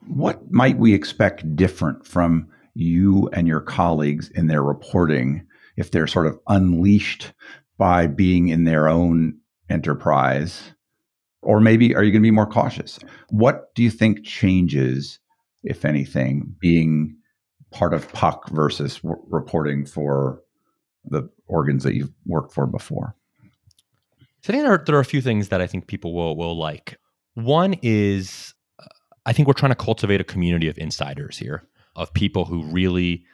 what 0.06 0.50
might 0.50 0.78
we 0.78 0.94
expect 0.94 1.56
different 1.56 2.06
from 2.06 2.48
you 2.74 3.28
and 3.32 3.46
your 3.46 3.60
colleagues 3.60 4.30
in 4.30 4.46
their 4.46 4.62
reporting 4.62 5.44
if 5.78 5.92
they're 5.92 6.08
sort 6.08 6.26
of 6.26 6.38
unleashed 6.48 7.32
by 7.78 8.08
being 8.08 8.48
in 8.48 8.64
their 8.64 8.88
own 8.88 9.38
enterprise 9.70 10.72
or 11.42 11.60
maybe 11.60 11.94
are 11.94 12.02
you 12.02 12.10
going 12.10 12.20
to 12.20 12.26
be 12.26 12.32
more 12.32 12.46
cautious? 12.46 12.98
What 13.30 13.72
do 13.76 13.82
you 13.84 13.90
think 13.90 14.24
changes, 14.24 15.20
if 15.62 15.84
anything, 15.84 16.54
being 16.58 17.16
part 17.70 17.94
of 17.94 18.12
Puck 18.12 18.48
versus 18.50 18.98
w- 18.98 19.22
reporting 19.28 19.86
for 19.86 20.42
the 21.04 21.30
organs 21.46 21.84
that 21.84 21.94
you've 21.94 22.12
worked 22.26 22.52
for 22.52 22.66
before? 22.66 23.14
So 24.42 24.52
I 24.52 24.52
think 24.52 24.64
there 24.64 24.72
are, 24.74 24.84
there 24.84 24.96
are 24.96 25.00
a 25.00 25.04
few 25.04 25.20
things 25.20 25.48
that 25.48 25.60
I 25.60 25.68
think 25.68 25.86
people 25.86 26.12
will 26.12 26.36
will 26.36 26.58
like. 26.58 26.98
One 27.34 27.76
is 27.82 28.52
uh, 28.80 28.86
I 29.24 29.32
think 29.32 29.46
we're 29.46 29.54
trying 29.54 29.70
to 29.70 29.76
cultivate 29.76 30.20
a 30.20 30.24
community 30.24 30.68
of 30.68 30.76
insiders 30.76 31.38
here, 31.38 31.68
of 31.94 32.12
people 32.14 32.46
who 32.46 32.64
really 32.64 33.24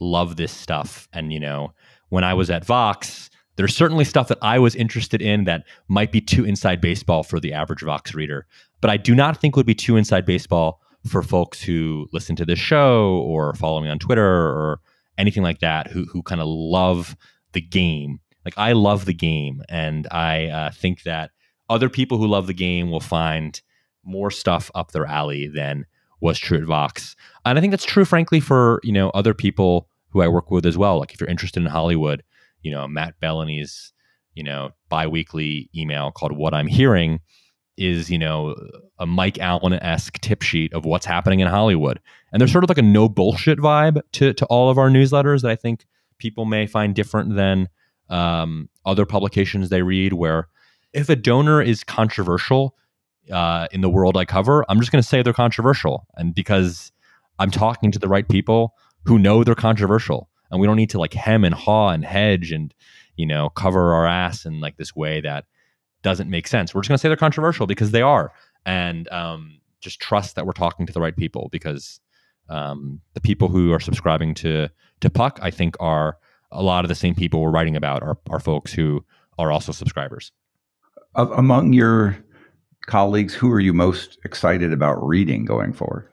love 0.00 0.36
this 0.36 0.52
stuff. 0.52 1.08
And 1.12 1.32
you 1.32 1.40
know, 1.40 1.72
when 2.08 2.24
I 2.24 2.34
was 2.34 2.50
at 2.50 2.64
Vox, 2.64 3.30
there's 3.56 3.74
certainly 3.74 4.04
stuff 4.04 4.28
that 4.28 4.38
I 4.40 4.58
was 4.58 4.74
interested 4.74 5.20
in 5.20 5.44
that 5.44 5.64
might 5.88 6.12
be 6.12 6.20
too 6.20 6.44
inside 6.44 6.80
baseball 6.80 7.22
for 7.22 7.40
the 7.40 7.52
average 7.52 7.82
Vox 7.82 8.14
reader, 8.14 8.46
but 8.80 8.90
I 8.90 8.96
do 8.96 9.14
not 9.14 9.40
think 9.40 9.56
would 9.56 9.66
be 9.66 9.74
too 9.74 9.96
inside 9.96 10.24
baseball 10.24 10.80
for 11.06 11.22
folks 11.22 11.60
who 11.60 12.08
listen 12.12 12.36
to 12.36 12.44
this 12.44 12.58
show 12.58 13.22
or 13.26 13.54
follow 13.54 13.80
me 13.80 13.88
on 13.88 13.98
Twitter 13.98 14.24
or 14.24 14.80
anything 15.16 15.42
like 15.42 15.58
that 15.60 15.88
who 15.88 16.04
who 16.04 16.22
kind 16.22 16.40
of 16.40 16.46
love 16.46 17.16
the 17.52 17.60
game. 17.60 18.20
Like 18.44 18.54
I 18.56 18.72
love 18.72 19.04
the 19.04 19.14
game, 19.14 19.62
and 19.68 20.06
I 20.10 20.46
uh, 20.46 20.70
think 20.70 21.02
that 21.02 21.30
other 21.68 21.88
people 21.88 22.18
who 22.18 22.26
love 22.26 22.46
the 22.46 22.54
game 22.54 22.90
will 22.90 23.00
find 23.00 23.60
more 24.04 24.30
stuff 24.30 24.70
up 24.74 24.92
their 24.92 25.04
alley 25.04 25.48
than 25.48 25.84
was 26.20 26.38
true 26.38 26.58
at 26.58 26.64
Vox. 26.64 27.16
And 27.44 27.58
I 27.58 27.60
think 27.60 27.70
that's 27.70 27.84
true, 27.84 28.04
frankly, 28.04 28.40
for 28.40 28.80
you 28.82 28.92
know 28.92 29.10
other 29.10 29.34
people 29.34 29.88
who 30.10 30.22
I 30.22 30.28
work 30.28 30.50
with 30.50 30.66
as 30.66 30.78
well. 30.78 30.98
Like 30.98 31.12
if 31.12 31.20
you're 31.20 31.28
interested 31.28 31.62
in 31.62 31.68
Hollywood, 31.68 32.22
you 32.62 32.70
know, 32.70 32.88
Matt 32.88 33.14
Belloni's, 33.20 33.92
you 34.34 34.42
know, 34.42 34.70
biweekly 34.88 35.68
email 35.76 36.10
called 36.10 36.32
What 36.32 36.54
I'm 36.54 36.66
Hearing 36.66 37.20
is, 37.76 38.10
you 38.10 38.18
know, 38.18 38.56
a 38.98 39.06
Mike 39.06 39.38
Allen 39.38 39.74
esque 39.74 40.18
tip 40.20 40.42
sheet 40.42 40.72
of 40.72 40.84
what's 40.84 41.06
happening 41.06 41.40
in 41.40 41.46
Hollywood. 41.46 42.00
And 42.32 42.40
there's 42.40 42.50
sort 42.50 42.64
of 42.64 42.70
like 42.70 42.78
a 42.78 42.82
no 42.82 43.08
bullshit 43.08 43.58
vibe 43.58 44.00
to, 44.12 44.32
to 44.32 44.46
all 44.46 44.70
of 44.70 44.78
our 44.78 44.88
newsletters 44.88 45.42
that 45.42 45.50
I 45.50 45.56
think 45.56 45.86
people 46.18 46.44
may 46.44 46.66
find 46.66 46.94
different 46.94 47.36
than 47.36 47.68
um, 48.10 48.68
other 48.84 49.06
publications 49.06 49.68
they 49.68 49.82
read, 49.82 50.14
where 50.14 50.48
if 50.92 51.08
a 51.08 51.16
donor 51.16 51.62
is 51.62 51.84
controversial 51.84 52.74
uh, 53.30 53.68
in 53.72 53.80
the 53.80 53.90
world 53.90 54.16
I 54.16 54.24
cover, 54.24 54.64
I'm 54.68 54.80
just 54.80 54.92
going 54.92 55.02
to 55.02 55.08
say 55.08 55.22
they're 55.22 55.32
controversial. 55.32 56.06
And 56.16 56.34
because 56.34 56.92
I'm 57.38 57.50
talking 57.50 57.90
to 57.92 57.98
the 57.98 58.08
right 58.08 58.28
people 58.28 58.74
who 59.04 59.18
know 59.18 59.44
they're 59.44 59.54
controversial 59.54 60.28
and 60.50 60.60
we 60.60 60.66
don't 60.66 60.76
need 60.76 60.90
to 60.90 60.98
like 60.98 61.14
hem 61.14 61.44
and 61.44 61.54
haw 61.54 61.90
and 61.90 62.04
hedge 62.04 62.52
and 62.52 62.74
you 63.16 63.26
know 63.26 63.50
cover 63.50 63.92
our 63.94 64.06
ass 64.06 64.44
in 64.44 64.60
like 64.60 64.76
this 64.76 64.94
way 64.94 65.20
that 65.20 65.44
doesn't 66.02 66.30
make 66.30 66.46
sense. 66.46 66.74
We're 66.74 66.82
just 66.82 66.88
gonna 66.88 66.98
say 66.98 67.08
they're 67.08 67.16
controversial 67.16 67.66
because 67.66 67.90
they 67.90 68.02
are, 68.02 68.32
and 68.64 69.08
um, 69.08 69.60
just 69.80 70.00
trust 70.00 70.36
that 70.36 70.46
we're 70.46 70.52
talking 70.52 70.86
to 70.86 70.92
the 70.92 71.00
right 71.00 71.16
people 71.16 71.48
because 71.50 72.00
um, 72.48 73.00
the 73.14 73.20
people 73.20 73.48
who 73.48 73.72
are 73.72 73.80
subscribing 73.80 74.34
to 74.34 74.68
to 75.00 75.10
Puck, 75.10 75.38
I 75.42 75.50
think, 75.50 75.76
are 75.80 76.18
a 76.50 76.62
lot 76.62 76.84
of 76.84 76.88
the 76.88 76.94
same 76.94 77.14
people 77.14 77.40
we're 77.40 77.50
writing 77.50 77.76
about 77.76 78.02
are, 78.02 78.16
are 78.30 78.40
folks 78.40 78.72
who 78.72 79.04
are 79.38 79.52
also 79.52 79.72
subscribers. 79.72 80.32
Among 81.14 81.72
your 81.72 82.18
colleagues, 82.88 83.34
who 83.34 83.52
are 83.52 83.60
you 83.60 83.72
most 83.72 84.18
excited 84.24 84.72
about 84.72 85.06
reading 85.06 85.44
going 85.44 85.72
forward? 85.72 86.08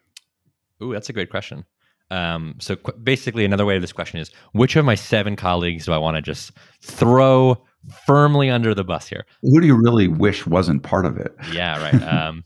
Ooh, 0.84 0.94
that's 0.94 1.10
a 1.10 1.14
great 1.14 1.32
question. 1.32 1.66
Um, 2.12 2.56
so 2.60 2.76
qu- 2.76 2.98
basically, 3.02 3.46
another 3.46 3.66
way 3.66 3.76
of 3.76 3.82
this 3.82 3.94
question 3.94 4.20
is: 4.20 4.30
Which 4.52 4.76
of 4.76 4.86
my 4.86 4.96
seven 4.96 5.36
colleagues 5.36 5.86
do 5.86 5.94
I 5.94 5.98
want 5.98 6.18
to 6.18 6.22
just 6.22 6.52
throw 6.84 7.64
firmly 8.06 8.50
under 8.50 8.76
the 8.76 8.84
bus 8.84 9.08
here? 9.08 9.26
Who 9.42 9.60
do 9.60 9.66
you 9.66 9.76
really 9.76 10.08
wish 10.08 10.46
wasn't 10.46 10.84
part 10.84 11.06
of 11.06 11.18
it? 11.18 11.36
Yeah, 11.52 11.82
right. 11.82 12.04
um, 12.14 12.44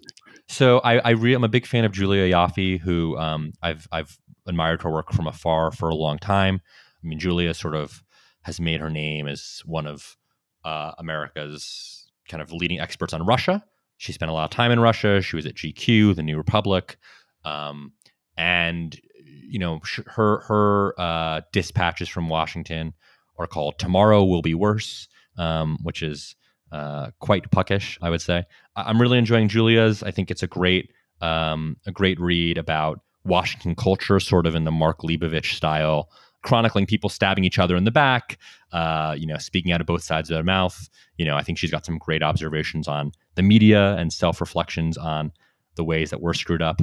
so 0.47 0.79
I, 0.79 0.99
I 0.99 1.09
re- 1.11 1.33
I'm 1.33 1.43
a 1.43 1.49
big 1.49 1.65
fan 1.65 1.83
of 1.83 1.91
Julia 1.91 2.33
Ioffe, 2.33 2.79
who 2.79 3.17
um, 3.17 3.51
I've 3.61 3.87
I've 3.91 4.17
admired 4.47 4.81
her 4.83 4.91
work 4.91 5.11
from 5.11 5.27
afar 5.27 5.71
for 5.71 5.89
a 5.89 5.95
long 5.95 6.17
time. 6.19 6.61
I 7.03 7.07
mean, 7.07 7.19
Julia 7.19 7.53
sort 7.53 7.75
of 7.75 8.03
has 8.43 8.59
made 8.59 8.79
her 8.79 8.89
name 8.89 9.27
as 9.27 9.61
one 9.65 9.85
of 9.85 10.15
uh, 10.63 10.91
America's 10.97 12.09
kind 12.27 12.41
of 12.41 12.51
leading 12.51 12.79
experts 12.79 13.13
on 13.13 13.25
Russia. 13.25 13.63
She 13.99 14.13
spent 14.13 14.31
a 14.31 14.33
lot 14.33 14.45
of 14.45 14.49
time 14.49 14.71
in 14.71 14.79
Russia. 14.79 15.21
She 15.21 15.35
was 15.35 15.45
at 15.45 15.55
GQ, 15.55 16.15
the 16.15 16.23
New 16.23 16.37
Republic, 16.37 16.97
um, 17.43 17.91
and 18.37 18.97
you 19.25 19.59
know 19.59 19.81
her 20.07 20.39
her 20.47 20.95
uh, 20.97 21.41
dispatches 21.51 22.07
from 22.07 22.29
Washington 22.29 22.93
are 23.37 23.45
called 23.45 23.77
"Tomorrow 23.77 24.23
Will 24.23 24.41
Be 24.41 24.53
Worse," 24.53 25.09
um, 25.37 25.77
which 25.83 26.01
is 26.01 26.37
uh, 26.71 27.11
quite 27.19 27.51
puckish, 27.51 27.99
I 28.01 28.09
would 28.09 28.21
say. 28.21 28.45
I- 28.77 28.89
am 28.89 29.01
really 29.01 29.17
enjoying 29.17 29.49
Julia's. 29.49 30.01
I 30.01 30.11
think 30.11 30.31
it's 30.31 30.43
a 30.43 30.47
great 30.47 30.93
um, 31.19 31.75
a 31.85 31.91
great 31.91 32.17
read 32.21 32.57
about 32.57 33.01
Washington 33.25 33.75
culture, 33.75 34.21
sort 34.21 34.47
of 34.47 34.55
in 34.55 34.63
the 34.63 34.71
Mark 34.71 35.01
Leibovich 35.01 35.55
style 35.55 36.09
chronicling 36.41 36.85
people 36.85 37.09
stabbing 37.09 37.43
each 37.43 37.59
other 37.59 37.75
in 37.75 37.83
the 37.83 37.91
back, 37.91 38.37
uh, 38.71 39.15
you 39.17 39.27
know, 39.27 39.37
speaking 39.37 39.71
out 39.71 39.81
of 39.81 39.87
both 39.87 40.03
sides 40.03 40.29
of 40.29 40.35
their 40.35 40.43
mouth. 40.43 40.89
You 41.17 41.25
know, 41.25 41.35
I 41.35 41.43
think 41.43 41.57
she's 41.57 41.71
got 41.71 41.85
some 41.85 41.97
great 41.97 42.23
observations 42.23 42.87
on 42.87 43.11
the 43.39 43.43
media 43.43 43.95
and 43.95 44.11
self 44.11 44.41
reflections 44.41 44.97
on 44.97 45.31
the 45.75 45.83
ways 45.85 46.09
that 46.09 46.19
we're 46.19 46.33
screwed 46.33 46.61
up. 46.61 46.81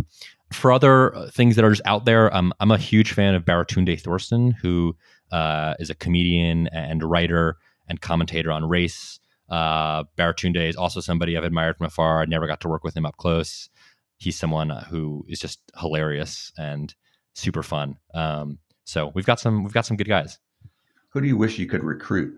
For 0.55 0.73
other 0.73 1.15
uh, 1.15 1.31
things 1.31 1.55
that 1.55 1.67
are 1.67 1.71
just 1.71 1.83
out 1.85 2.07
there, 2.07 2.35
um, 2.35 2.51
I'm 2.61 2.71
a 2.71 2.79
huge 2.79 3.13
fan 3.13 3.35
of 3.35 3.45
Baratunde 3.45 4.01
Thurston, 4.01 4.53
who 4.53 4.97
uh, 5.31 5.75
is 5.79 5.91
a 5.91 5.95
comedian 5.95 6.69
and 6.69 7.03
writer 7.03 7.59
and 7.89 8.01
commentator 8.01 8.51
on 8.51 8.67
race. 8.67 9.21
Uh, 9.51 10.05
Baratunde 10.17 10.67
is 10.67 10.77
also 10.77 11.01
somebody 11.01 11.37
I've 11.37 11.45
admired 11.45 11.77
from 11.77 11.87
afar. 11.87 12.23
I 12.23 12.25
never 12.25 12.47
got 12.47 12.63
to 12.63 12.69
work 12.69 12.85
with 12.85 12.97
him 12.97 13.05
up 13.05 13.19
close. 13.19 13.69
He's 14.17 14.39
someone 14.39 14.71
who 14.89 15.27
is 15.29 15.39
just 15.39 15.61
hilarious 15.79 16.53
and 16.57 16.95
super 17.35 17.63
fun. 17.63 17.99
Um, 18.15 18.61
so 18.85 19.13
we've 19.15 19.27
got 19.27 19.41
some 19.41 19.63
we've 19.63 19.75
got 19.75 19.85
some 19.85 19.99
good 19.99 20.09
guys. 20.09 20.39
Who 21.11 21.21
do 21.21 21.27
you 21.27 21.37
wish 21.37 21.59
you 21.59 21.67
could 21.67 21.85
recruit? 21.85 22.35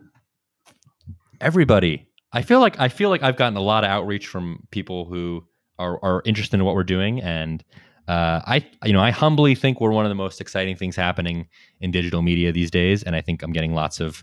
Everybody. 1.40 2.07
I 2.38 2.42
feel 2.42 2.60
like 2.60 2.78
I 2.78 2.88
feel 2.88 3.10
like 3.10 3.24
I've 3.24 3.34
gotten 3.34 3.56
a 3.56 3.60
lot 3.60 3.82
of 3.82 3.90
outreach 3.90 4.28
from 4.28 4.64
people 4.70 5.06
who 5.06 5.44
are, 5.76 5.98
are 6.04 6.22
interested 6.24 6.60
in 6.60 6.64
what 6.64 6.76
we're 6.76 6.84
doing, 6.84 7.20
and 7.20 7.64
uh, 8.06 8.40
I 8.46 8.64
you 8.84 8.92
know 8.92 9.00
I 9.00 9.10
humbly 9.10 9.56
think 9.56 9.80
we're 9.80 9.90
one 9.90 10.04
of 10.04 10.08
the 10.08 10.14
most 10.14 10.40
exciting 10.40 10.76
things 10.76 10.94
happening 10.94 11.48
in 11.80 11.90
digital 11.90 12.22
media 12.22 12.52
these 12.52 12.70
days, 12.70 13.02
and 13.02 13.16
I 13.16 13.22
think 13.22 13.42
I'm 13.42 13.50
getting 13.50 13.74
lots 13.74 13.98
of 13.98 14.22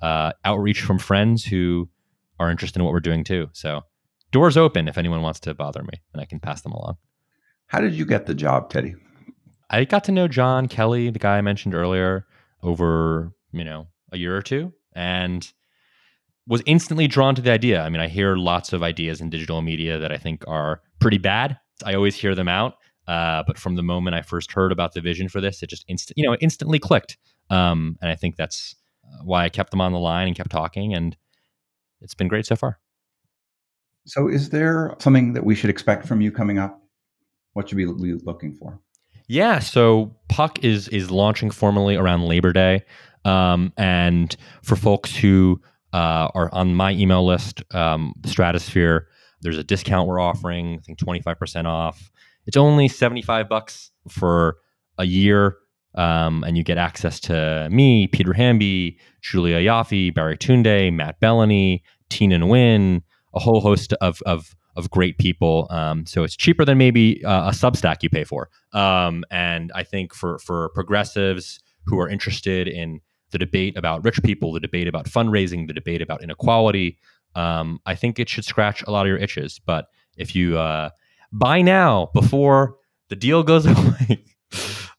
uh, 0.00 0.32
outreach 0.42 0.80
from 0.80 0.98
friends 0.98 1.44
who 1.44 1.90
are 2.38 2.50
interested 2.50 2.78
in 2.78 2.84
what 2.86 2.94
we're 2.94 3.00
doing 3.00 3.24
too. 3.24 3.50
So 3.52 3.82
doors 4.32 4.56
open 4.56 4.88
if 4.88 4.96
anyone 4.96 5.20
wants 5.20 5.40
to 5.40 5.52
bother 5.52 5.82
me, 5.82 6.00
and 6.14 6.22
I 6.22 6.24
can 6.24 6.40
pass 6.40 6.62
them 6.62 6.72
along. 6.72 6.96
How 7.66 7.82
did 7.82 7.92
you 7.92 8.06
get 8.06 8.24
the 8.24 8.34
job, 8.34 8.70
Teddy? 8.70 8.94
I 9.68 9.84
got 9.84 10.04
to 10.04 10.12
know 10.12 10.28
Jon 10.28 10.66
Kelly, 10.66 11.10
the 11.10 11.18
guy 11.18 11.36
I 11.36 11.42
mentioned 11.42 11.74
earlier, 11.74 12.24
over, 12.62 13.34
you 13.52 13.64
know, 13.64 13.88
a 14.12 14.16
year 14.16 14.34
or 14.34 14.40
two 14.40 14.72
and 14.94 15.52
was 16.46 16.62
instantly 16.66 17.06
drawn 17.06 17.34
to 17.34 17.42
the 17.42 17.50
idea. 17.50 17.82
I 17.82 17.88
mean, 17.88 18.00
I 18.00 18.08
hear 18.08 18.36
lots 18.36 18.72
of 18.72 18.82
ideas 18.82 19.20
in 19.20 19.30
digital 19.30 19.62
media 19.62 19.98
that 19.98 20.10
I 20.10 20.16
think 20.16 20.44
are 20.46 20.82
pretty 20.98 21.18
bad. 21.18 21.58
I 21.84 21.94
always 21.94 22.16
hear 22.16 22.34
them 22.34 22.48
out. 22.48 22.74
Uh, 23.06 23.42
but 23.46 23.58
from 23.58 23.74
the 23.74 23.82
moment 23.82 24.14
I 24.14 24.22
first 24.22 24.52
heard 24.52 24.70
about 24.70 24.94
the 24.94 25.00
vision 25.00 25.28
for 25.28 25.40
this, 25.40 25.62
it 25.62 25.68
just 25.68 25.84
instant, 25.88 26.16
you 26.16 26.24
know, 26.24 26.36
instantly 26.40 26.78
clicked. 26.78 27.16
Um, 27.50 27.98
and 28.00 28.10
I 28.10 28.14
think 28.14 28.36
that's 28.36 28.76
uh, 29.04 29.24
why 29.24 29.44
I 29.44 29.48
kept 29.48 29.72
them 29.72 29.80
on 29.80 29.92
the 29.92 29.98
line 29.98 30.28
and 30.28 30.36
kept 30.36 30.50
talking, 30.50 30.94
and 30.94 31.16
it's 32.00 32.14
been 32.14 32.28
great 32.28 32.46
so 32.46 32.54
far. 32.54 32.78
So, 34.06 34.28
is 34.28 34.50
there 34.50 34.94
something 35.00 35.32
that 35.32 35.44
we 35.44 35.56
should 35.56 35.70
expect 35.70 36.06
from 36.06 36.20
you 36.20 36.30
coming 36.30 36.58
up? 36.58 36.80
What 37.54 37.68
should 37.68 37.78
we 37.78 37.86
be 37.86 38.14
looking 38.22 38.54
for? 38.54 38.80
Yeah, 39.26 39.58
so 39.58 40.14
Puck 40.28 40.64
is 40.64 40.86
is 40.88 41.10
launching 41.10 41.50
formally 41.50 41.96
around 41.96 42.26
Labor 42.26 42.52
Day, 42.52 42.84
um, 43.24 43.72
and 43.76 44.36
for 44.62 44.76
folks 44.76 45.16
who 45.16 45.60
uh, 45.92 46.28
are 46.34 46.52
on 46.52 46.74
my 46.74 46.92
email 46.92 47.26
list, 47.26 47.62
um, 47.74 48.14
Stratosphere, 48.24 49.08
there's 49.42 49.58
a 49.58 49.64
discount 49.64 50.08
we're 50.08 50.20
offering. 50.20 50.78
I 50.78 50.82
think 50.82 50.98
twenty 50.98 51.20
five 51.20 51.38
percent 51.38 51.66
off. 51.66 52.10
It's 52.46 52.56
only 52.56 52.88
seventy 52.88 53.22
five 53.22 53.48
bucks 53.48 53.90
for 54.08 54.58
a 54.98 55.04
year, 55.04 55.56
um, 55.94 56.44
and 56.44 56.56
you 56.56 56.64
get 56.64 56.78
access 56.78 57.20
to 57.20 57.68
me, 57.70 58.06
Peter 58.06 58.32
Hamby, 58.32 58.98
Julia 59.22 59.56
Ioffe, 59.56 60.14
Barry 60.14 60.36
Baratunde, 60.36 60.92
Matt 60.92 61.20
Belloni, 61.20 61.82
Tina 62.10 62.38
Nguyen, 62.38 63.02
a 63.34 63.40
whole 63.40 63.60
host 63.60 63.92
of 63.94 64.20
of 64.26 64.54
of 64.76 64.90
great 64.90 65.18
people. 65.18 65.66
Um, 65.70 66.06
so 66.06 66.22
it's 66.22 66.36
cheaper 66.36 66.64
than 66.64 66.78
maybe 66.78 67.24
uh, 67.24 67.48
a 67.48 67.52
Substack 67.52 68.02
you 68.02 68.10
pay 68.10 68.24
for. 68.24 68.50
Um, 68.72 69.24
and 69.30 69.72
I 69.74 69.82
think 69.82 70.14
for 70.14 70.38
for 70.38 70.68
progressives 70.74 71.60
who 71.86 71.98
are 71.98 72.08
interested 72.08 72.68
in 72.68 73.00
the 73.30 73.38
debate 73.38 73.76
about 73.76 74.04
rich 74.04 74.22
people, 74.22 74.52
the 74.52 74.60
debate 74.60 74.88
about 74.88 75.06
fundraising, 75.06 75.66
the 75.66 75.72
debate 75.72 76.02
about 76.02 76.22
inequality, 76.22 76.98
um, 77.34 77.80
I 77.86 77.94
think 77.94 78.18
it 78.18 78.28
should 78.28 78.44
scratch 78.44 78.82
a 78.82 78.90
lot 78.90 79.02
of 79.02 79.08
your 79.08 79.18
itches. 79.18 79.60
But 79.64 79.86
if 80.16 80.34
you 80.34 80.58
uh, 80.58 80.90
buy 81.32 81.62
now 81.62 82.10
before 82.14 82.76
the 83.08 83.16
deal 83.16 83.42
goes 83.42 83.66
away, 83.66 84.24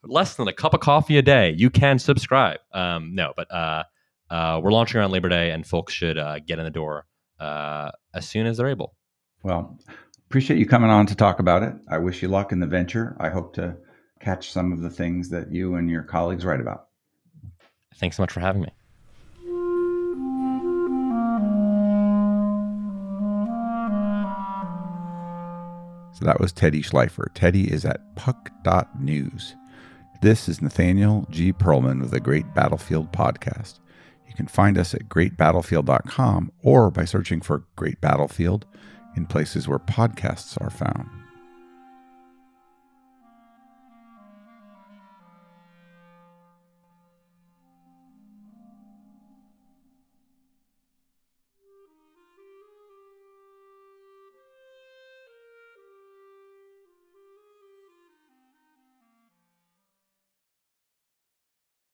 less 0.03 0.35
than 0.35 0.47
a 0.47 0.53
cup 0.53 0.73
of 0.73 0.79
coffee 0.79 1.17
a 1.17 1.21
day, 1.21 1.53
you 1.57 1.69
can 1.69 1.99
subscribe. 1.99 2.59
Um, 2.73 3.15
no, 3.15 3.33
but 3.35 3.51
uh, 3.51 3.83
uh, 4.29 4.61
we're 4.63 4.71
launching 4.71 4.99
around 4.99 5.11
Labor 5.11 5.29
Day, 5.29 5.51
and 5.51 5.65
folks 5.65 5.93
should 5.93 6.17
uh, 6.17 6.39
get 6.39 6.59
in 6.59 6.65
the 6.65 6.71
door 6.71 7.05
uh, 7.39 7.91
as 8.13 8.27
soon 8.27 8.47
as 8.47 8.57
they're 8.57 8.69
able. 8.69 8.95
Well, 9.43 9.77
appreciate 10.29 10.59
you 10.59 10.65
coming 10.65 10.89
on 10.89 11.07
to 11.07 11.15
talk 11.15 11.39
about 11.39 11.63
it. 11.63 11.73
I 11.89 11.97
wish 11.97 12.21
you 12.21 12.27
luck 12.27 12.51
in 12.51 12.59
the 12.59 12.67
venture. 12.67 13.17
I 13.19 13.29
hope 13.29 13.53
to 13.55 13.75
catch 14.19 14.51
some 14.51 14.71
of 14.71 14.81
the 14.81 14.89
things 14.89 15.29
that 15.29 15.51
you 15.51 15.75
and 15.75 15.89
your 15.89 16.03
colleagues 16.03 16.45
write 16.45 16.61
about. 16.61 16.87
Thanks 17.95 18.17
so 18.17 18.23
much 18.23 18.31
for 18.31 18.39
having 18.39 18.61
me. 18.61 18.69
So 26.13 26.25
that 26.25 26.39
was 26.39 26.51
Teddy 26.51 26.83
Schleifer. 26.83 27.27
Teddy 27.33 27.71
is 27.71 27.83
at 27.83 28.15
puck.news. 28.15 29.55
This 30.21 30.47
is 30.47 30.61
Nathaniel 30.61 31.25
G. 31.31 31.51
Pearlman 31.51 32.03
of 32.03 32.11
the 32.11 32.19
Great 32.19 32.53
Battlefield 32.53 33.11
Podcast. 33.11 33.79
You 34.27 34.35
can 34.35 34.47
find 34.47 34.77
us 34.77 34.93
at 34.93 35.09
greatbattlefield.com 35.09 36.51
or 36.61 36.91
by 36.91 37.05
searching 37.05 37.41
for 37.41 37.63
Great 37.75 37.99
Battlefield 38.01 38.67
in 39.17 39.25
places 39.25 39.67
where 39.67 39.79
podcasts 39.79 40.61
are 40.61 40.69
found. 40.69 41.20